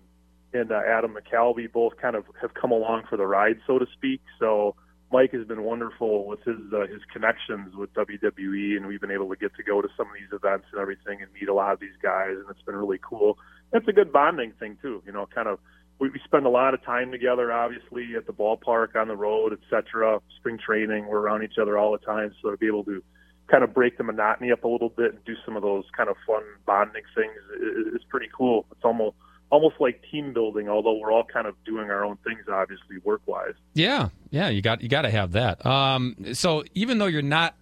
[0.54, 3.86] and uh, Adam McCalvy both kind of have come along for the ride, so to
[3.94, 4.22] speak.
[4.40, 4.76] So
[5.12, 9.30] Mike has been wonderful with his uh, his connections with WWE, and we've been able
[9.30, 11.72] to get to go to some of these events and everything, and meet a lot
[11.72, 13.38] of these guys, and it's been really cool.
[13.72, 15.60] It's a good bonding thing too, you know, kind of.
[16.00, 19.54] We, we spend a lot of time together, obviously, at the ballpark, on the road,
[19.54, 20.20] etc.
[20.38, 23.02] Spring training, we're around each other all the time, so to be able to
[23.50, 26.10] kind of break the monotony up a little bit and do some of those kind
[26.10, 28.66] of fun bonding things is, is pretty cool.
[28.72, 29.16] It's almost
[29.50, 33.22] almost like team building, although we're all kind of doing our own things, obviously, work
[33.26, 33.54] wise.
[33.74, 35.66] Yeah, yeah, you got you got to have that.
[35.66, 37.56] Um, so even though you're not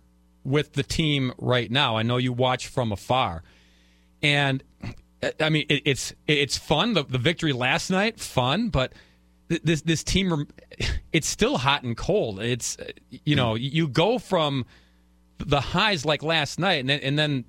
[0.44, 3.44] with the team right now, I know you watch from afar,
[4.22, 4.64] and
[5.40, 6.94] I mean it, it's it's fun.
[6.94, 8.94] The, the victory last night, fun, but
[9.48, 10.48] this this team,
[11.14, 12.42] it's still hot and cold.
[12.42, 12.78] It's
[13.10, 14.66] you know you go from
[15.38, 17.46] the highs like last night, and then and then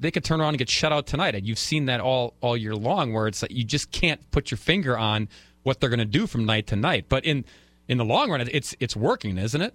[0.00, 1.34] they could turn around and get shut out tonight.
[1.34, 4.50] And you've seen that all all year long, where it's like you just can't put
[4.50, 5.28] your finger on
[5.62, 7.06] what they're going to do from night to night.
[7.08, 7.44] But in
[7.88, 9.74] in the long run, it's it's working, isn't it?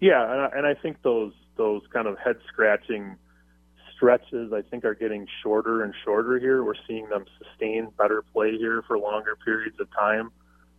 [0.00, 3.16] Yeah, and I, think those those kind of head scratching
[3.96, 6.62] stretches I think are getting shorter and shorter here.
[6.62, 10.30] We're seeing them sustain better play here for longer periods of time.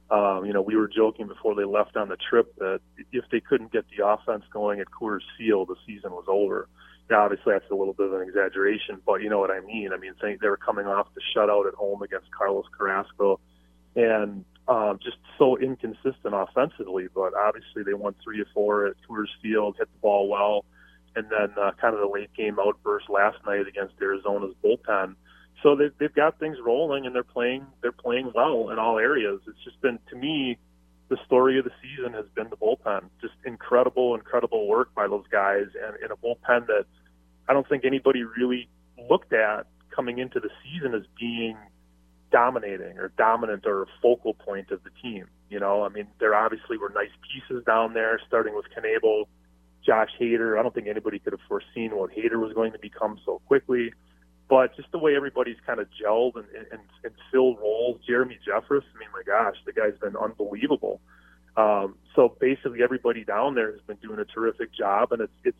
[0.10, 2.80] Um, you know, we were joking before they left on the trip that
[3.12, 6.70] if they couldn't get the offense going at Coors Field, the season was over.
[7.10, 9.92] Obviously, that's a little bit of an exaggeration, but you know what I mean.
[9.94, 13.40] I mean, they were coming off the shutout at home against Carlos Carrasco,
[13.96, 17.08] and um, just so inconsistent offensively.
[17.14, 20.66] But obviously, they won three or four at Coors Field, hit the ball well,
[21.16, 25.16] and then uh, kind of the late game outburst last night against Arizona's bullpen.
[25.64, 29.40] So they've, they've got things rolling, and they're playing they're playing well in all areas.
[29.48, 30.58] It's just been to me
[31.10, 33.04] the story of the season has been the bullpen.
[33.22, 36.86] Just incredible, incredible work by those guys, and in a bullpen that
[37.48, 38.68] I don't think anybody really
[39.10, 41.58] looked at coming into the season as being
[42.32, 45.28] dominating or dominant or a focal point of the team.
[45.50, 49.26] You know, I mean, there obviously were nice pieces down there, starting with Knebel,
[49.86, 50.60] Josh Hader.
[50.60, 53.94] I don't think anybody could have foreseen what Hader was going to become so quickly.
[54.50, 58.00] But just the way everybody's kind of gelled and, and, and filled roles.
[58.08, 61.02] Jeremy Jeffress, I mean, my gosh, the guy's been unbelievable.
[61.58, 65.58] Um, so basically, everybody down there has been doing a terrific job, and it's it's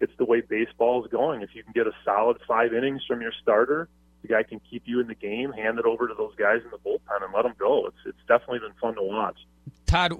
[0.00, 1.42] it's the way baseball is going.
[1.42, 3.88] If you can get a solid five innings from your starter,
[4.22, 5.52] the guy can keep you in the game.
[5.52, 7.86] Hand it over to those guys in the bullpen and let them go.
[7.86, 9.38] It's it's definitely been fun to watch.
[9.86, 10.14] Todd,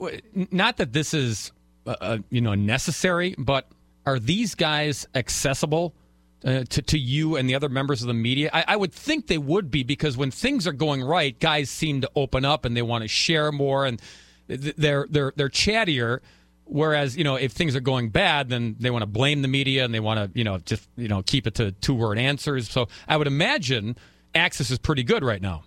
[0.51, 1.53] not that this is
[1.87, 3.67] uh, uh, you know necessary, but
[4.07, 5.95] are these guys accessible
[6.45, 8.51] uh, to to you and the other members of the media?
[8.53, 12.01] I, I would think they would be because when things are going right, guys seem
[12.03, 14.01] to open up and they want to share more and
[14.47, 16.21] they're they're they're chattier.
[16.67, 19.85] Whereas, you know, if things are going bad, then they want to blame the media
[19.85, 22.71] and they want to, you know, just, you know, keep it to two word answers.
[22.71, 23.97] So I would imagine
[24.35, 25.65] access is pretty good right now.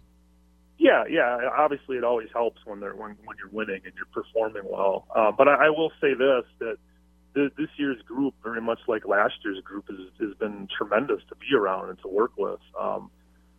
[0.79, 1.49] Yeah, yeah.
[1.55, 5.05] Obviously, it always helps when they're when, when you're winning and you're performing well.
[5.15, 6.77] Uh, but I, I will say this: that
[7.38, 11.35] th- this year's group, very much like last year's group, has, has been tremendous to
[11.35, 12.59] be around and to work with.
[12.80, 13.11] Um,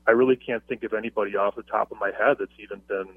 [0.07, 3.09] I really can't think of anybody off the top of my head that's even been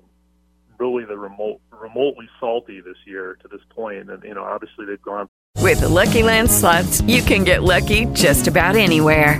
[0.77, 4.09] really the remote remotely salty this year to this point.
[4.09, 5.27] And you know, obviously they've gone.
[5.57, 9.39] With the Lucky Land slots, you can get lucky just about anywhere.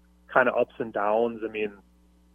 [0.33, 1.41] kind of ups and downs.
[1.47, 1.71] I mean,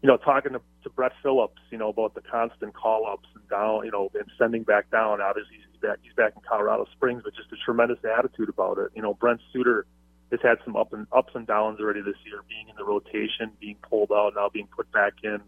[0.03, 3.49] you know, talking to, to Brett Phillips, you know, about the constant call ups and
[3.49, 5.21] down, you know, and sending back down.
[5.21, 8.91] Obviously, he's back, he's back in Colorado Springs, but just a tremendous attitude about it.
[8.95, 9.87] You know, Brent Suter
[10.31, 13.53] has had some up and ups and downs already this year, being in the rotation,
[13.61, 15.41] being pulled out, now being put back in.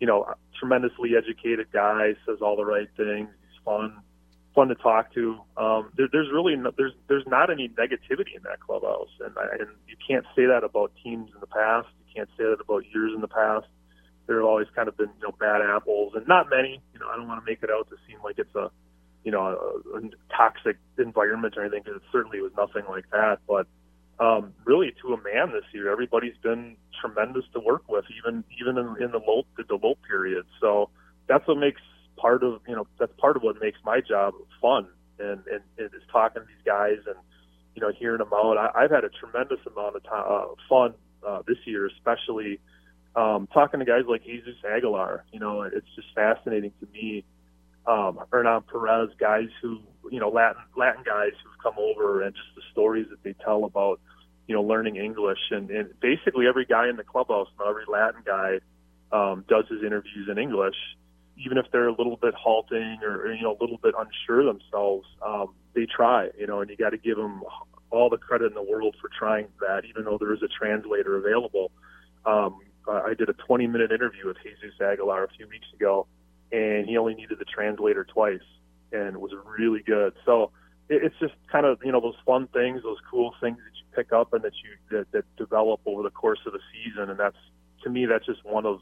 [0.00, 3.28] You know, tremendously educated guy, says all the right things.
[3.48, 3.96] He's fun,
[4.56, 5.38] fun to talk to.
[5.56, 9.60] Um, there, there's really no, there's there's not any negativity in that clubhouse, and I,
[9.60, 11.86] and you can't say that about teams in the past.
[12.08, 13.66] You can't say that about years in the past.
[14.26, 16.82] There have always kind of been you know bad apples, and not many.
[16.94, 18.70] You know, I don't want to make it out to seem like it's a
[19.22, 19.46] you know
[19.94, 20.00] a, a
[20.34, 23.40] toxic environment or anything, because it certainly was nothing like that.
[23.46, 23.68] But
[24.18, 28.78] um, really, to a man this year, everybody's been tremendous to work with, even even
[28.78, 30.46] in, in the low the low period.
[30.60, 30.88] So
[31.28, 31.82] that's what makes
[32.16, 34.88] part of you know that's part of what makes my job fun
[35.18, 37.16] and and, and is talking to these guys and
[37.74, 38.56] you know hearing them out.
[38.56, 40.94] I, I've had a tremendous amount of time, uh, fun
[41.26, 42.60] uh, this year, especially
[43.14, 45.24] um, talking to guys like Jesus Aguilar.
[45.32, 47.24] You know, it's just fascinating to me.
[47.86, 49.80] Um, Hernan Perez, guys who
[50.10, 53.64] you know Latin Latin guys who've come over and just the stories that they tell
[53.64, 54.00] about
[54.46, 58.58] you know learning English and, and basically every guy in the clubhouse every Latin guy
[59.12, 60.76] um, does his interviews in English
[61.36, 65.06] even if they're a little bit halting or you know a little bit unsure themselves,
[65.24, 66.28] um, they try.
[66.38, 67.42] You know, and you got to give them
[67.90, 71.16] all the credit in the world for trying that, even though there is a translator
[71.16, 71.70] available.
[72.24, 76.06] Um, I did a 20 minute interview with Jesus Aguilar a few weeks ago,
[76.52, 78.46] and he only needed the translator twice,
[78.92, 80.14] and it was really good.
[80.24, 80.52] So
[80.88, 84.12] it's just kind of you know those fun things, those cool things that you pick
[84.12, 87.36] up and that you that, that develop over the course of the season, and that's
[87.82, 88.80] to me that's just one of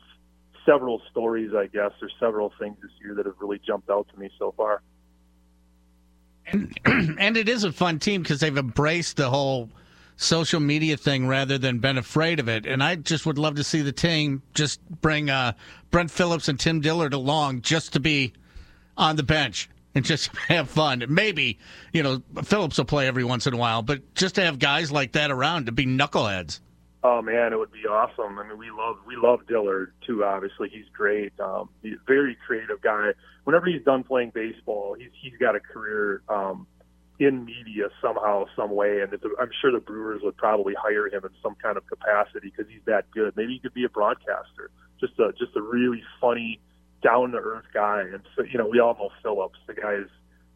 [0.67, 4.19] several stories, I guess, or several things this year that have really jumped out to
[4.19, 4.83] me so far.
[6.53, 6.77] and
[7.37, 9.71] it is a fun team because they've embraced the whole
[10.17, 12.67] social media thing rather than been afraid of it.
[12.67, 15.53] And I just would love to see the team just bring uh,
[15.91, 18.33] Brent Phillips and Tim Dillard along just to be
[18.97, 21.05] on the bench and just have fun.
[21.09, 21.59] Maybe,
[21.93, 24.93] you know, Phillips will play every once in a while, but just to have guys
[24.93, 26.61] like that around to be knuckleheads.
[27.07, 28.39] Oh man, it would be awesome.
[28.39, 30.25] I mean, we love we love Dillard too.
[30.25, 31.39] Obviously, he's great.
[31.39, 33.11] Um, he's a very creative guy.
[33.45, 36.67] Whenever he's done playing baseball, he's he's got a career um,
[37.21, 39.03] in media somehow, some way.
[39.03, 42.51] And the, I'm sure the Brewers would probably hire him in some kind of capacity
[42.57, 43.37] because he's that good.
[43.37, 44.71] Maybe he could be a broadcaster.
[44.99, 46.59] Just a just a really funny,
[47.03, 48.01] down to earth guy.
[48.01, 49.59] And so you know, we all know Phillips.
[49.67, 50.09] The guy is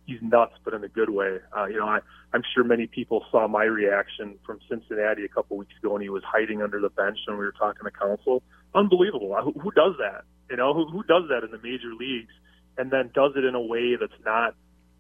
[0.09, 1.37] he's nuts, but in a good way.
[1.57, 1.99] Uh, you know, I,
[2.33, 6.09] I'm sure many people saw my reaction from Cincinnati a couple weeks ago when he
[6.09, 8.43] was hiding under the bench when we were talking to Counsell.
[8.75, 9.37] Unbelievable.
[9.45, 10.23] Who, who does that?
[10.51, 12.33] You know, who, who does that in the major leagues
[12.79, 14.55] and then does it in a way that's not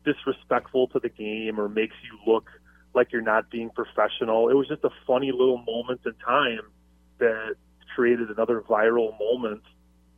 [0.04, 2.50] disrespectful to the game or makes you look
[2.94, 4.50] like you're not being professional.
[4.50, 6.68] It was just a funny little moment in time
[7.18, 7.54] that
[7.94, 9.62] created another viral moment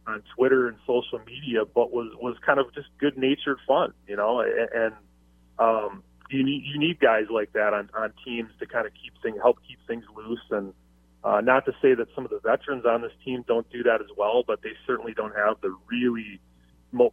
[0.07, 4.17] on Twitter and social media, but was was kind of just good natured fun, you
[4.17, 4.41] know.
[4.41, 4.95] And
[5.59, 9.13] um, you need you need guys like that on on teams to kind of keep
[9.23, 10.43] things help keep things loose.
[10.51, 10.73] And
[11.23, 14.01] uh, not to say that some of the veterans on this team don't do that
[14.01, 16.41] as well, but they certainly don't have the really,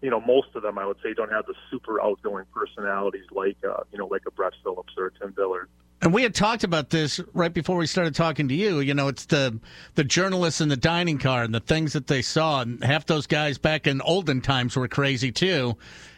[0.01, 3.57] you know, most of them I would say don't have the super outgoing personalities like
[3.67, 5.69] uh, you know like a Brett Phillips or a Tim Dillard.
[6.01, 8.79] And we had talked about this right before we started talking to you.
[8.79, 9.59] You know, it's the
[9.95, 12.61] the journalists in the dining car and the things that they saw.
[12.61, 15.75] And half those guys back in olden times were crazy too.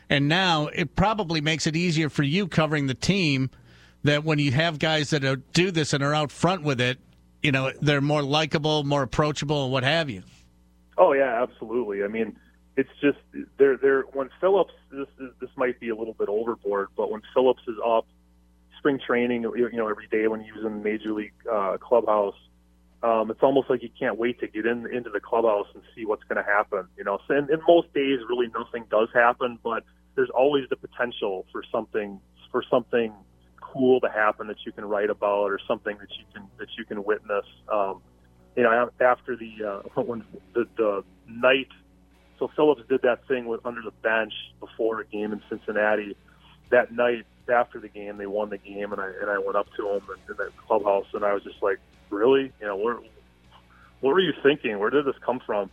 [0.10, 3.50] And now it probably makes it easier for you covering the team
[4.04, 6.98] that when you have guys that are, do this and are out front with it,
[7.44, 10.24] you know, they're more likable, more approachable, and what have you.
[10.98, 12.04] Oh yeah, absolutely.
[12.04, 12.38] I mean,
[12.76, 13.18] it's just
[13.58, 15.08] they're they're when Phillips this
[15.40, 18.06] this might be a little bit overboard, but when Phillips is up
[18.80, 22.36] spring training, you know, every day when he was in the major league uh, clubhouse,
[23.02, 26.06] um, it's almost like you can't wait to get in into the clubhouse and see
[26.06, 26.88] what's going to happen.
[26.98, 29.84] You know, so and, and most days really nothing does happen, but
[30.16, 32.20] there's always the potential for something
[32.52, 33.14] for something
[33.62, 36.84] cool to happen that you can write about or something that you can that you
[36.84, 37.46] can witness.
[37.72, 38.02] Um,
[38.56, 41.70] you know, after the uh, when the, the night,
[42.38, 46.18] so Phillips did that thing with under the bench before a game in Cincinnati.
[46.70, 49.68] That night after the game, they won the game, and I and I went up
[49.78, 52.52] to him in, in the clubhouse, and I was just like, "Really?
[52.60, 52.96] You know, where,
[54.02, 54.80] what were you thinking?
[54.80, 55.70] Where did this come from?"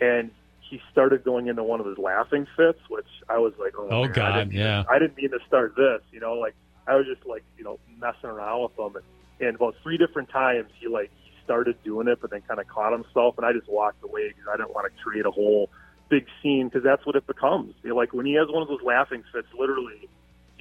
[0.00, 0.30] And
[0.60, 4.02] he started going into one of his laughing fits, which I was like, "Oh, Oh,
[4.04, 4.84] I God, didn't yeah.
[4.88, 6.54] I didn't mean to start this." You know, like
[6.86, 10.30] I was just like, you know, messing around with him, and, and about three different
[10.30, 13.52] times he like he started doing it, but then kind of caught himself, and I
[13.52, 15.70] just walked away because I didn't want to create a whole
[16.08, 17.74] big scene because that's what it becomes.
[17.82, 20.08] You know, like when he has one of those laughing fits, literally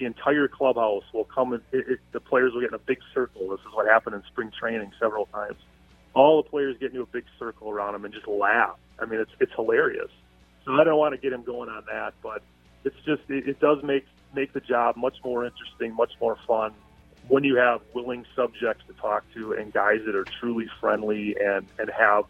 [0.04, 3.00] the entire clubhouse will come and it, it, the players will get in a big
[3.14, 3.50] circle.
[3.50, 5.58] This is what happened in spring training several times.
[6.14, 8.78] All the players get into a big circle around him and just laugh.
[9.00, 10.12] I mean, it's it's hilarious.
[10.66, 12.44] So I don't want to get him going on that, but
[12.84, 14.06] it's just it, it does make
[14.36, 16.74] make the job much more interesting, much more fun
[17.30, 21.66] when you have willing subjects to talk to and guys that are truly friendly and
[21.80, 22.26] and have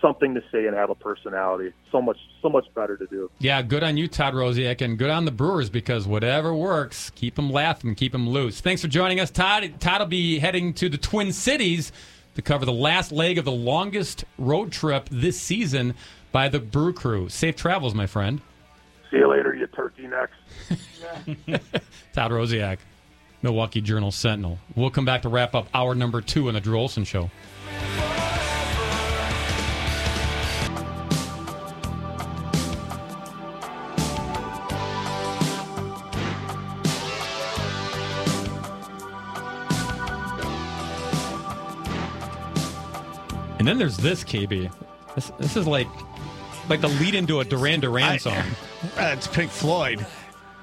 [0.00, 1.72] something to say and have a personality.
[1.92, 3.30] So much so much better to do.
[3.38, 7.34] Yeah, good on you, Todd Rosiak, and good on the Brewers because whatever works, keep
[7.34, 8.60] them laughing, keep them loose.
[8.60, 9.74] Thanks for joining us, Todd.
[9.80, 11.92] Todd will be heading to the Twin Cities
[12.34, 15.94] to cover the last leg of the longest road trip this season
[16.32, 17.28] by the Brew Crew.
[17.28, 18.40] Safe travels, my friend.
[19.10, 21.60] See you later, you turkey necks.
[22.12, 22.78] Todd Rosiak,
[23.42, 24.58] Milwaukee Journal Sentinel.
[24.76, 27.30] We'll come back to wrap up hour number two on the Drew Olson Show.
[43.60, 44.72] And then there's this, KB.
[45.14, 45.86] This, this is like
[46.70, 48.42] like the lead into a Duran Duran song.
[48.96, 50.06] Uh, it's Pink Floyd.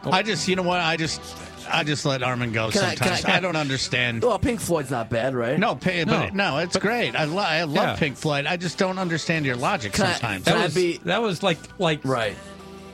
[0.03, 0.79] I just, you know what?
[0.79, 1.21] I just,
[1.69, 3.25] I just let Armin go Can I- can I- sometimes.
[3.25, 4.23] I, don't understand.
[4.23, 5.59] Well, Pink Floyd's not bad, right?
[5.59, 7.15] No, pay, but no, it's great.
[7.15, 7.95] I, lo- I love Yeah.
[7.95, 8.47] Pink Floyd.
[8.47, 10.45] I just don't understand your logic Can I- sometimes.
[10.45, 12.35] That was that was like like right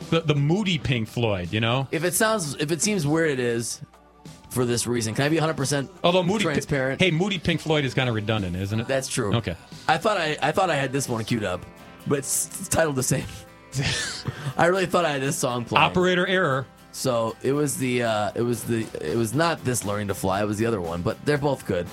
[0.09, 1.87] the the moody Pink Floyd, you know.
[1.91, 3.79] If it sounds, if it seems weird, it is
[4.53, 5.13] for this reason.
[5.13, 7.01] Can I be 100 percent Although moody, transparent?
[7.01, 8.87] hey, moody Pink Floyd is kind of redundant, isn't it?
[8.87, 9.33] That's true.
[9.35, 9.55] Okay.
[9.87, 11.65] I thought I, I thought I had this one queued up,
[12.07, 13.25] but it's, it's titled the same.
[14.57, 15.83] I really thought I had this song playing.
[15.83, 16.67] Operator error.
[16.91, 20.41] So it was the uh, it was the it was not this learning to fly.
[20.41, 21.87] It was the other one, but they're both good.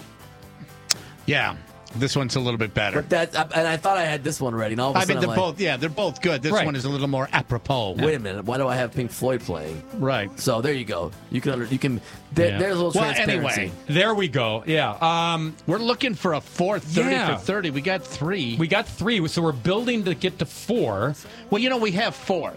[1.26, 1.56] yeah,
[1.96, 3.02] this one's a little bit better.
[3.02, 4.74] But that and I thought I had this one ready.
[4.74, 5.60] And all of a I mean, sudden they're I'm like, both.
[5.60, 6.42] Yeah, they're both good.
[6.42, 6.64] This Right.
[6.64, 7.92] one is a little more apropos.
[7.98, 8.44] Wait a minute.
[8.44, 9.82] Why do I have Pink Floyd playing?
[9.94, 10.30] Right.
[10.38, 11.10] So there you go.
[11.30, 12.00] You can under, you can
[12.32, 12.58] there, Yeah.
[12.58, 13.60] there's a little Well, transparency.
[13.62, 14.62] anyway, There we go.
[14.66, 14.96] Yeah.
[15.00, 17.36] Um, we're looking for a fourth 30 Yeah.
[17.36, 17.70] for 30.
[17.70, 18.56] We got three.
[18.56, 21.14] we got three, so we're building to get to four.
[21.50, 22.52] Well, you know, we have four,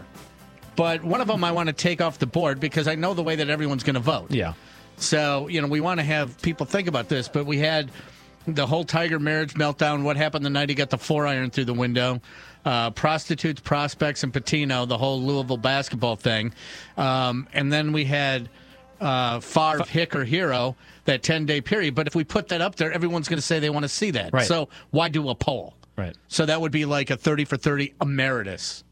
[0.76, 3.24] but one of them I want to take off the board because I know the
[3.24, 4.32] way that everyone's going to vote.
[4.32, 4.54] Yeah.
[4.98, 7.90] So, you know, we want to have people think about this, but we had
[8.48, 10.03] the whole Tiger marriage meltdown.
[10.03, 12.22] What happened the night he got the four iron through the window?
[12.65, 16.53] Uh, prostitutes, prospects, and Pitino, the whole Louisville basketball thing.
[16.98, 18.49] Um, and then we had
[19.02, 20.76] uh, Favre, Hick, or Hero,
[21.06, 21.95] that 10 day period.
[21.95, 24.11] But if we put that up there, everyone's going to say they want to see
[24.11, 24.32] that.
[24.34, 24.45] Right.
[24.45, 25.74] So why do a poll?
[25.98, 26.15] Right.
[26.28, 28.84] So that would be like a 30 for 30 emeritus,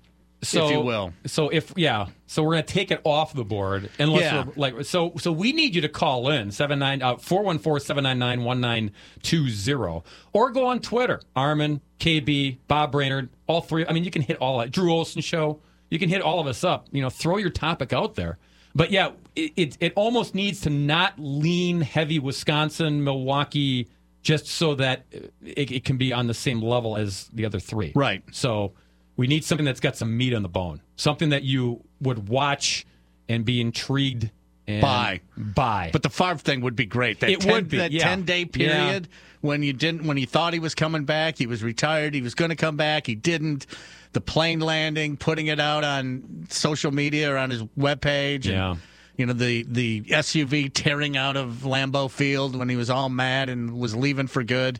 [0.43, 1.13] So, if you will.
[1.27, 4.45] So if yeah, so we're gonna take it off the board unless Yeah.
[4.45, 7.59] we're like so so we need you to call in seven nine uh four one
[7.59, 8.91] four seven nine nine one nine
[9.21, 10.03] two zero
[10.33, 14.37] or go on Twitter Armin KB Bob Brainerd all three I mean you can hit
[14.37, 15.59] all that Drew Olson show
[15.91, 18.39] you can hit all of us up you know throw your topic out there
[18.73, 23.87] but yeah it it, it almost needs to not lean heavy Wisconsin Milwaukee
[24.23, 25.05] just so that
[25.43, 28.23] it, it can be on the same level as the other three Right.
[28.31, 28.73] so
[29.17, 32.85] we need something that's got some meat on the bone, something that you would watch
[33.29, 34.31] and be intrigued
[34.67, 35.21] and Buy.
[35.35, 35.89] Buy.
[35.91, 37.19] But the Favre thing would be great.
[37.19, 38.03] That It 10, would be, that yeah.
[38.03, 39.07] ten day period
[39.41, 42.35] when you didn't when he thought he was coming back, he was retired, he was
[42.35, 43.65] going to come back, he didn't.
[44.13, 48.45] The plane landing, putting it out on social media or on his webpage.
[48.45, 48.75] and, Yeah.
[49.17, 53.49] You know the the SUV tearing out of Lambeau Field when he was all mad
[53.49, 54.79] and was leaving for good.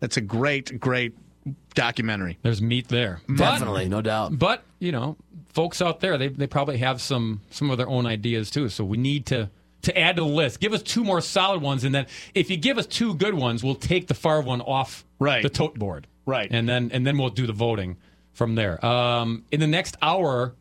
[0.00, 1.14] That's a great, great
[1.74, 2.38] documentary.
[2.42, 3.20] There's meat there.
[3.36, 4.38] Definitely, no doubt.
[4.38, 5.16] But, you know,
[5.52, 8.68] folks out there, they, they probably have some some of their own ideas too.
[8.68, 9.50] So we need to
[9.82, 10.60] to add to the list.
[10.60, 13.64] Give us two more solid ones, and then if you give us two good ones,
[13.64, 15.42] we'll take the Favre one off Right.
[15.42, 16.06] the tote board.
[16.26, 16.48] Right.
[16.50, 17.96] And then and then we'll do the voting
[18.32, 18.84] from there.
[18.84, 20.54] Um, in the next hour,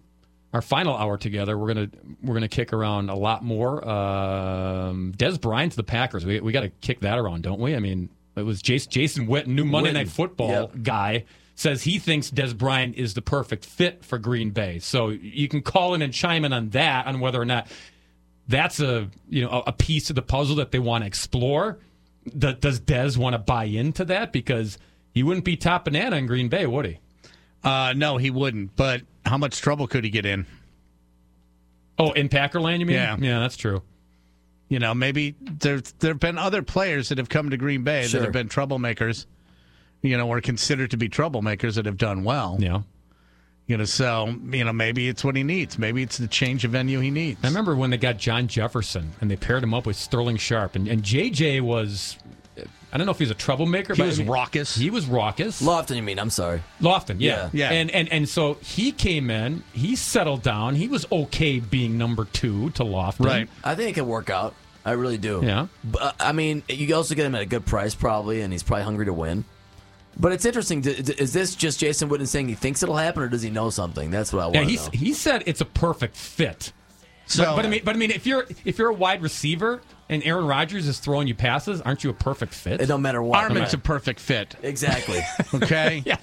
[0.53, 1.89] our final hour together, we're gonna
[2.23, 3.87] we're gonna kick around a lot more.
[3.87, 6.25] Um, Dez Bryant to the Packers.
[6.25, 7.75] We we got to kick that around, don't we?
[7.75, 9.93] I mean, it was Jason, Jason Witten, new Monday Witten.
[9.93, 10.83] Night Football Yep.
[10.83, 11.25] guy,
[11.55, 14.79] says he thinks Dez Bryant is the perfect fit for Green Bay.
[14.79, 17.67] So you can call in and chime in on that on whether or not
[18.47, 21.79] that's a you know a, piece of the puzzle that they want to explore.
[22.37, 24.31] Does Dez want to buy into that?
[24.31, 24.77] Because
[25.13, 26.99] he wouldn't be top banana in Green Bay, would he?
[27.63, 28.75] Uh, no, he wouldn't.
[28.75, 30.45] But how much trouble could he get in?
[31.97, 32.95] Oh, in Packerland, you mean?
[32.95, 33.17] Yeah.
[33.19, 33.81] yeah, that's true.
[34.71, 38.07] You know, maybe there there have been other players that have come to Green Bay
[38.07, 38.21] Sure.
[38.21, 39.25] that have been troublemakers.
[40.01, 42.55] You know, or considered to be troublemakers that have done well.
[42.57, 42.83] Yeah.
[43.67, 45.77] You know, so you know maybe it's what he needs.
[45.77, 47.37] Maybe it's the change of venue he needs.
[47.43, 50.75] I remember when they got John Jefferson and they paired him up with Sterling Sharpe,
[50.77, 52.17] and, and JJ was.
[52.93, 54.75] I don't know if he's a troublemaker, but He but was I mean, raucous.
[54.75, 55.61] He was raucous.
[55.61, 56.19] Lofton, you mean?
[56.19, 56.61] I'm sorry.
[56.81, 57.49] Lofton, yeah.
[57.53, 57.69] Yeah.
[57.71, 57.71] Yeah.
[57.71, 62.25] And, and and so he came in, he settled down, he was okay being number
[62.25, 63.25] two to Lofton.
[63.25, 63.49] Right.
[63.63, 64.53] I think it can work out.
[64.83, 65.41] I really do.
[65.43, 65.67] Yeah.
[65.83, 68.63] But, uh, I mean, you also get him at a good price, probably, and he's
[68.63, 69.45] probably hungry to win.
[70.17, 70.81] But it's interesting.
[70.81, 73.49] d- d- Is this just Jason Witten saying he thinks it'll happen, or does he
[73.49, 74.11] know something?
[74.11, 74.89] That's what I want Yeah, to he know.
[74.91, 76.73] he said it's a perfect fit.
[77.27, 79.81] So- but, but I mean, but I mean, if you're if you're a wide receiver
[80.09, 82.81] and Aaron Rodgers is throwing you passes, aren't you a perfect fit?
[82.81, 83.39] It don't matter what.
[83.39, 84.55] Armin's a perfect fit.
[84.61, 85.21] Exactly.
[85.53, 86.03] Okay.
[86.05, 86.17] yeah.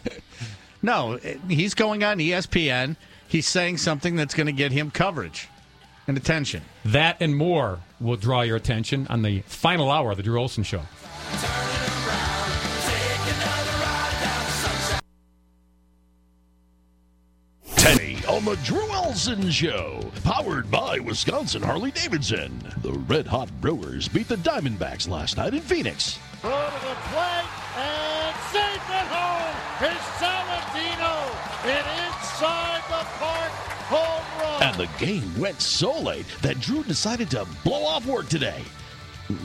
[0.83, 1.19] No,
[1.49, 2.97] he's going on ESPN.
[3.27, 5.49] He's saying something that's going to get him coverage
[6.07, 6.63] and attention.
[6.85, 10.63] That and more will draw your attention on the final hour of the Drew Olson
[10.65, 10.83] Show.
[17.89, 22.63] On the Drew Olson Show, powered by Wisconsin Harley Davidson.
[22.83, 26.19] The Red Hot Brewers beat the Diamondbacks last night in Phoenix.
[26.43, 27.49] Throw to the plate
[27.79, 31.15] and safe at home is Saladino.
[31.65, 33.51] Inside the park,
[33.89, 34.63] home run.
[34.65, 38.63] And the game went so late that Drew decided to blow off work today.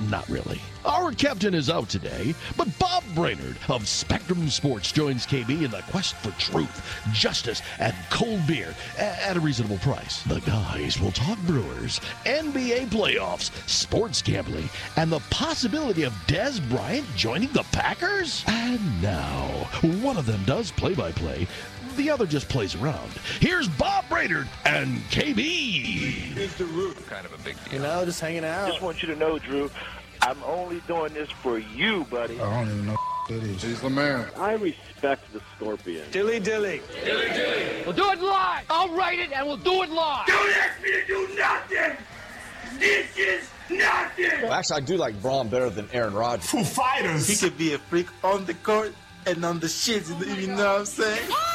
[0.10, 0.62] Not really.
[0.86, 5.84] Our captain is out today, but Bob Brainerd of Spectrum Sports joins KB in the
[5.90, 6.84] quest for truth,
[7.14, 10.24] justice, and cold beer at a reasonable price.
[10.24, 17.08] The guys will talk Brewers, NBA playoffs, sports gambling, and the possibility of Dez Bryant
[17.16, 18.44] joining the Packers.
[18.48, 19.48] And now,
[20.02, 21.48] one of them does play by play,
[21.96, 23.12] the other just plays around.
[23.40, 26.38] Here's Bob Brainerd and KB.
[26.38, 27.74] Is the root Kind of a big deal.
[27.74, 28.66] You know, just hanging out.
[28.66, 29.70] I just want you to know, Drew,
[30.22, 32.40] I'm only doing this for you, buddy.
[32.40, 32.98] I don't even know
[33.30, 33.62] that is.
[33.62, 34.28] He's the man.
[34.38, 36.04] I respect the scorpion.
[36.12, 36.82] Dilly dilly.
[37.04, 37.84] Dilly dilly.
[37.86, 38.66] We'll do it live.
[38.70, 40.28] I'll write it and we'll do it live.
[40.28, 41.98] Don't ask me to do nothing.
[42.80, 44.42] This is nothing.
[44.42, 46.50] Well, actually, I do like Braun better than Aaron Rodgers.
[46.50, 47.28] Foo Fighters.
[47.28, 48.94] He could be a freak on the court
[49.26, 50.12] and on the shits.
[50.12, 51.30] Oh you know what I'm saying?
[51.32, 51.54] Ah!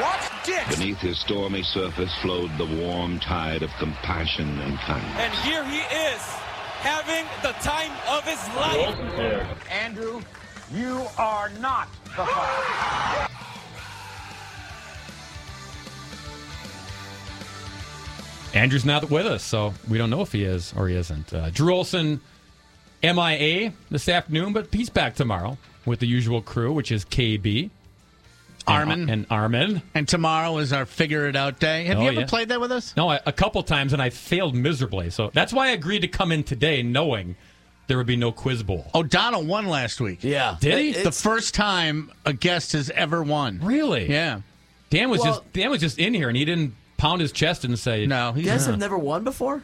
[0.00, 0.54] Watch Dick.
[0.68, 5.16] Beneath his stormy surface flowed the warm tide of compassion and kindness.
[5.16, 6.20] And here he is,
[6.80, 9.70] having the time of his life.
[9.70, 10.20] Andrew,
[10.72, 13.32] you are not the fighter.
[18.54, 21.32] Andrew's not with us, so we don't know if he is or he isn't.
[21.32, 22.20] Uh, Drew Olson,
[23.02, 27.70] MIA this afternoon, but he's back tomorrow with the usual crew, which is KB,
[28.66, 29.08] Armin.
[29.10, 29.82] and Armin.
[29.94, 31.84] And tomorrow is our figure it out day.
[31.84, 32.26] Have Oh, you ever yeah.
[32.26, 32.94] played that with us?
[32.96, 35.10] No, I, a couple times, and I failed miserably.
[35.10, 37.36] So that's why I agreed to come in today, knowing
[37.86, 38.90] there would be no quiz bowl.
[38.94, 40.24] Oh, O'Donnell won last week.
[40.24, 40.56] Yeah.
[40.60, 40.90] Did he?
[40.90, 43.60] It- The first time a guest has ever won.
[43.62, 44.10] Really?
[44.10, 44.40] Yeah.
[44.90, 47.64] Dan was Well- just Dan was just in here, and he didn't pound his chest
[47.64, 49.62] and say, No, he's You guys have never won before?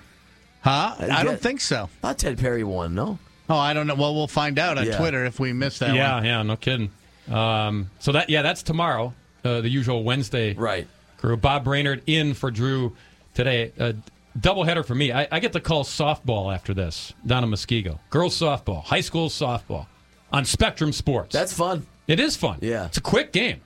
[0.62, 0.94] Huh?
[1.00, 1.84] I get- don't think so.
[1.84, 3.18] I thought Ted Perry won, no?
[3.50, 3.96] Oh, I don't know.
[3.96, 4.96] Well, we'll find out on Yeah.
[4.96, 6.24] Twitter if we miss that yeah, one.
[6.24, 6.90] yeah, no kidding.
[7.30, 9.14] Um, so that yeah, that's tomorrow.
[9.44, 10.86] Uh, the usual Wednesday Right.
[11.16, 11.36] crew.
[11.36, 12.94] Bob Brainerd in for Drew
[13.34, 13.72] today.
[13.78, 13.94] A
[14.38, 15.12] doubleheader for me.
[15.12, 17.98] I, I get to call softball after this down in Muskego.
[18.10, 19.86] Girls softball, high school softball
[20.32, 21.32] on Spectrum Sports.
[21.32, 21.86] That's fun.
[22.06, 22.58] it is fun.
[22.60, 22.86] Yeah.
[22.86, 23.60] it's a quick game.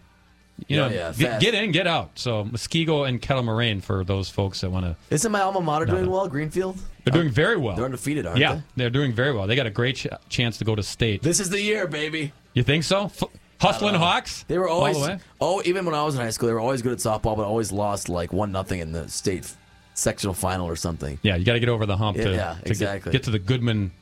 [0.68, 2.12] You Yeah, know, yeah, get, get in, get out.
[2.18, 4.96] So Muskego and Kettle Moraine for those folks that want to.
[5.14, 6.78] Isn't my alma mater doing well, Greenfield?
[7.04, 7.76] They're doing very well.
[7.76, 8.62] They're undefeated, aren't yeah, they?
[8.76, 9.46] they're doing very well.
[9.46, 11.22] They got a great ch- chance to go to state.
[11.22, 12.32] This is the year, baby.
[12.54, 13.04] You think so?
[13.04, 13.24] F-
[13.60, 14.44] Hustling Hawks.
[14.48, 15.18] They were the always way?
[15.40, 17.44] oh, even when I was in high school, they were always good at softball, but
[17.44, 19.50] always lost like one nothing in the state
[19.94, 21.18] sectional final or something.
[21.22, 23.30] Yeah, you got to get over the hump Yeah, to, yeah, to get- get, to
[23.30, 23.92] the Goodman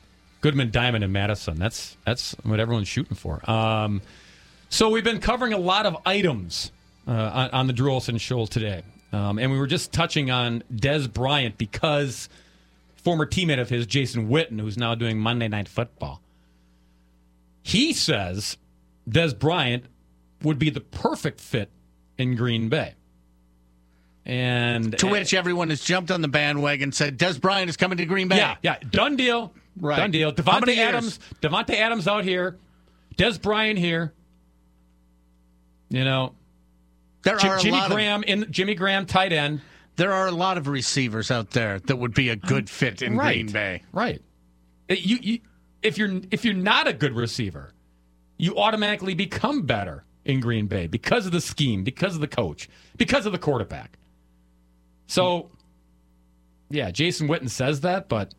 [0.41, 1.57] Goodman Diamond in Madison.
[1.57, 3.49] That's that's what everyone's shooting for.
[3.49, 4.01] Um,
[4.69, 6.71] so we've been covering a lot of items
[7.07, 8.83] uh, on, on the Drew Olson show today,
[9.13, 12.27] um, and we were just touching on Dez Bryant because
[12.97, 16.21] former teammate of his, Jason Witten, who's now doing Monday Night Football.
[17.63, 18.57] He says
[19.09, 19.85] Dez Bryant
[20.43, 21.69] would be the perfect fit
[22.17, 22.93] in Green Bay.
[24.25, 27.99] And To which everyone has jumped on the bandwagon and said, Dez Bryant is coming
[27.99, 28.37] to Green Bay.
[28.37, 29.53] Yeah, yeah, done deal.
[29.79, 29.97] Right.
[29.97, 30.31] Done deal.
[30.31, 30.75] Davante?
[30.77, 32.57] Adams, Davante Adams out here,
[33.17, 34.13] Dez Bryant here.
[35.89, 36.33] You know,
[37.21, 39.61] There are a Jimmy lot of- Graham in Jimmy Graham tight end.
[39.97, 43.15] There are a lot of receivers out there that would be a good fit in
[43.15, 43.33] Right.
[43.35, 43.83] Green Bay.
[43.93, 44.21] Right.
[44.89, 45.39] Uh, You, you,
[45.83, 47.71] if you're if you're not a good receiver,
[48.37, 52.67] you automatically become better in Green Bay because of the scheme, because of the coach,
[52.97, 53.97] because of the quarterback.
[55.07, 55.51] So,
[56.69, 58.33] yeah, Jason Witten says that, but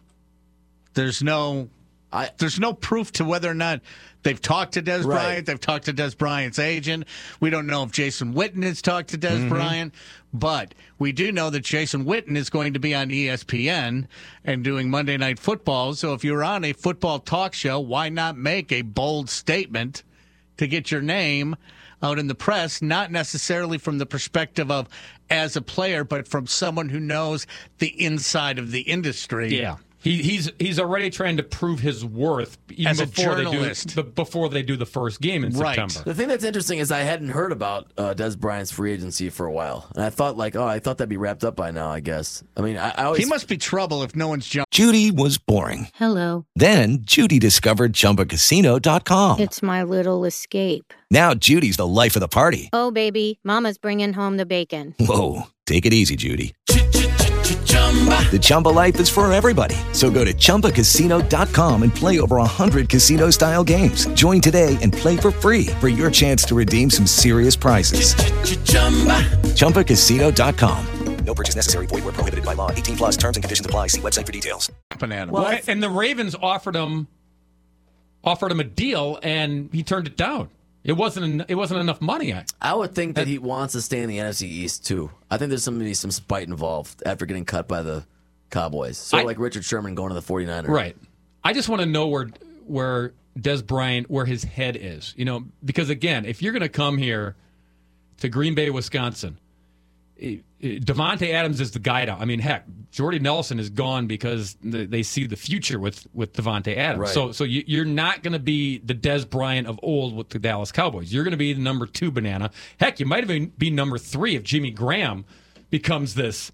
[0.94, 1.68] There's no
[2.38, 3.82] there's no proof to whether or not
[4.26, 5.14] they've talked to Dez Right.
[5.22, 5.46] Bryant.
[5.46, 7.04] They've talked to Dez Bryant's agent.
[7.40, 9.48] We don't know if Jason Witten has talked to Dez Mm-hmm.
[9.48, 9.94] Bryant,
[10.34, 14.06] but we do know that Jason Witten is going to be on ESPN
[14.44, 15.94] and doing Monday Night Football.
[15.94, 20.02] So if you're on a football talk show, why not make a bold statement
[20.56, 21.56] to get your name
[22.02, 24.88] out in the press, not necessarily from the perspective of
[25.30, 27.46] as a player, but from someone who knows
[27.78, 29.58] the inside of the industry.
[29.58, 29.76] yeah,
[30.10, 33.88] he, he's he's already trying to prove his worth even As a before they journalist.
[33.88, 35.74] do the, before they do the first game in Right.
[35.76, 36.08] September.
[36.10, 39.46] The thing that's interesting is I hadn't heard about uh, Dez Bryant's free agency for
[39.46, 41.88] a while, and I thought like, oh, I thought that'd be wrapped up by now.
[41.90, 42.44] I guess.
[42.56, 44.72] I mean, I, I always He must be trouble if no one's jumped.
[44.72, 45.88] Judy was boring.
[45.94, 46.46] Hello.
[46.54, 49.40] Then Judy discovered ChumbaCasino.com.
[49.40, 50.92] It's my little escape.
[51.10, 52.68] Now Judy's the life of the party.
[52.72, 54.94] Oh, baby, Mama's bringing home the bacon.
[54.98, 56.54] Whoa, take it easy, Judy.
[58.30, 59.76] The Chumba life is for everybody.
[59.92, 64.06] So go to ChumbaCasino.com and play over 100 casino-style games.
[64.08, 68.14] Join today and play for free for your chance to redeem some serious prizes.
[69.54, 70.86] ChumbaCasino.com.
[71.24, 71.86] No purchase necessary.
[71.86, 72.70] Void where prohibited by law.
[72.70, 73.88] 18 plus terms and conditions apply.
[73.88, 74.70] See website for details.
[75.00, 77.08] Well, and the Ravens offered him
[78.24, 80.48] offered him a deal, and he turned it down.
[80.86, 82.32] It wasn't en- it wasn't enough money.
[82.32, 85.10] I, I would think that he wants to stay in the NFC East too.
[85.30, 88.04] I think there's some maybe some spite involved after getting cut by the
[88.50, 88.96] Cowboys.
[88.96, 90.68] So I- like Richard Sherman going to the 49ers.
[90.68, 90.96] Right.
[91.42, 92.28] I just want to know where
[92.66, 95.12] where Dez Bryant where his head is.
[95.16, 97.34] You know, because again, if you're going to come here
[98.20, 99.38] to Green Bay, Wisconsin,
[100.20, 102.16] eh, eh, Davante Adams is the guy now.
[102.18, 102.64] I mean, heck,
[102.96, 107.00] Jordy Nelson is gone because they see the future with with Davante Adams.
[107.00, 107.10] Right.
[107.10, 110.38] So so you, you're not going to be the Dez Bryant of old with the
[110.38, 111.12] Dallas Cowboys.
[111.12, 112.50] You're going to be the number two banana.
[112.80, 115.26] Heck, you might even be number three if Jimmy Graham
[115.68, 116.50] becomes this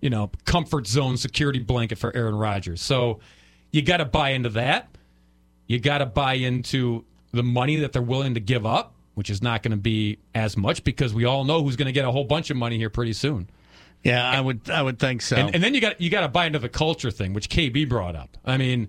[0.00, 2.80] you know, comfort zone security blanket for Aaron Rodgers.
[2.80, 3.20] So
[3.70, 4.88] you got to buy into that.
[5.66, 9.42] You got to buy into the money that they're willing to give up, which is
[9.42, 12.10] not going to be as much because we all know who's going to get a
[12.10, 13.50] whole bunch of money here pretty soon.
[14.02, 15.36] Yeah, I would I would think so.
[15.36, 17.88] And, and then you got you got to buy into the culture thing, which KB
[17.88, 18.36] brought up.
[18.44, 18.88] I mean,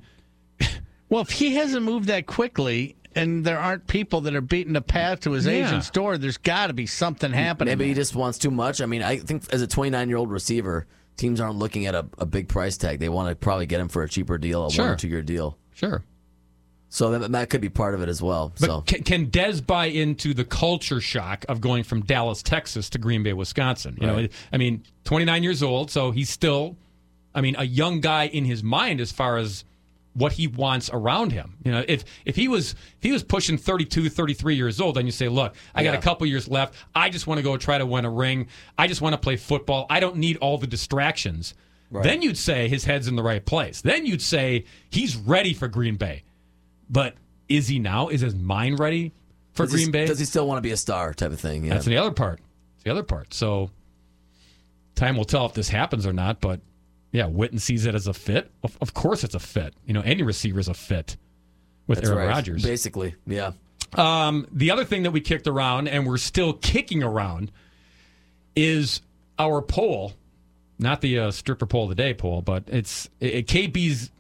[1.09, 4.81] well, if he hasn't moved that quickly and there aren't people that are beating a
[4.81, 5.65] path to his Yeah.
[5.67, 7.77] agent's door, there's got to be something happening.
[7.77, 8.79] Maybe he just wants too much.
[8.81, 12.05] I mean, I think as a 29 year old receiver, teams aren't looking at a,
[12.17, 12.99] a big price tag.
[12.99, 14.93] They want to probably get him for a cheaper deal, a one Sure.
[14.93, 15.57] or two year deal.
[15.73, 16.03] Sure.
[16.93, 18.51] So that, that could be part of it as well.
[18.59, 22.89] but so can, can Dez buy into the culture shock of going from Dallas, Texas
[22.89, 23.97] to Green Bay, Wisconsin?
[23.99, 26.75] You know, I mean, 29 years old, so he's still,
[27.33, 29.63] I mean, a young guy in his mind as far as
[30.15, 31.55] what he wants around him.
[31.63, 35.05] You know, if if he was if he was pushing 32, 33 years old, then
[35.05, 36.73] you say, look, I got a couple years left.
[36.93, 38.47] I just want to go try to win a ring.
[38.77, 39.85] I just want to play football.
[39.89, 41.53] I don't need all the distractions.
[41.89, 42.03] Right.
[42.03, 43.79] Then you'd say his head's in the right place.
[43.79, 46.23] Then you'd say he's ready for Green Bay.
[46.91, 47.15] But
[47.47, 48.09] is he now?
[48.09, 49.13] Is his mind ready
[49.53, 50.05] for does he- Green Bay?
[50.05, 51.65] does he still want to be a star type of thing?
[51.65, 51.73] Yeah.
[51.73, 52.39] That's the other part.
[52.75, 53.33] It's the other part.
[53.33, 53.71] So
[54.95, 56.41] time will tell if this happens or not.
[56.41, 56.59] But
[57.11, 58.51] yeah, Witten sees it as a fit.
[58.63, 59.73] Of, of course, it's a fit.
[59.85, 61.17] You know, any receiver is a fit
[61.87, 62.33] with That's Aaron right.
[62.33, 62.63] Rodgers.
[62.63, 63.51] Basically, yeah.
[63.93, 67.51] Um, the other thing that we kicked around and we're still kicking around
[68.55, 69.01] is
[69.37, 70.13] our poll,
[70.79, 74.11] not the uh, stripper poll of the day poll, but it's it, KB's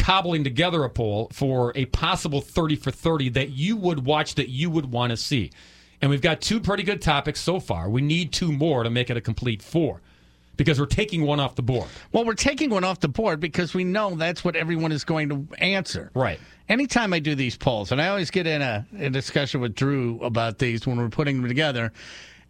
[0.00, 4.48] cobbling together a poll for a possible 30 for 30 that you would watch that
[4.48, 5.50] you would want to see.
[6.00, 7.90] And we've got two pretty good topics so far.
[7.90, 10.00] We need two more to make it a complete four
[10.56, 11.88] because we're taking one off the board.
[12.12, 15.28] Well, we're taking one off the board because we know that's what everyone is going
[15.28, 16.10] to answer.
[16.14, 16.40] Right.
[16.68, 20.18] Anytime I do these polls, and I always get in a, a discussion with Drew
[20.22, 21.92] about these when we're putting them together,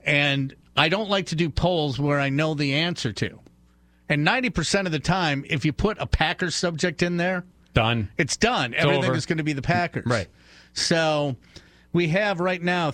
[0.05, 3.40] and I don't like to do polls where I know the answer to.
[4.11, 8.11] And 90% of the time, if you put a Packers subject in there, done.
[8.19, 8.74] It's done.
[8.74, 9.15] It's Everything over.
[9.15, 10.05] is going to be the Packers.
[10.05, 10.27] Right.
[10.73, 11.37] So
[11.93, 12.93] we have right now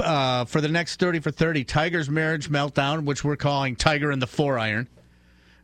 [0.00, 4.22] uh, for the next 30 for 30 Tigers marriage meltdown, which we're calling Tiger and
[4.22, 4.88] the Four Iron.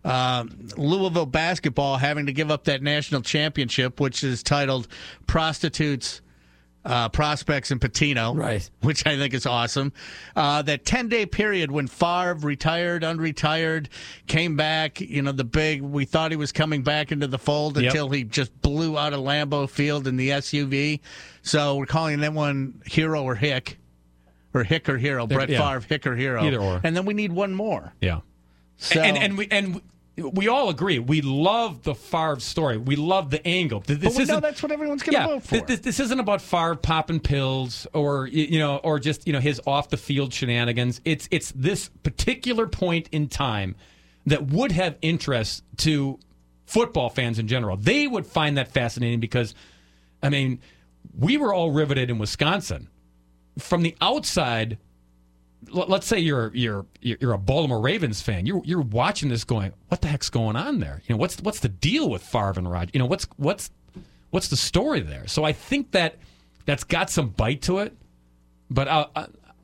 [0.05, 4.89] Um, Louisville basketball having to give up that national championship, which is titled
[5.29, 6.23] Prostitutes
[6.85, 8.69] uh, prospects in Pitino, right?
[8.83, 9.93] Which I think is awesome.
[10.35, 13.89] Uh, that ten day period when Favre retired, unretired,
[14.27, 15.01] came back.
[15.01, 15.83] You know, the big.
[15.83, 17.85] We thought he was coming back into the fold Yep.
[17.91, 21.01] until he just blew out of Lambeau Field in the SUV.
[21.43, 23.79] So we're calling that one Hero or Hick,
[24.55, 25.27] or Hick or Hero.
[25.27, 25.59] There- Brett yeah.
[25.69, 26.43] Favre, Hick or Hero.
[26.45, 26.81] Either or.
[26.85, 27.93] And then we need one more.
[28.01, 28.21] Yeah.
[28.77, 29.81] So- and and we and
[30.19, 32.77] we- all agree we love the Favre story.
[32.77, 33.81] We love the angle.
[33.81, 35.51] This but we know that's what everyone's going to yeah, vote for.
[35.51, 39.41] th- This, this isn't about Favre popping pills or you know or just you know
[39.41, 41.01] his off the field shenanigans.
[41.05, 43.77] It's it's this particular point in time
[44.27, 46.19] that would have interest to
[46.67, 47.77] football fans in general.
[47.77, 49.55] They would find that fascinating because
[50.23, 50.61] I mean,
[51.17, 52.89] we were all riveted in Wisconsin.
[53.59, 54.79] From the outside,
[55.71, 58.47] let's say you're you're you're a Baltimore Ravens fan.
[58.47, 61.03] You're you're watching this going, what the heck's going on there?
[61.07, 62.91] You know, what's what's the deal with Favre and Rod?
[62.93, 63.71] You know, what's what's
[64.31, 65.27] what's the story there?
[65.27, 66.17] So I think that
[66.65, 67.97] that's got some bite to it.
[68.71, 69.11] But I'll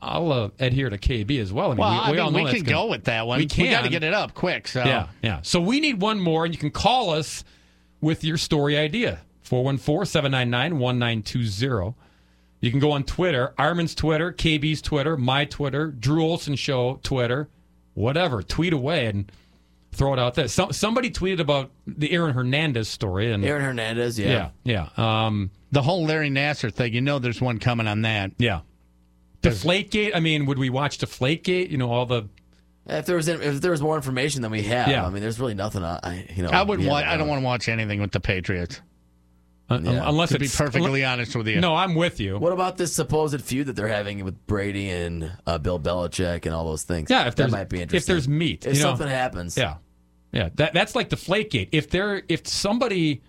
[0.01, 1.67] I'll- uh, adhere to KB as well.
[1.67, 3.25] I mean, well, we, I we all mean, know we can gonna- go with that
[3.25, 3.39] one.
[3.39, 4.67] We can got to get it up quick.
[4.67, 5.39] So yeah, yeah.
[5.41, 7.43] So we need one more, and you can call us
[8.01, 11.95] with your story idea 414 799 1920.
[12.65, 17.47] You can go on Twitter, Armin's Twitter, KB's Twitter, my Twitter, Drew Olson Show Twitter,
[17.93, 18.41] whatever.
[18.41, 19.31] Tweet away and
[19.91, 20.47] throw it out there.
[20.47, 23.31] Some, somebody tweeted about the Aaron Hernandez story.
[23.31, 24.49] and Aaron Hernandez, yeah.
[24.63, 25.25] Yeah, yeah.
[25.27, 28.31] Um, the whole Larry Nassar thing, you know, there's one coming on that.
[28.37, 28.61] Yeah.
[29.41, 30.11] Deflategate.
[30.15, 31.69] I mean, would we watch Deflategate?
[31.69, 32.23] You know, all the.
[32.87, 35.05] If there was if there was more information than we have, Yeah.
[35.05, 35.83] I mean, there's really nothing.
[35.83, 37.05] I, I- you know, I wouldn't we want.
[37.05, 38.81] haven't I don't want to watch anything with the Patriots.
[39.69, 40.07] Uh, Yeah.
[40.07, 41.59] Unless to be it's perfectly honest with you.
[41.59, 42.37] No, I'm with you.
[42.37, 46.53] What about this supposed feud that they're having with Brady and uh, Bill Belichick and
[46.53, 47.09] all those things?
[47.09, 47.97] Yeah, if that might be interesting.
[47.97, 48.89] if there's meat, if you know.
[48.89, 49.77] something happens, Yeah,
[50.31, 50.49] yeah.
[50.55, 51.69] That that's like the Flakegate.
[51.71, 53.23] If there, if somebody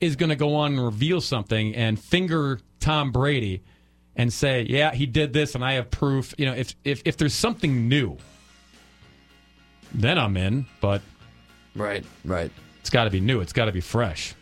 [0.00, 3.62] is going to go on and reveal something and finger Tom Brady
[4.16, 7.16] and say, "Yeah, he did this, and I have proof," you know, if if if
[7.16, 8.16] there's something new,
[9.94, 10.66] then I'm in.
[10.80, 11.02] But
[11.76, 12.50] right, right.
[12.80, 13.40] It's got to be new.
[13.40, 14.34] It's got to be fresh.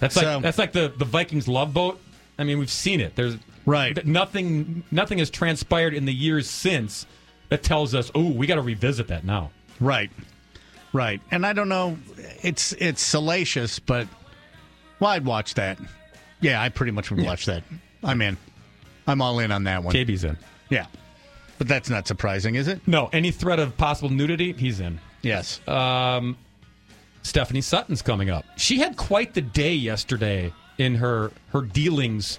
[0.00, 2.00] That's So- like that's like the the Vikings love boat.
[2.38, 3.16] I mean, we've seen it.
[3.16, 3.94] There's right.
[3.94, 7.06] th- Nothing nothing has transpired in the years since
[7.48, 9.50] that tells us, "Oh, we got to revisit that now."
[9.80, 10.10] Right,
[10.92, 11.20] right.
[11.30, 11.96] And I don't know.
[12.42, 14.06] It's it's salacious, but
[15.00, 15.78] well, I'd watch that.
[16.40, 17.62] Yeah, I pretty much would watch that.
[18.04, 18.36] I'm in.
[19.06, 19.94] I'm all in on that one.
[19.94, 20.36] KB's in.
[20.68, 20.86] Yeah,
[21.58, 22.80] but that's not surprising, is it?
[22.86, 25.00] No, any threat of possible nudity, he's in.
[25.22, 25.66] Yes.
[25.66, 26.36] Um,
[27.26, 28.44] Stephanie Sutton's coming up.
[28.56, 32.38] She had quite the day yesterday in her her dealings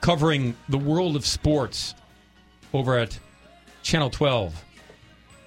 [0.00, 1.94] covering the world of sports
[2.72, 3.18] over at
[3.84, 4.64] Channel 12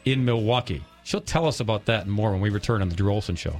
[0.05, 0.84] in Milwaukee.
[1.03, 3.57] She'll tell us about that and more when we return on the Drew Olson Show.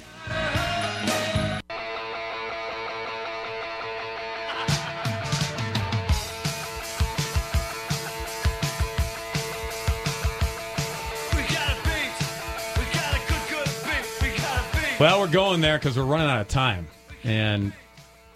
[15.00, 16.88] Well, we're going there because we're running out of time.
[17.24, 17.72] And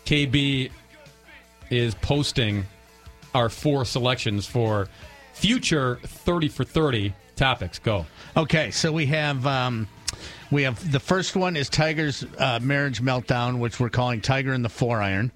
[0.05, 0.69] KB
[1.71, 2.67] is posting
[3.33, 4.87] our four selections for
[5.33, 7.79] future 30 for 30 topics.
[7.79, 8.05] Go.
[8.37, 9.87] Okay, so we have um,
[10.51, 14.61] we have the first one is Tiger's uh, marriage meltdown, which we're calling Tiger in
[14.61, 15.31] the Four Iron.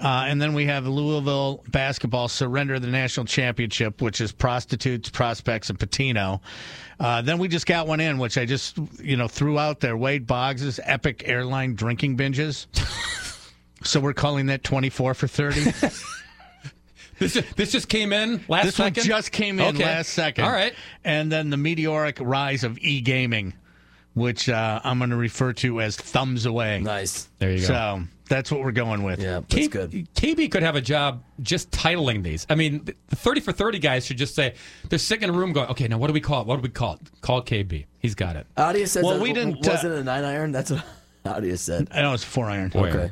[0.00, 5.70] Uh, and then we have Louisville basketball surrender the national championship, which is prostitutes, prospects,
[5.70, 6.40] and Pitino.
[7.00, 9.96] Uh, then we just got one in, which I just you know threw out there.
[9.96, 12.66] Wade Boggs' epic airline drinking binges.
[13.82, 15.64] so we're calling that twenty four for thirty.
[17.18, 19.00] This this just came in last this second?
[19.02, 19.84] one just came in Okay.
[19.84, 20.44] last second.
[20.44, 20.72] All right.
[21.02, 23.54] And then the meteoric rise of e gaming,
[24.14, 26.80] which uh, I'm going to refer to as thumbs away.
[26.80, 27.28] Nice.
[27.38, 27.66] There you go.
[27.66, 29.20] So that's what we're going with.
[29.20, 32.46] Yeah, K- KB could have a job just titling these.
[32.50, 34.54] I mean, the the 30 for 30 guys should just say,
[34.88, 36.46] they're sitting in a room going, okay, now what do we call it?
[36.46, 37.00] What do we call it?
[37.20, 37.86] Call KB.
[38.00, 38.46] He's got it.
[38.56, 40.52] Audia says Well, that we didn't, Was uh, it a nine iron?
[40.52, 40.84] That's what
[41.24, 41.88] Audia said.
[41.90, 42.72] I know it's four iron.
[42.74, 43.10] Okay.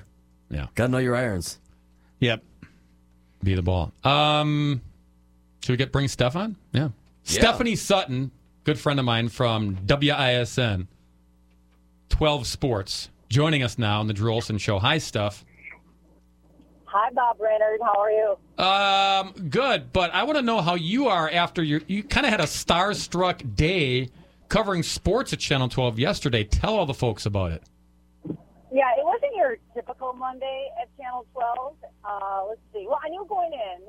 [0.51, 0.67] Yeah.
[0.75, 1.59] Gotta know your irons.
[2.21, 2.43] Yep.
[3.43, 3.93] Be the ball.
[4.05, 4.81] Um,
[5.63, 6.57] should we get bring Steph on?
[6.73, 6.89] Yeah.
[7.25, 8.31] Stephanie Sutton,
[8.67, 10.89] good friend of mine from WISN,
[12.09, 14.81] 12 Sports, joining us now on the Drew Olson Show.
[14.81, 15.45] Hi, Steph.
[16.87, 17.79] Hi, Bob Brainerd.
[17.81, 18.37] How are you?
[18.59, 21.81] Um, good, but I want to know how you are after your.
[21.87, 24.09] You kind of had a starstruck day
[24.49, 26.43] covering sports at Channel 12 yesterday.
[26.43, 27.63] Tell all the folks about it.
[28.73, 31.75] Yeah, it wasn't your typical Monday at Channel 12.
[32.05, 32.85] Uh, let's see.
[32.89, 33.87] Well, I knew going in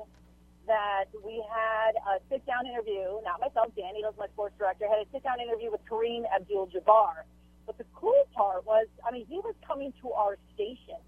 [0.68, 3.18] that we had a sit-down interview.
[3.24, 4.86] Not myself, Danny, was my sports director.
[4.86, 7.24] Had a sit-down interview with Kareem Abdul-Jabbar.
[7.66, 11.00] But the cool part was, I mean, he was coming to our station.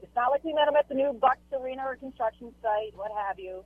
[0.00, 3.10] It's not like we met him at the new Bucks Arena or construction site, what
[3.12, 3.64] have you.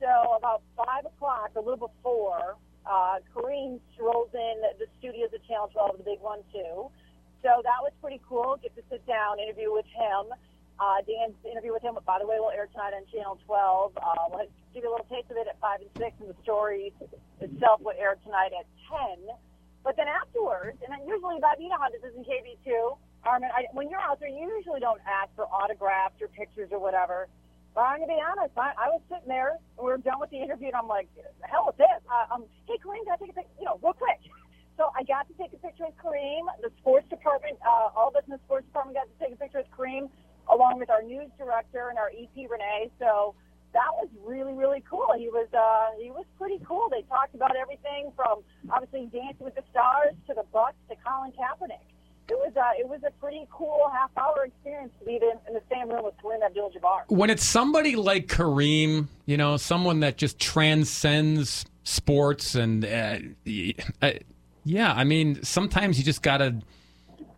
[0.00, 2.56] So about five o'clock, a little before,
[2.86, 6.90] uh, Kareem strolls in the studios of Channel 12, the big one too.
[7.42, 8.58] So that was pretty cool.
[8.62, 10.32] Get to sit down, interview with him.
[10.80, 13.94] Uh, Dan's interview with him, by the way, will air tonight on Channel 12.
[13.94, 16.38] Uh, we'll give you a little taste of it at 5 and 6, and the
[16.42, 16.90] story
[17.38, 19.30] itself will air tonight at 10.
[19.86, 22.98] But then afterwards, and then usually, Bob, you know how this is in KB2.
[23.22, 26.80] Armin, I, when you're out there, you usually don't ask for autographs or pictures or
[26.82, 27.28] whatever.
[27.74, 30.18] But I'm going to be honest, I, I was sitting there, and we were done
[30.18, 32.00] with the interview, and I'm like, the hell with this.
[32.06, 33.54] Uh, um, hey, Kareem, can I take a picture?
[33.62, 34.18] You know, real quick.
[34.76, 36.50] So I got to take a picture with Kareem.
[36.58, 39.38] The sports department, uh, all of us in the sports department got to take a
[39.38, 40.10] picture with Kareem,
[40.50, 42.90] along with our news director and our EP Renee.
[42.98, 43.34] So
[43.72, 45.08] that was really really cool.
[45.18, 46.88] He was uh, he was pretty cool.
[46.90, 48.40] They talked about everything from
[48.70, 51.84] obviously Dancing with the Stars to the Bucks to Colin Kaepernick.
[52.30, 55.54] It was uh, it was a pretty cool half hour experience to be in, in
[55.54, 57.02] the same room with Kareem Abdul-Jabbar.
[57.08, 63.18] When it's somebody like Kareem, you know, someone that just transcends sports and uh,
[64.00, 64.12] uh,
[64.64, 66.56] yeah, I mean, sometimes you just gotta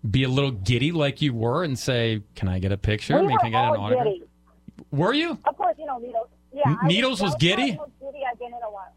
[0.08, 3.14] be a little giddy like you were and say, "Can I get a picture?
[3.14, 4.22] I mean, were can I get an autograph?" giddy.
[4.90, 5.38] Were you?
[5.44, 6.28] Of course, you know Needles.
[6.52, 7.72] Yeah, N- Needles was that giddy?
[8.00, 8.92] giddy I've been in a while.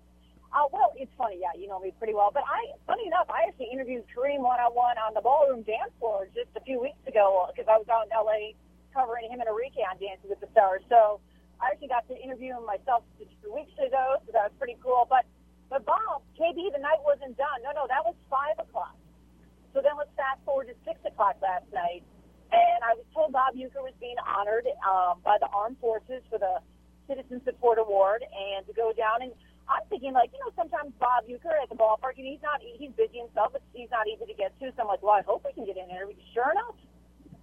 [0.51, 1.37] Uh, well, it's funny.
[1.39, 2.31] Yeah, you know me pretty well.
[2.33, 5.91] But I, funny enough, I actually interviewed Kareem one on one on the ballroom dance
[5.99, 8.55] floor just a few weeks ago because I was out in L.A.
[8.93, 10.81] covering him and Enrique on Dancing with the Stars.
[10.89, 11.19] So
[11.61, 14.17] I actually got to interview him myself just a few weeks ago.
[14.25, 15.05] So that was pretty cool.
[15.09, 15.25] But
[15.69, 17.61] but Bob, KB, the night wasn't done.
[17.61, 18.95] No, no, that was five o'clock.
[19.79, 22.03] So then let's fast forward to six o'clock last night,
[22.51, 26.35] and I was told Bob Uecker was being honored um, by the Armed Forces for
[26.35, 26.59] the
[27.07, 29.31] Citizen Support Award, and to go down and
[29.71, 32.91] I'm thinking like you know sometimes Bob Uecker at the ballpark and he's not he's
[32.99, 34.67] busy himself, but he's not easy to get to.
[34.75, 36.03] So I'm like, well, I hope we can get in there.
[36.35, 36.75] Sure enough,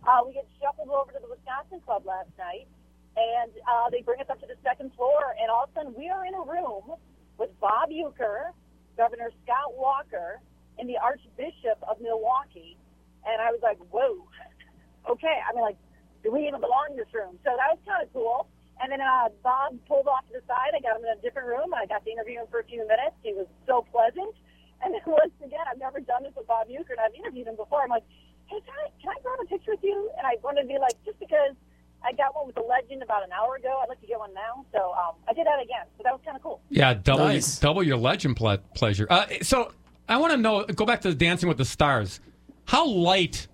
[0.04, 2.68] uh, we get shuffled over to the Wisconsin Club last night,
[3.16, 5.96] and uh, they bring us up to the second floor, and all of a sudden
[5.96, 7.00] we are in a room
[7.40, 8.52] with Bob Uecker,
[8.92, 10.44] Governor Scott Walker,
[10.78, 12.76] and the Archbishop of Milwaukee,
[13.24, 14.24] and I was like, whoa,
[15.10, 15.36] okay.
[15.48, 15.78] I mean, like,
[16.22, 17.38] do we even belong in this room?
[17.44, 18.48] So that was kind of cool.
[18.82, 20.76] And then uh, Bob pulled off to the side.
[20.76, 21.72] I got him in a different room.
[21.72, 23.16] I got to interview him for a few minutes.
[23.22, 24.34] He was so pleasant.
[24.84, 27.56] And then once again, I've never done this with Bob Uecker, and I've interviewed him
[27.56, 27.82] before.
[27.82, 28.04] I'm like,
[28.44, 30.10] hey, can I, can I grab a picture with you?
[30.18, 31.56] And I wanted to be like, just because
[32.04, 34.34] I got one with a legend about an hour ago, I'd like to get one
[34.34, 34.66] now.
[34.72, 35.86] So um, I did that again.
[35.96, 36.60] So that was kind of cool.
[36.68, 37.58] Yeah, double Nice.
[37.58, 39.06] double your legend ple- pleasure.
[39.08, 39.72] Uh, so
[40.08, 40.64] I want to know.
[40.64, 42.20] Go back to Dancing with the Stars.
[42.66, 43.46] How light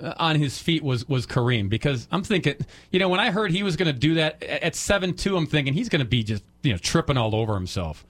[0.00, 1.68] uh, on his feet was was Kareem?
[1.68, 2.56] Because I'm thinking,
[2.90, 5.46] you know, when I heard he was going to do that at seven two, I'm
[5.46, 8.04] thinking he's going to be just you know tripping all over himself.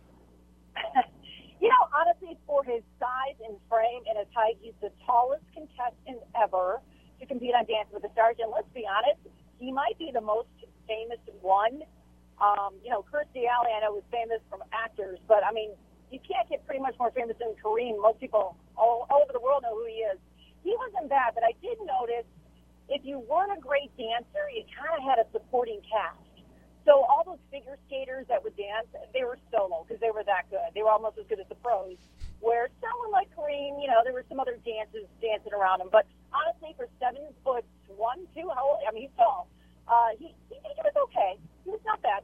[1.59, 6.23] You know, honestly, for his size and frame and his height, he's the tallest contestant
[6.41, 6.81] ever
[7.19, 8.37] to compete on Dancing with the Stars.
[8.39, 9.19] And let's be honest,
[9.59, 10.47] he might be the most
[10.87, 11.83] famous one.
[12.41, 15.71] Um, you know, Kirstie Alley, I know, was famous from actors, but I mean,
[16.11, 18.01] you can't get pretty much more famous than Kareem.
[18.01, 20.19] Most people all, all over the world know who he is.
[20.63, 22.27] He wasn't bad, but I did notice
[22.89, 26.23] if you weren't a great dancer, you kind of had a supporting cast.
[26.87, 30.47] So all those figure skaters that would dance, they were solo because they were that
[30.51, 30.71] good.
[30.71, 31.99] They were almost as good as the pros.
[32.39, 35.91] Where someone like Kareem, you know, there were some other dancers dancing around him.
[35.91, 38.87] But honestly, for seven foot one, two, how old?
[38.87, 39.51] I mean, he's tall.
[39.89, 41.35] Uh, he, he, he was okay.
[41.65, 42.23] He was not bad.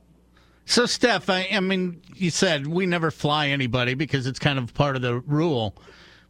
[0.73, 4.73] So, Steph, I, I mean, you said we never fly anybody because it's kind of
[4.73, 5.77] part of the rule.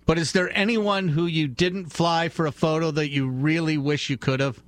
[0.04, 4.10] But is there anyone who you didn't fly for a photo that you really wish
[4.10, 4.60] you could have?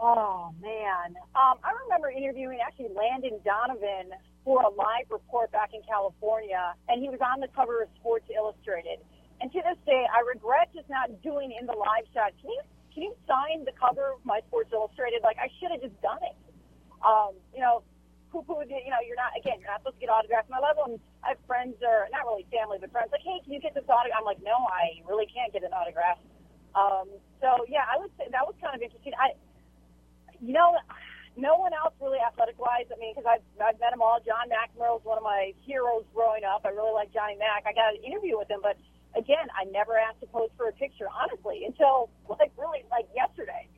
[0.00, 4.16] Oh man, um, I remember interviewing actually Landon Donovan
[4.46, 8.30] for a live report back in California, and he was on the cover of Sports
[8.34, 8.96] Illustrated.
[9.42, 12.32] And to this day, I regret just not doing in the live shot.
[12.40, 12.62] Can you
[12.94, 15.20] can you sign the cover of my Sports Illustrated?
[15.22, 16.36] Like I should have just done it.
[17.04, 17.82] Um, you know,
[18.36, 18.60] poo poo.
[18.68, 19.64] You know, you're not again.
[19.64, 20.52] You're not supposed to get autographs.
[20.52, 21.00] And I love them.
[21.24, 23.88] I have friends or not really family, but friends like, hey, can you get this
[23.88, 24.20] autograph?
[24.20, 26.20] I'm like, no, I really can't get an autograph.
[26.76, 27.08] Um,
[27.40, 29.16] so yeah, I would say that was kind of interesting.
[29.16, 29.32] I
[30.44, 30.76] you know,
[31.36, 32.86] no one else really athletic wise.
[32.92, 34.20] I mean, because I've, I've met them all.
[34.24, 36.62] John McNamara was one of my heroes growing up.
[36.64, 37.64] I really like Johnny Mac.
[37.66, 38.76] I got an interview with him, but
[39.16, 43.68] again, I never asked to pose for a picture, honestly, until like really like yesterday.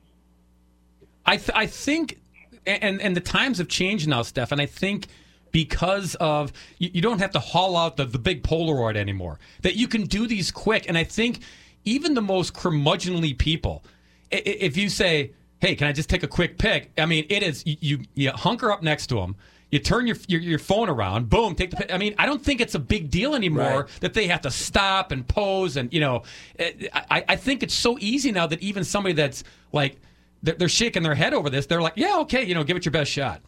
[1.27, 2.21] I th- I think,
[2.69, 5.07] and and the times have changed now, Steph, and I think
[5.51, 9.39] because of you, you don't have to haul out the, the big Polaroid anymore.
[9.63, 11.41] That you can do these quick, and I think
[11.85, 13.85] even the most curmudgeonly people,
[14.31, 17.65] if you say, "Hey, can I just take a quick pic?" I mean, it is
[17.67, 19.37] you you, hunker up next to them.
[19.71, 21.77] You turn your, your your phone around, boom, take the.
[21.77, 21.93] pic.
[21.93, 25.13] I mean, I don't think it's a big deal anymore that they have to stop
[25.13, 26.23] and pose, and you know,
[26.59, 30.01] I, I I think it's so easy now that even somebody that's like
[30.43, 31.67] they're, they're shaking their head over this.
[31.67, 33.43] They're like, yeah, okay, you know, give it your best shot.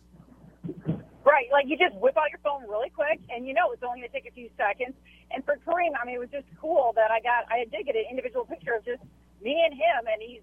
[1.24, 4.00] Right, like you just whip out your phone really quick, and you know it's only
[4.00, 4.94] going to take a few seconds.
[5.30, 7.94] And for Kareem, I mean, it was just cool that I got, I did get
[7.94, 9.02] an individual picture of just
[9.42, 10.42] me and him, and he's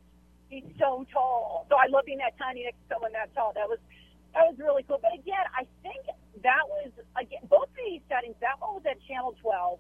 [0.50, 1.66] he's so tall.
[1.70, 3.52] So I love being that tiny next to someone that tall.
[3.56, 3.80] That was
[4.34, 5.00] that was really cool.
[5.02, 6.08] But again, I think
[6.44, 8.36] that was again both of these settings.
[8.40, 9.80] That one was at Channel 12,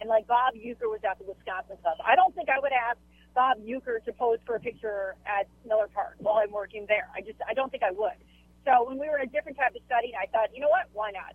[0.00, 2.00] and like Bob Uecker was at the Wisconsin Club.
[2.04, 2.98] I don't think I would ask
[3.36, 7.08] Bob Uecker to pose for a picture at Miller Park while I'm working there.
[7.14, 8.16] I just I don't think I would.
[8.64, 10.86] So when we were in a different type of setting, I thought, you know what,
[10.92, 11.34] why not?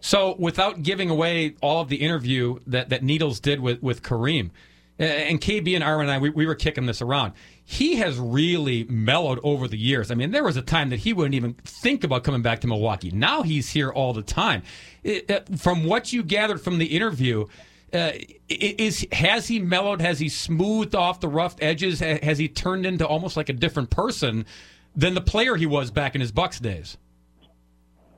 [0.00, 4.50] So, without giving away all of the interview that, that Needles did with, with Kareem,
[4.98, 7.32] and KB and Armin and I, we, we were kicking this around.
[7.64, 10.10] He has really mellowed over the years.
[10.10, 12.66] I mean, there was a time that he wouldn't even think about coming back to
[12.66, 13.10] Milwaukee.
[13.10, 14.62] Now he's here all the time.
[15.04, 17.46] It, from what you gathered from the interview,
[17.92, 18.12] uh,
[18.48, 20.00] is has he mellowed?
[20.00, 22.00] Has he smoothed off the rough edges?
[22.00, 24.46] Has he turned into almost like a different person
[24.94, 26.96] than the player he was back in his Bucks days?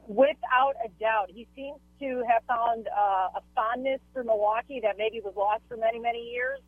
[0.06, 5.20] Without a doubt, he seems to have found uh, a fondness for Milwaukee that maybe
[5.20, 6.58] was lost for many, many years.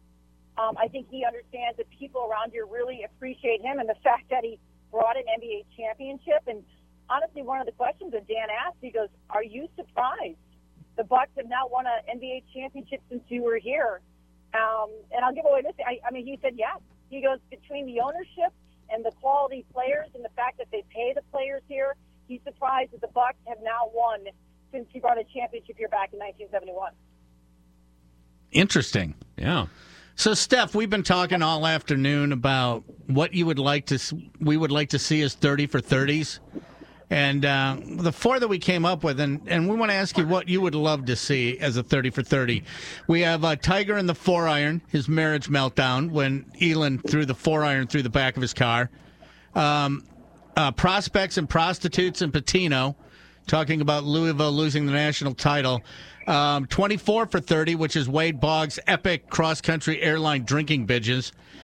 [0.59, 4.29] Um, I think he understands that people around here really appreciate him and the fact
[4.31, 4.61] that he
[4.93, 6.45] brought an NBA championship.
[6.47, 6.63] And
[7.09, 10.37] honestly, one of the questions that Dan asked, he goes, "Are you surprised
[11.03, 14.01] the Bucks have not won an NBA championship since you were here?"
[14.55, 15.75] Um, and I'll give away this.
[15.85, 16.79] I, I mean, he said yes.
[17.11, 18.53] He goes between the ownership
[18.91, 21.97] and the quality players and the fact that they pay the players here.
[22.29, 24.21] He's surprised that the Bucks have now won
[24.71, 26.93] since he brought a championship here back in 1971.
[28.53, 29.15] Interesting.
[29.37, 29.67] Yeah.
[30.15, 33.99] So, Steph, we've been talking all afternoon about what you would like to
[34.41, 36.39] we would like to see as thirty for thirties,
[37.13, 40.17] and uh, the four that we came up with, and, and we want to ask
[40.17, 42.65] you what you would love to see as a thirty for thirty.
[43.07, 47.35] We have uh, Tiger in the four iron, his marriage meltdown when Elin threw the
[47.35, 48.89] four iron through the back of his car.
[49.55, 50.07] Um,
[50.57, 52.97] uh, prospects and prostitutes and Pitino,
[53.47, 55.83] talking about Louisville losing the national title.
[56.27, 61.33] Um, 24 for 30, which is Wade Boggs' epic cross country airline drinking binges.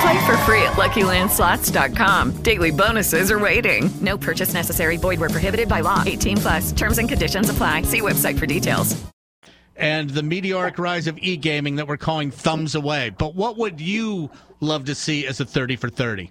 [0.00, 2.42] Play for free at LuckyLandSlots.com.
[2.42, 3.90] Daily bonuses are waiting.
[4.00, 4.96] No purchase necessary.
[4.96, 6.02] Void where prohibited by law.
[6.06, 6.72] 18 plus.
[6.72, 7.82] Terms and conditions apply.
[7.82, 8.96] See website for details.
[9.76, 13.10] And the meteoric rise of e gaming that we're calling thumbs away.
[13.10, 16.30] But what would you love to see as a 30 for 30?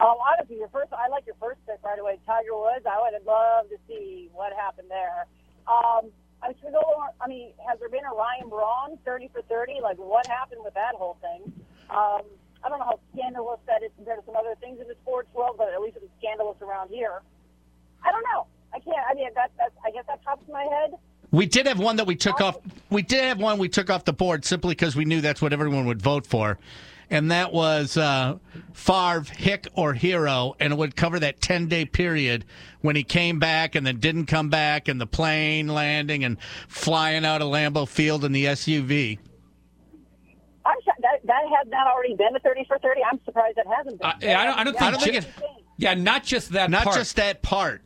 [0.00, 2.86] Um, honestly, your first, I like your first pick right away, Tiger Woods.
[2.86, 5.26] I would love to see what happened there.
[5.68, 6.10] Um,
[6.42, 6.82] I mean, should go
[7.20, 9.80] I mean, has there been a Ryan Braun 30 for 30?
[9.82, 11.52] Like, what happened with that whole thing?
[11.90, 12.22] Um,
[12.64, 15.28] I don't know how scandalous that is compared to some other things in the sports
[15.34, 17.20] world, but at least it was scandalous around here.
[18.02, 18.46] I don't know.
[18.72, 18.96] I can't.
[19.08, 19.74] I mean, that, that's.
[19.84, 20.94] I guess that pops in my head.
[21.30, 22.58] We did have one that we took off.
[22.90, 25.52] We did have one we took off the board simply because we knew that's what
[25.52, 26.58] everyone would vote for,
[27.10, 28.38] and that was uh,
[28.72, 32.44] Favre, Hick, or Hero, and it would cover that ten day period
[32.82, 36.36] when he came back and then didn't come back, and the plane landing and
[36.68, 39.18] flying out of Lambeau Field in the SUV.
[41.28, 43.00] I'm sure that that has not already been a 30 for 30.
[43.10, 44.08] I'm surprised that hasn't been.
[44.10, 45.14] Uh, yeah, I don't, I don't Yeah, think.
[45.14, 45.20] yeah.
[45.20, 45.46] ju-
[45.76, 46.70] yeah, not just that.
[46.70, 46.96] Not part.
[46.96, 47.82] just that part.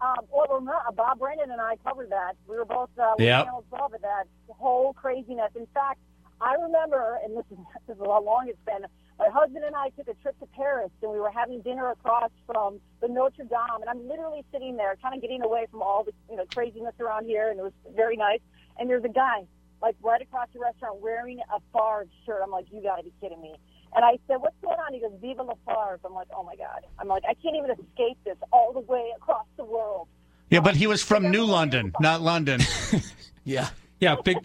[0.00, 2.34] Um, well, well, no, Bob Brainerd and I covered that.
[2.48, 3.44] We were both uh, with Yep.
[3.44, 5.50] Channel 12 at that whole craziness.
[5.54, 6.00] In fact,
[6.40, 8.84] I remember, and this is, this is how long it's been.
[9.18, 12.30] My husband and I took a trip to Paris, and we were having dinner across
[12.46, 16.02] from the Notre Dame, and I'm literally sitting there, kind of getting away from all
[16.02, 18.40] the you know craziness around here, and it was very nice.
[18.78, 19.44] And there's a guy
[19.82, 22.40] like right across the restaurant wearing a Favre shirt.
[22.42, 23.54] I'm like, you got to be kidding me.
[23.94, 24.94] And I said, what's going on?
[24.94, 26.00] He goes, Viva La Favre.
[26.04, 26.86] I'm like, oh my God.
[26.98, 30.08] I'm like, I can't even escape this all the way across the world.
[30.50, 32.60] Yeah, but he was from New London, not London.
[33.44, 33.68] yeah.
[34.00, 34.38] Yeah, big.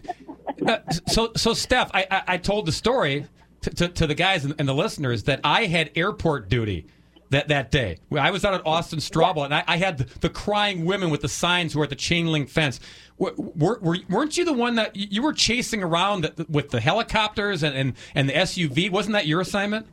[0.66, 0.78] Uh,
[1.08, 3.26] so, so Steph, I, I, I told the story
[3.62, 6.86] to, to, to the guys and, and the listeners that I had airport duty
[7.30, 7.98] that, that day.
[8.16, 11.20] I was out at Austin Straubel, and I, I had the, the crying women with
[11.20, 12.80] the signs who were at the chain link fence.
[13.18, 16.70] Were, were, were, weren't you the one that you you were chasing around the- with
[16.70, 18.90] the helicopters and, and, and the SUV?
[18.90, 19.86] Wasn't that your assignment?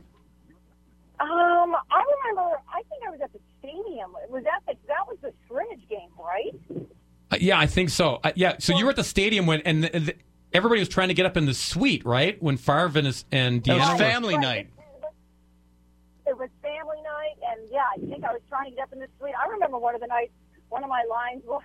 [1.18, 2.56] Um, I remember.
[2.72, 4.12] I think I was at the stadium.
[4.22, 6.54] It was at the that was the scrimmage game, right?
[7.32, 8.20] Uh, yeah, I think so.
[8.22, 10.14] Uh, yeah, so you were at the stadium when and the, the,
[10.52, 12.40] everybody was trying to get up in the suite, right?
[12.42, 14.70] When Favre and, his, and That was Deanna were- family night.
[16.28, 18.98] It was family night, and yeah, I think I was trying to get up in
[18.98, 19.34] the suite.
[19.42, 20.32] I remember one of the nights.
[20.68, 21.62] One of my lines was,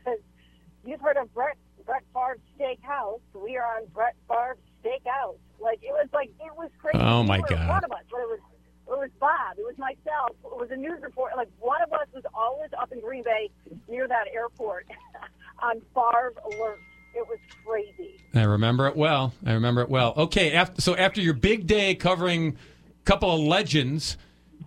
[0.86, 3.20] "You've heard of Brett Brett Favre's Steakhouse.
[3.34, 5.38] We are on Brett Favre's Steakhouse.
[5.60, 7.00] Like it was like it was crazy.
[7.00, 7.68] Oh, my God.
[7.68, 8.04] One of us.
[8.10, 8.40] It was
[8.88, 9.58] it was Bob.
[9.58, 10.36] It was myself.
[10.44, 11.36] It was a news reporter.
[11.38, 13.50] Like one of us was always up in Green Bay
[13.88, 14.88] near that airport
[15.60, 16.80] on Favre alert.
[17.14, 18.22] It was crazy.
[18.34, 19.34] I remember it well.
[19.46, 20.14] I remember it well.
[20.16, 22.58] Okay, after, so after your big day covering
[22.90, 24.18] a couple of legends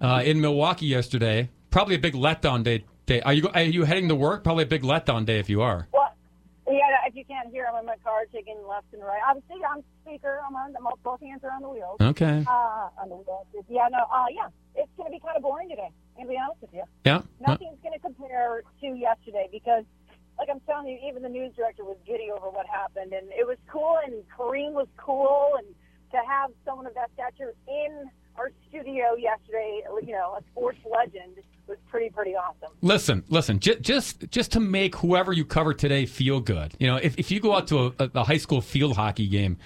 [0.00, 2.84] uh, in Milwaukee yesterday, probably a big letdown day.
[3.06, 3.20] Day.
[3.20, 4.44] Are you are you heading to work?
[4.44, 5.86] Probably a big letdown day if you are.
[5.92, 6.03] Well,
[7.14, 9.20] you can't hear, I'm in my car taking left and right.
[9.26, 10.40] I'm see, I'm speaker.
[10.46, 10.74] I'm on.
[10.76, 11.96] I'm, both hands are on the wheels.
[12.00, 12.44] Okay.
[12.46, 13.46] Uh, on the wheels.
[13.68, 13.88] Yeah.
[13.90, 14.04] No.
[14.12, 14.48] Uh, yeah.
[14.74, 15.90] It's going to be kind of boring today.
[16.18, 16.84] I'm going to be honest with you.
[17.04, 17.22] Yeah.
[17.40, 19.84] Nothing's going to compare to yesterday because,
[20.38, 23.46] like I'm telling you, even the news director was giddy over what happened, and it
[23.46, 25.66] was cool, and Kareem was cool, and
[26.10, 31.38] to have someone of that stature in our studio yesterday, you know, a sports legend,
[31.66, 32.70] was pretty pretty awesome.
[32.82, 33.58] Listen, listen.
[33.58, 36.74] J- just just to make whoever you cover today feel good.
[36.78, 39.56] You know, if, if you go out to a, a high school field hockey game,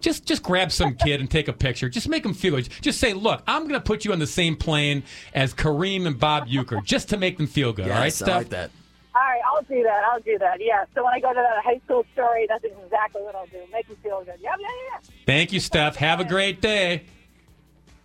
[0.00, 1.88] just just grab some kid and take a picture.
[1.88, 2.68] Just make them feel good.
[2.80, 5.02] Just say, look, I'm going to put you on the same plane
[5.32, 7.84] as Kareem and Bob Uecker, just to make them feel good.
[7.86, 8.36] all right, Yes, I Steph?
[8.36, 8.70] like that.
[9.16, 10.02] All right, I'll do that.
[10.10, 10.60] I'll do that.
[10.60, 10.84] Yeah.
[10.92, 13.60] So when I go to that high school story, that's exactly what I'll do.
[13.72, 14.34] Make them feel good.
[14.40, 15.08] Yeah, yeah, yeah.
[15.24, 15.94] Thank you, Steph.
[15.96, 17.04] Have a great day.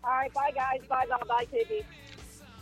[0.03, 0.81] All right, bye guys.
[0.87, 1.83] Bye, bye, bye, KB.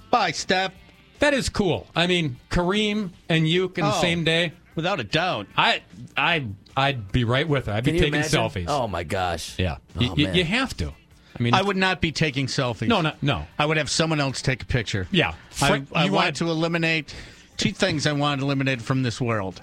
[0.10, 0.74] Bye, Steph.
[1.20, 1.88] That is cool.
[1.96, 4.54] I mean, Kareem and Uke in the Oh, same day.
[4.76, 5.48] Without a doubt.
[5.58, 5.82] I
[6.16, 7.74] I I'd be right with her.
[7.74, 8.40] I'd be Can you taking imagine?
[8.40, 8.66] selfies.
[8.68, 9.58] Oh my gosh.
[9.58, 9.78] Yeah.
[9.96, 10.94] Oh, Y- y- you have to.
[11.40, 12.88] I mean, I would not be taking selfies.
[12.88, 13.46] No, no, no.
[13.60, 15.08] I would have someone else take a picture.
[15.12, 15.34] Yeah.
[15.62, 17.14] I, I you wanted want- to eliminate
[17.58, 19.62] two things I wanted eliminated from this world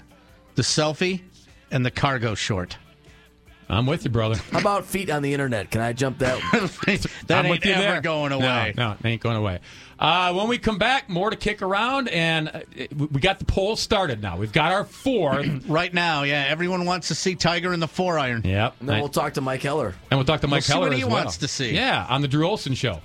[0.55, 1.21] the selfie
[1.71, 2.77] and the cargo short.
[3.67, 4.35] I'm with you, brother.
[4.51, 5.71] How about feet on the internet?
[5.71, 6.39] Can I jump that?
[6.51, 8.01] that I'm ain't with you ever there.
[8.01, 8.73] going away.
[8.77, 9.59] No, no, it ain't going away.
[9.97, 12.59] Uh, when we come back, more to kick around, and uh,
[12.95, 14.37] we we got the poll started now.
[14.37, 15.43] We've got our four.
[15.67, 18.41] Right now, yeah, everyone wants to see Tiger in the four iron.
[18.45, 18.75] Yep.
[18.81, 19.95] And then we'll talk to Mike Heller.
[20.11, 21.15] And we'll talk to Mike We'll see Heller what he as well.
[21.15, 21.73] wants to see.
[21.73, 22.99] Yeah, on the Drew Olson Show.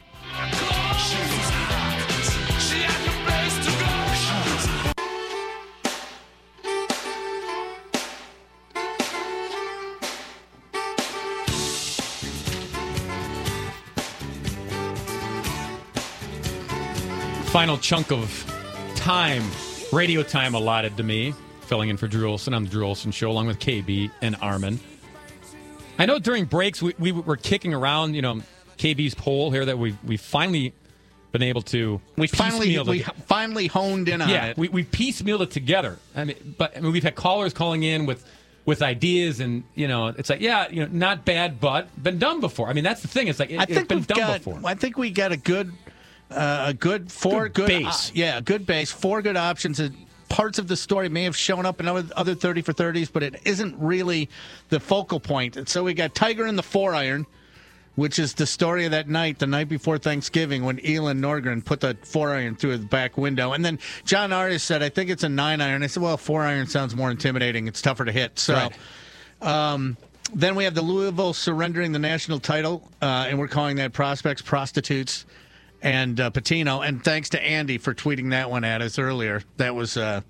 [17.53, 19.43] Final chunk of time,
[19.93, 23.29] radio time allotted to me, filling in for Drew Olson on the Drew Olson Show,
[23.29, 24.79] along with KB and Armin.
[25.99, 28.43] I know during breaks we, we were kicking around, you know,
[28.79, 30.73] KB's poll here that we we finally
[31.33, 34.57] been able to We finally we finally honed in on yeah, it.
[34.57, 35.99] we we piecemealed it together.
[36.15, 38.25] I mean, but I mean, we've had callers calling in with
[38.65, 42.39] with ideas, and you know, it's like, yeah, you know, not bad, but been done
[42.39, 42.69] before.
[42.69, 43.27] I mean, that's the thing.
[43.27, 44.45] It's like it, I has think been we've done got.
[44.45, 44.61] before.
[44.65, 45.73] I think we got a good,
[46.31, 48.09] uh, a good four Good good, base.
[48.09, 48.91] uh, yeah, a good base.
[48.91, 49.81] Four good options.
[49.81, 49.95] And
[50.29, 53.23] parts of the story may have shown up in other, other thirty for thirties, but
[53.23, 54.29] it isn't really
[54.69, 55.57] the focal point.
[55.57, 57.27] And so we got Tiger in the four iron.
[57.97, 61.81] Which is the story of that night, the night before Thanksgiving, when Elin Nordegren put
[61.81, 63.53] the four iron through the back window.
[63.53, 65.83] And then John Arias said, I think it's a nine iron.
[65.83, 67.67] I said, well, four iron sounds more intimidating.
[67.67, 68.39] It's tougher to hit.
[68.39, 68.73] So Right.
[69.43, 69.99] um,
[70.33, 74.41] then we have the Louisville surrendering the national title, uh, and we're calling that prospects,
[74.41, 75.27] prostitutes,
[75.83, 76.87] and uh, Pitino.
[76.87, 79.43] And thanks to Andy for tweeting that one at us earlier.
[79.57, 80.21] That was uh,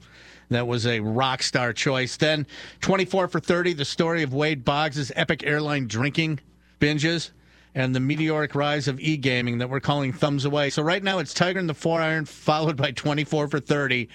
[0.51, 2.17] that was a rock star choice.
[2.17, 2.47] Then
[2.81, 6.41] 24 for 30, the story of Wade Boggs' epic airline drinking
[6.81, 7.31] binges.
[7.73, 10.71] And the meteoric rise of e gaming that we're calling thumbs away.
[10.71, 14.09] So right now it's Tiger in the four iron, followed by 24 for 30.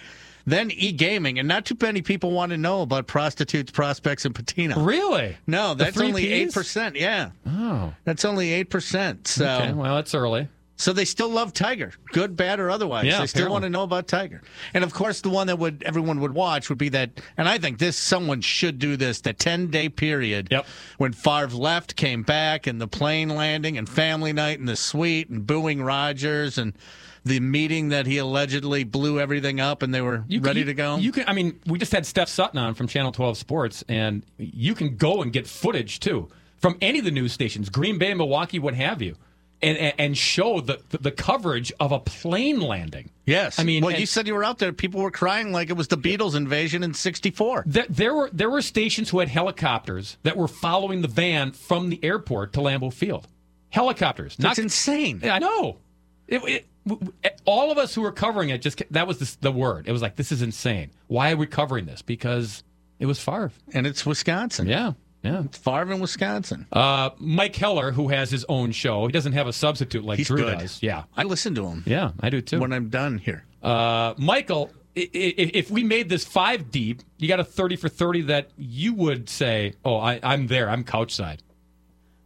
[0.45, 4.35] Then e gaming, and not too many people want to know about prostitutes, prospects, and
[4.35, 4.77] patina.
[4.77, 5.37] Really?
[5.47, 6.97] No, that's only eight percent.
[6.97, 9.25] Yeah, Oh, that's only eight percent.
[9.27, 9.71] So, okay.
[9.73, 10.49] Well, it's early.
[10.77, 13.05] So they still love Tiger, good, bad, or otherwise.
[13.05, 13.51] Yeah, they still apparently.
[13.53, 14.41] want to know about Tiger.
[14.73, 17.11] And of course, the one that would everyone would watch would be that.
[17.37, 19.21] And I think this someone should do this.
[19.21, 20.49] The ten day period.
[20.51, 20.65] Yep.
[20.97, 25.29] When Favre left, came back, and the plane landing, and family night, and the suite,
[25.29, 26.73] and booing Rodgers, and
[27.23, 30.65] the meeting that he allegedly blew everything up, and they were You can- ready you-
[30.65, 30.97] to go.
[30.97, 31.23] You can.
[31.27, 34.97] I mean, we just had Steph Sutton on from Channel 12 Sports, and you can
[34.97, 36.27] go and get footage too
[36.59, 39.15] from any of the news stations, Green Bay, Milwaukee, what have you,
[39.61, 43.09] and and, show the, the coverage of a plane landing.
[43.25, 43.59] Yes.
[43.59, 44.71] I mean, well, and- you said you were out there.
[44.73, 47.63] People were crying like it was the Beatles invasion in '64.
[47.65, 51.89] There, there were there were stations who had helicopters that were following the van from
[51.89, 53.27] the airport to Lambeau Field.
[53.69, 54.35] Helicopters.
[54.37, 55.19] That's insane.
[55.23, 55.77] Yeah, I know.
[56.27, 56.65] It, it,
[57.45, 59.87] all of us who were covering it just that was the, the word.
[59.87, 60.91] It was like this is insane.
[61.07, 62.01] Why are we covering this?
[62.01, 62.63] Because
[62.99, 63.51] it was Favre.
[63.73, 64.67] And it's Wisconsin.
[64.67, 64.93] Yeah,
[65.25, 65.43] yeah.
[65.43, 66.67] It's Favre in Wisconsin.
[66.71, 70.27] Uh, Mike Heller, who has his own show, he doesn't have a substitute like He's
[70.27, 70.59] Drew good.
[70.59, 70.81] does.
[70.81, 72.59] Yeah, I listen to him yeah, I do too.
[72.59, 73.43] when I'm done here.
[73.63, 77.89] Uh, Michael i- i- if we made this five deep, you got a 30 for
[77.89, 80.69] 30 that you would say, oh, I, I'm there.
[80.69, 81.41] I'm couch side.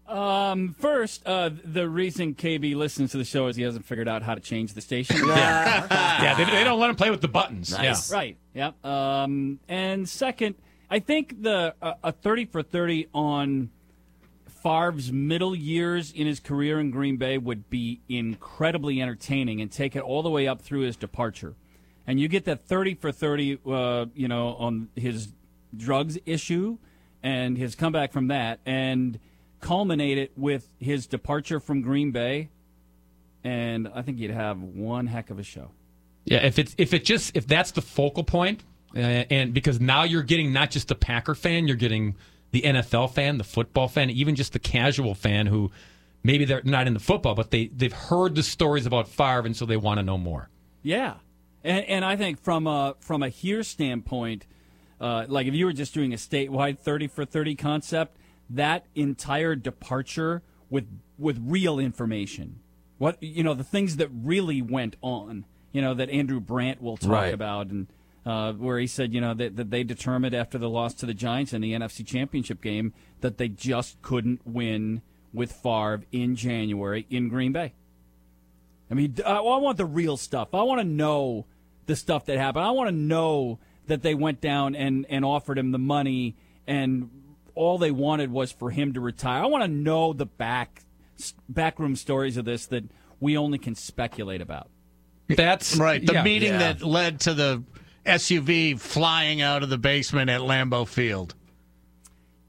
[0.08, 4.24] Um, first, uh, the reason KB listens to the show is he hasn't figured out
[4.24, 5.18] how to change the station.
[5.28, 5.86] Yeah.
[6.24, 7.72] yeah, they, they don't let him play with the buttons.
[7.72, 8.12] Nice.
[8.12, 8.36] Right.
[8.56, 8.84] Yep.
[8.84, 10.56] Um, and second,
[10.90, 13.70] I think the uh, a thirty for thirty on
[14.48, 19.96] Favre's middle years in his career in Green Bay would be incredibly entertaining and take
[19.96, 21.56] it all the way up through his departure.
[22.08, 25.32] And you get that thirty for thirty, uh, you know, on his
[25.76, 26.78] drugs issue
[27.22, 29.20] and his comeback from that, and
[29.62, 32.50] culminate it with his departure from Green Bay.
[33.44, 35.72] And I think you'd have one heck of a show.
[36.26, 38.64] Yeah, if it's if it just if that's the focal point,
[38.96, 42.16] uh, and because now you're getting not just the Packer fan, you're getting
[42.52, 45.72] the NFL fan, the football fan, even just the casual fan who
[46.24, 49.66] maybe they're not into football, but they they've heard the stories about Favre, and so
[49.66, 50.50] they want to know more.
[50.82, 51.16] Yeah,
[51.64, 54.48] and and I think from a from a here standpoint,
[55.00, 58.18] uh, like if you were just doing a statewide thirty for thirty concept,
[58.50, 60.88] that entire departure with
[61.20, 62.60] with real information,
[62.98, 66.98] what you know, the things that really went on, you know, that Andrew Brandt will
[66.98, 67.34] talk Right.
[67.34, 67.88] about, and
[68.30, 71.16] uh, where he said, you know, that, that they determined after the loss to the
[71.16, 75.02] Giants in the NFC Championship game that they just couldn't win
[75.34, 77.74] with Favre in January in Green Bay.
[78.92, 80.50] I mean, I, I want the real stuff.
[80.54, 81.48] I want to know
[81.88, 82.66] the stuff that happened.
[82.66, 83.58] I want to know
[83.88, 86.36] that they went down and, and offered him the money,
[86.68, 87.10] and
[87.56, 89.42] all they wanted was for him to retire.
[89.42, 90.84] I want to know the back
[91.50, 92.84] backroom stories of this that
[93.20, 94.70] we only can speculate about.
[95.28, 96.06] That's right.
[96.06, 96.24] The yeah.
[96.24, 96.74] meeting Yeah.
[96.74, 97.64] that led to the
[98.10, 101.36] SUV flying out of the basement at Lambeau Field.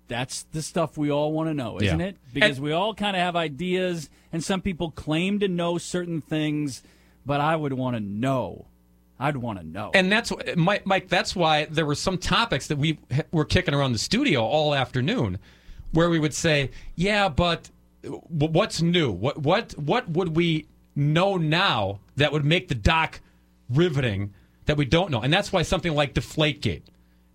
[0.09, 2.07] That's the stuff we all want to know, isn't Yeah.
[2.07, 2.17] it?
[2.33, 6.83] Because we all kind of have ideas, and some people claim to know certain things,
[7.25, 8.67] but I would want to know.
[9.21, 9.91] I'd want to know.
[9.95, 10.87] And that's Mike.
[10.87, 12.99] Mike that's why there were some topics that we
[13.31, 15.39] were kicking around the studio all afternoon,
[15.93, 17.71] where we would say, "Yeah, but
[18.03, 19.13] what's new?
[19.13, 20.67] What what what would we
[20.97, 23.21] know now that would make the doc
[23.69, 24.33] riveting
[24.71, 26.83] that we don't know?" And that's why something like Deflategate,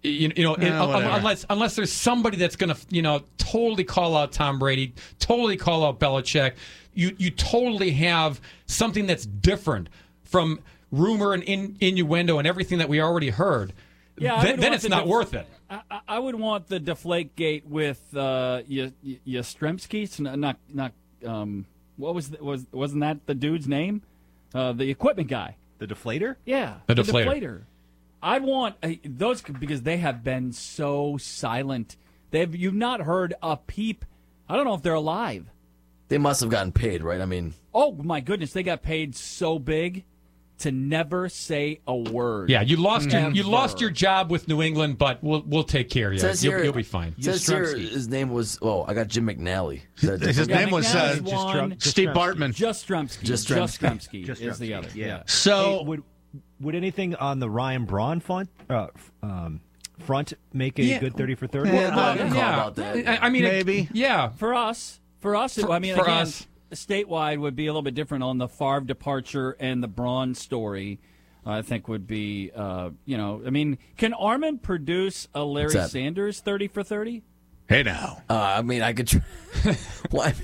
[0.02, 1.16] you, you know, Yeah, in- un- whatever.
[1.18, 5.57] unless unless there's somebody that's going to you know totally call out Tom Brady, totally
[5.57, 6.53] call out Belichick,
[6.94, 9.90] you you totally have something that's different
[10.24, 10.60] from
[10.91, 13.74] rumor and in, innuendo and everything that we already heard.
[14.18, 15.45] Yeah, then, then it's the not def- worth it.
[15.70, 20.20] I, I- I would want the deflate gate with uh, y- y- Yastrzemski.
[20.20, 20.91] Not not not.
[21.26, 21.66] Um,
[21.98, 24.02] what was the, was wasn't that the dude's name?
[24.53, 25.56] Uh, the equipment guy.
[25.77, 26.35] The deflator?
[26.45, 27.64] Yeah, The deflator.
[28.22, 31.95] I'd want uh, those because they have been so silent.
[32.31, 34.03] They've you've not heard a peep.
[34.49, 35.45] I don't know if they're alive.
[36.07, 37.22] They must have gotten paid, right?
[37.22, 40.06] I mean, Oh my goodness, they got paid so big
[40.60, 42.49] to never say a word.
[42.49, 45.90] Yeah, you lost your you lost your job with New England, but we'll we'll take
[45.90, 46.19] care of you.
[46.19, 47.14] says You'll, here, you'll be fine.
[47.22, 48.57] Says here his name was.
[48.61, 49.82] Oh, I got Jim McNally.
[49.98, 51.80] Is that His name was uh, one.
[51.80, 52.53] Steve Bartman.
[52.56, 53.23] Jastremski.
[53.23, 54.90] Just Jastremski Just is the other.
[54.95, 55.23] Yeah.
[55.26, 56.03] So- Hey, would
[56.61, 59.61] would anything on the Ryan Braun front uh, f- um,
[59.99, 60.99] front make a Yeah.
[60.99, 61.69] good thirty for thirty?
[61.77, 61.91] Uh,
[62.77, 63.90] I, I mean, it- Maybe.
[63.94, 64.30] yeah.
[64.30, 66.48] For us, for us, For- I mean, for again, us.
[66.76, 70.99] Statewide would be a little bit different on the Favre departure and the Braun story.
[71.47, 75.69] I think would be, uh, you know, I mean, can Armin produce a Larry?
[75.89, 77.22] Sanders thirty for thirty?
[77.69, 78.23] Hey now.
[78.30, 79.07] Uh, I mean, I could.
[79.07, 79.22] Try.
[80.11, 80.30] Why?
[80.30, 80.35] Is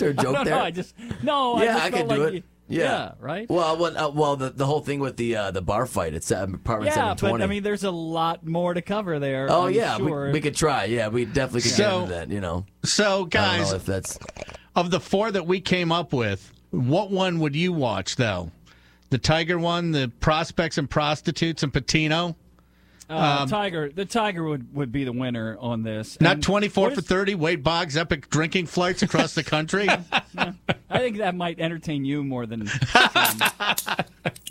[0.00, 0.54] there a joke no, there?
[0.54, 1.54] no, I just no.
[1.54, 2.34] I yeah, just I, could do like it.
[2.34, 3.12] you- yeah.
[3.20, 3.48] right.
[3.48, 6.24] Well, what, uh, well, the the whole thing with the uh, the bar fight at
[6.24, 7.44] se- apartment Yeah, seven but twenty.
[7.44, 9.46] I mean, there's a lot more to cover there.
[9.50, 10.26] oh I'm yeah, sure.
[10.26, 10.84] we, we could try.
[10.86, 12.28] Yeah, we definitely could get into that.
[12.30, 14.18] You know, So, I don't know guys, if that's
[14.76, 18.52] of the four that we came up with, what one would you watch though?
[19.08, 22.36] The Tiger one, the prospects and prostitutes, and Pitino.
[23.08, 26.20] Uh, Um, Tiger, the Tiger would, would be the winner on this.
[26.20, 27.34] Not And twenty four for thirty.
[27.36, 29.88] Wade Boggs epic drinking flights across the country.
[30.36, 32.68] I think that might entertain you more than.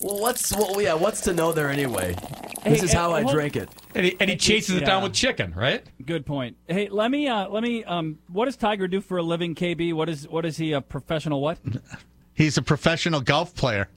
[0.01, 0.19] well.
[0.21, 0.93] What's well, yeah?
[0.93, 2.15] What's to know there anyway?
[2.63, 3.69] Hey, This is how I hold- drink it.
[3.93, 4.87] And he, and he chases it Yeah.
[4.87, 5.83] down with chicken, right?
[6.05, 6.57] Good point.
[6.67, 7.83] Hey, let me uh, let me.
[7.83, 9.55] Um, what does Tiger do for a living?
[9.55, 11.41] KB, what is what is he a professional?
[11.41, 11.57] What?
[12.33, 13.87] He's a professional golf player.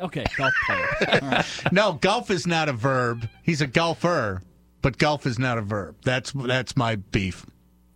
[0.00, 0.88] Okay, golf player.
[1.22, 1.44] All right.
[1.72, 3.28] No, golf is not a verb.
[3.42, 4.42] He's a golfer,
[4.82, 5.96] but golf is not a verb.
[6.04, 7.44] That's that's my beef.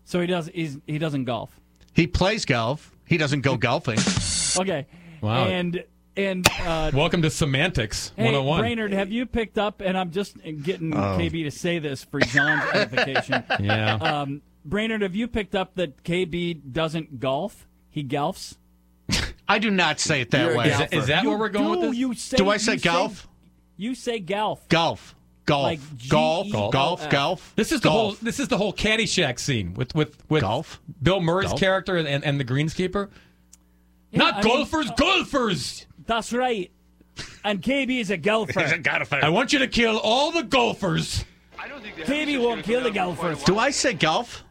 [0.04, 0.50] So he does.
[0.52, 1.58] He's, he doesn't golf.
[1.94, 2.92] He plays golf.
[3.06, 3.98] He doesn't go golfing.
[4.60, 4.86] Okay.
[5.20, 5.44] Wow.
[5.46, 5.84] And
[6.16, 8.60] and uh, Welcome to semantics Hey, 101.
[8.60, 9.80] Brainerd, have you picked up?
[9.80, 11.16] And I'm just getting Oh.
[11.18, 13.44] KB to say this for John's edification.
[13.60, 13.94] Yeah.
[13.94, 17.66] Um, Brainerd, have you picked up that KB doesn't golf?
[17.88, 18.56] He golfs.
[19.52, 20.68] I do not say it that You're way.
[20.70, 20.84] golfer.
[20.84, 21.98] Is that- is that where we're going do, with this?
[21.98, 23.28] You say, Do I say you golf?
[23.76, 24.66] You say golf.
[24.68, 25.14] Golf.
[25.44, 25.62] Golf.
[25.64, 26.46] Like golf.
[26.46, 26.72] G-E-L-F.
[26.72, 27.10] Golf.
[27.10, 27.52] Golf.
[27.56, 28.12] This is the whole.
[28.22, 30.80] This is the whole Caddyshack scene with with with golf.
[31.02, 31.60] Bill Murray's Golf?
[31.60, 33.10] character and, and the greenskeeper.
[34.10, 35.86] Yeah, Not I mean, golfers, uh, golfers.
[36.06, 36.70] That's right.
[37.44, 38.60] And KB is a golfer.
[39.12, 41.24] I want you to kill all the golfers.
[41.58, 43.42] I don't think KB won't kill the golfers.
[43.44, 44.44] Do I say golf?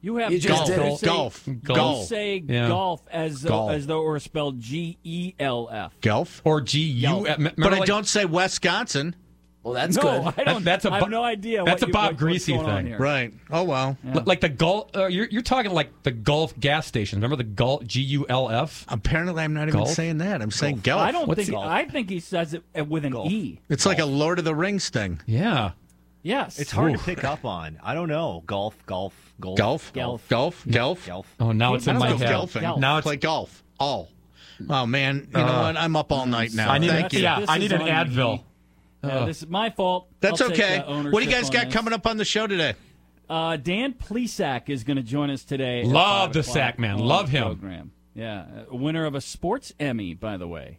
[0.00, 0.68] You have You just golf.
[0.68, 0.98] did it.
[0.98, 1.42] Say- Golf.
[1.46, 2.04] You Golf.
[2.06, 2.68] say Yeah.
[2.68, 3.72] golf as though, Golf.
[3.72, 5.92] as though it were spelled G E L F.
[6.00, 6.40] Golf.
[6.44, 7.26] Or G U.
[7.56, 9.16] But I don't say Wisconsin.
[9.64, 10.34] Well, that's no, good.
[10.38, 10.64] I don't.
[10.64, 11.62] that's a I have no idea.
[11.64, 12.94] that's what a you- Bob what- Greasy thing.
[12.96, 13.34] Right.
[13.50, 13.98] Oh well.
[14.14, 14.96] L- Like the Gulf.
[14.96, 17.18] Uh, you're, you're talking like the Gulf gas station.
[17.18, 17.84] Remember the Gulf?
[17.84, 18.86] G U L F.
[18.88, 19.90] Apparently, I'm not even Golf?
[19.90, 20.40] saying that.
[20.40, 21.02] I'm saying golf.
[21.02, 21.50] I don't What's think.
[21.50, 21.66] golf?
[21.66, 23.58] I think he says it uh, with an E.
[23.68, 25.20] It's like a Lord of the Rings thing.
[25.26, 25.72] Yeah.
[26.22, 26.58] Yes.
[26.58, 26.98] It's hard Oof.
[27.00, 27.78] to pick up on.
[27.82, 28.42] I don't know.
[28.46, 29.92] Golf, golf, golf, Golf.
[29.92, 30.28] Golf.
[30.28, 30.64] Golf.
[30.68, 31.06] Golf.
[31.06, 31.34] golf.
[31.40, 32.28] Oh, now it's in my go head.
[32.30, 32.62] golfing.
[32.62, 32.80] Golf.
[32.80, 33.04] Now it's.
[33.04, 33.62] Play golf.
[33.78, 34.08] All.
[34.68, 35.76] Oh man, you know Uh, what?
[35.76, 36.70] I'm up all night now.
[36.70, 36.90] I need.
[36.90, 37.22] Thank a, you.
[37.22, 38.32] yeah, I need an Advil.
[38.38, 38.44] me.
[39.04, 40.08] Yeah, this is my fault.
[40.20, 40.78] That's I'll take, okay.
[40.78, 41.74] uh, what do you guys got this.
[41.74, 42.74] coming up on the show today?
[43.30, 45.84] Uh, Dan Plesac is going to join us today.
[45.84, 46.98] Love the Sack man.
[46.98, 47.44] Love him.
[47.44, 47.92] Program.
[48.14, 50.78] Yeah, winner of a sports Emmy, by the way.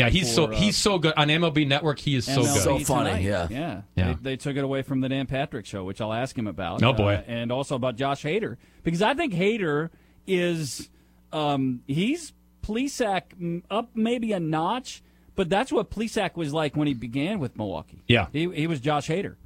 [0.00, 1.98] Yeah, he's so For, uh, he's so good on MLB Network.
[1.98, 2.62] He is so MLB good.
[2.62, 3.22] So funny, tonight.
[3.22, 3.46] yeah.
[3.50, 4.14] yeah, Yeah.
[4.14, 6.82] They, they took it away from the Dan Patrick Show, which I'll ask him about.
[6.82, 7.14] Oh, boy.
[7.14, 9.90] Uh, and also about Josh Hader because I think Hader
[10.26, 10.88] is
[11.32, 12.32] um, he's
[12.62, 15.02] Plesac up maybe a notch,
[15.36, 18.02] but that's what Plesac was like when he began with Milwaukee.
[18.06, 18.26] Yeah.
[18.32, 19.36] he, he was Josh Hader.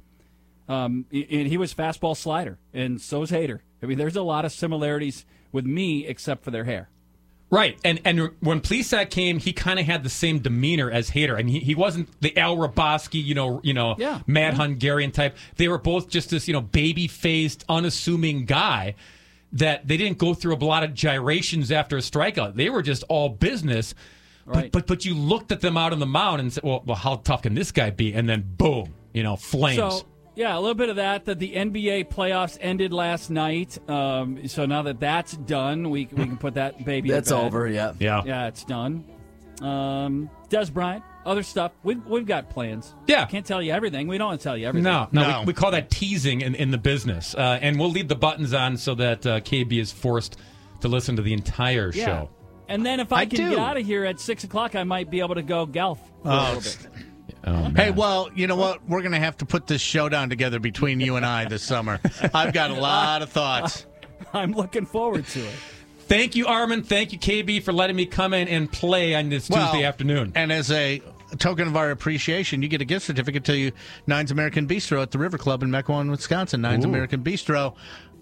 [0.67, 3.59] Um, and he was fastball slider, and so's Hader.
[3.83, 6.89] I mean, there's a lot of similarities with me, except for their hair.
[7.51, 11.35] Right, and and when Plesac came, he kind of had the same demeanor as Hader.
[11.37, 14.21] I mean, he, he wasn't the Al Hrabosky, you know, you know, Yeah.
[14.25, 15.37] mad Hungarian type.
[15.57, 18.95] They were both just this, you know, baby faced, unassuming guy.
[19.53, 22.55] That they didn't go through a lot of gyrations after a strikeout.
[22.55, 23.93] They were just all business.
[24.45, 24.71] But Right.
[24.71, 27.17] but but you looked at them out on the mound and said, well, well, how
[27.17, 28.11] tough can this guy be?
[28.13, 29.77] And then boom, you know, flames.
[29.77, 30.05] So
[30.35, 31.25] yeah, a little bit of that.
[31.25, 33.77] That the NBA playoffs ended last night.
[33.89, 37.09] Um, so now that that's done, we we can put that baby.
[37.09, 37.37] to That's bed.
[37.43, 37.67] over.
[37.67, 37.93] Yeah.
[37.99, 39.05] yeah, Yeah, it's done.
[39.61, 41.71] Um, Dez Bryant, other stuff.
[41.83, 42.93] We've we've got plans.
[43.07, 43.25] Yeah.
[43.25, 44.07] can't tell you everything.
[44.07, 44.83] We don't want to tell you everything.
[44.83, 45.39] No, no, No.
[45.41, 47.33] We, we call that teasing in, in the business.
[47.33, 50.37] Uh, and we'll leave the buttons on so that uh, KB is forced
[50.81, 52.05] to listen to the entire Yeah.
[52.05, 52.29] show.
[52.67, 53.49] And then if I, I can do.
[53.51, 56.29] get out of here at six o'clock, I might be able to go golf for
[56.29, 57.05] a Oh, little bit.
[57.45, 57.71] Oh.
[57.75, 58.87] Hey, well, you know what?
[58.87, 61.99] We're going to have to put this showdown together between you and I this summer.
[62.33, 63.85] I've got a lot of thoughts.
[64.33, 65.55] I'm looking forward to it.
[65.99, 66.83] Thank you, Armin.
[66.83, 70.33] Thank you, KB, for letting me come in and play on this Well, Tuesday afternoon.
[70.35, 71.01] And as a
[71.39, 73.71] token of our appreciation, you get a gift certificate to
[74.05, 76.61] Nines American Bistro at the River Club in Mequon, Wisconsin.
[76.61, 76.89] Nines Ooh.
[76.89, 77.75] American Bistro,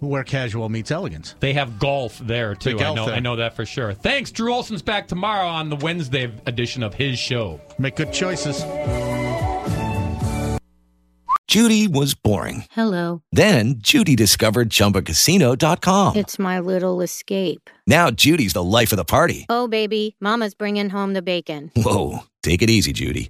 [0.08, 1.36] where casual meets elegance.
[1.40, 2.78] They have golf there too.
[2.78, 3.06] Big I know.
[3.06, 3.16] there.
[3.16, 3.94] I know that for sure.
[3.94, 4.32] Thanks.
[4.32, 7.60] Drew Olson's back tomorrow on the Wednesday edition of his show.
[7.78, 8.64] Make good choices.
[11.48, 12.66] Judy was boring.
[12.72, 13.22] Hello.
[13.32, 16.16] Then Judy discovered ChumbaCasino.com.
[16.16, 17.70] It's my little escape.
[17.86, 19.46] Now Judy's the life of the party.
[19.50, 21.72] Oh, baby, Mama's bringing home the bacon.
[21.76, 23.30] Whoa, take it easy, Judy.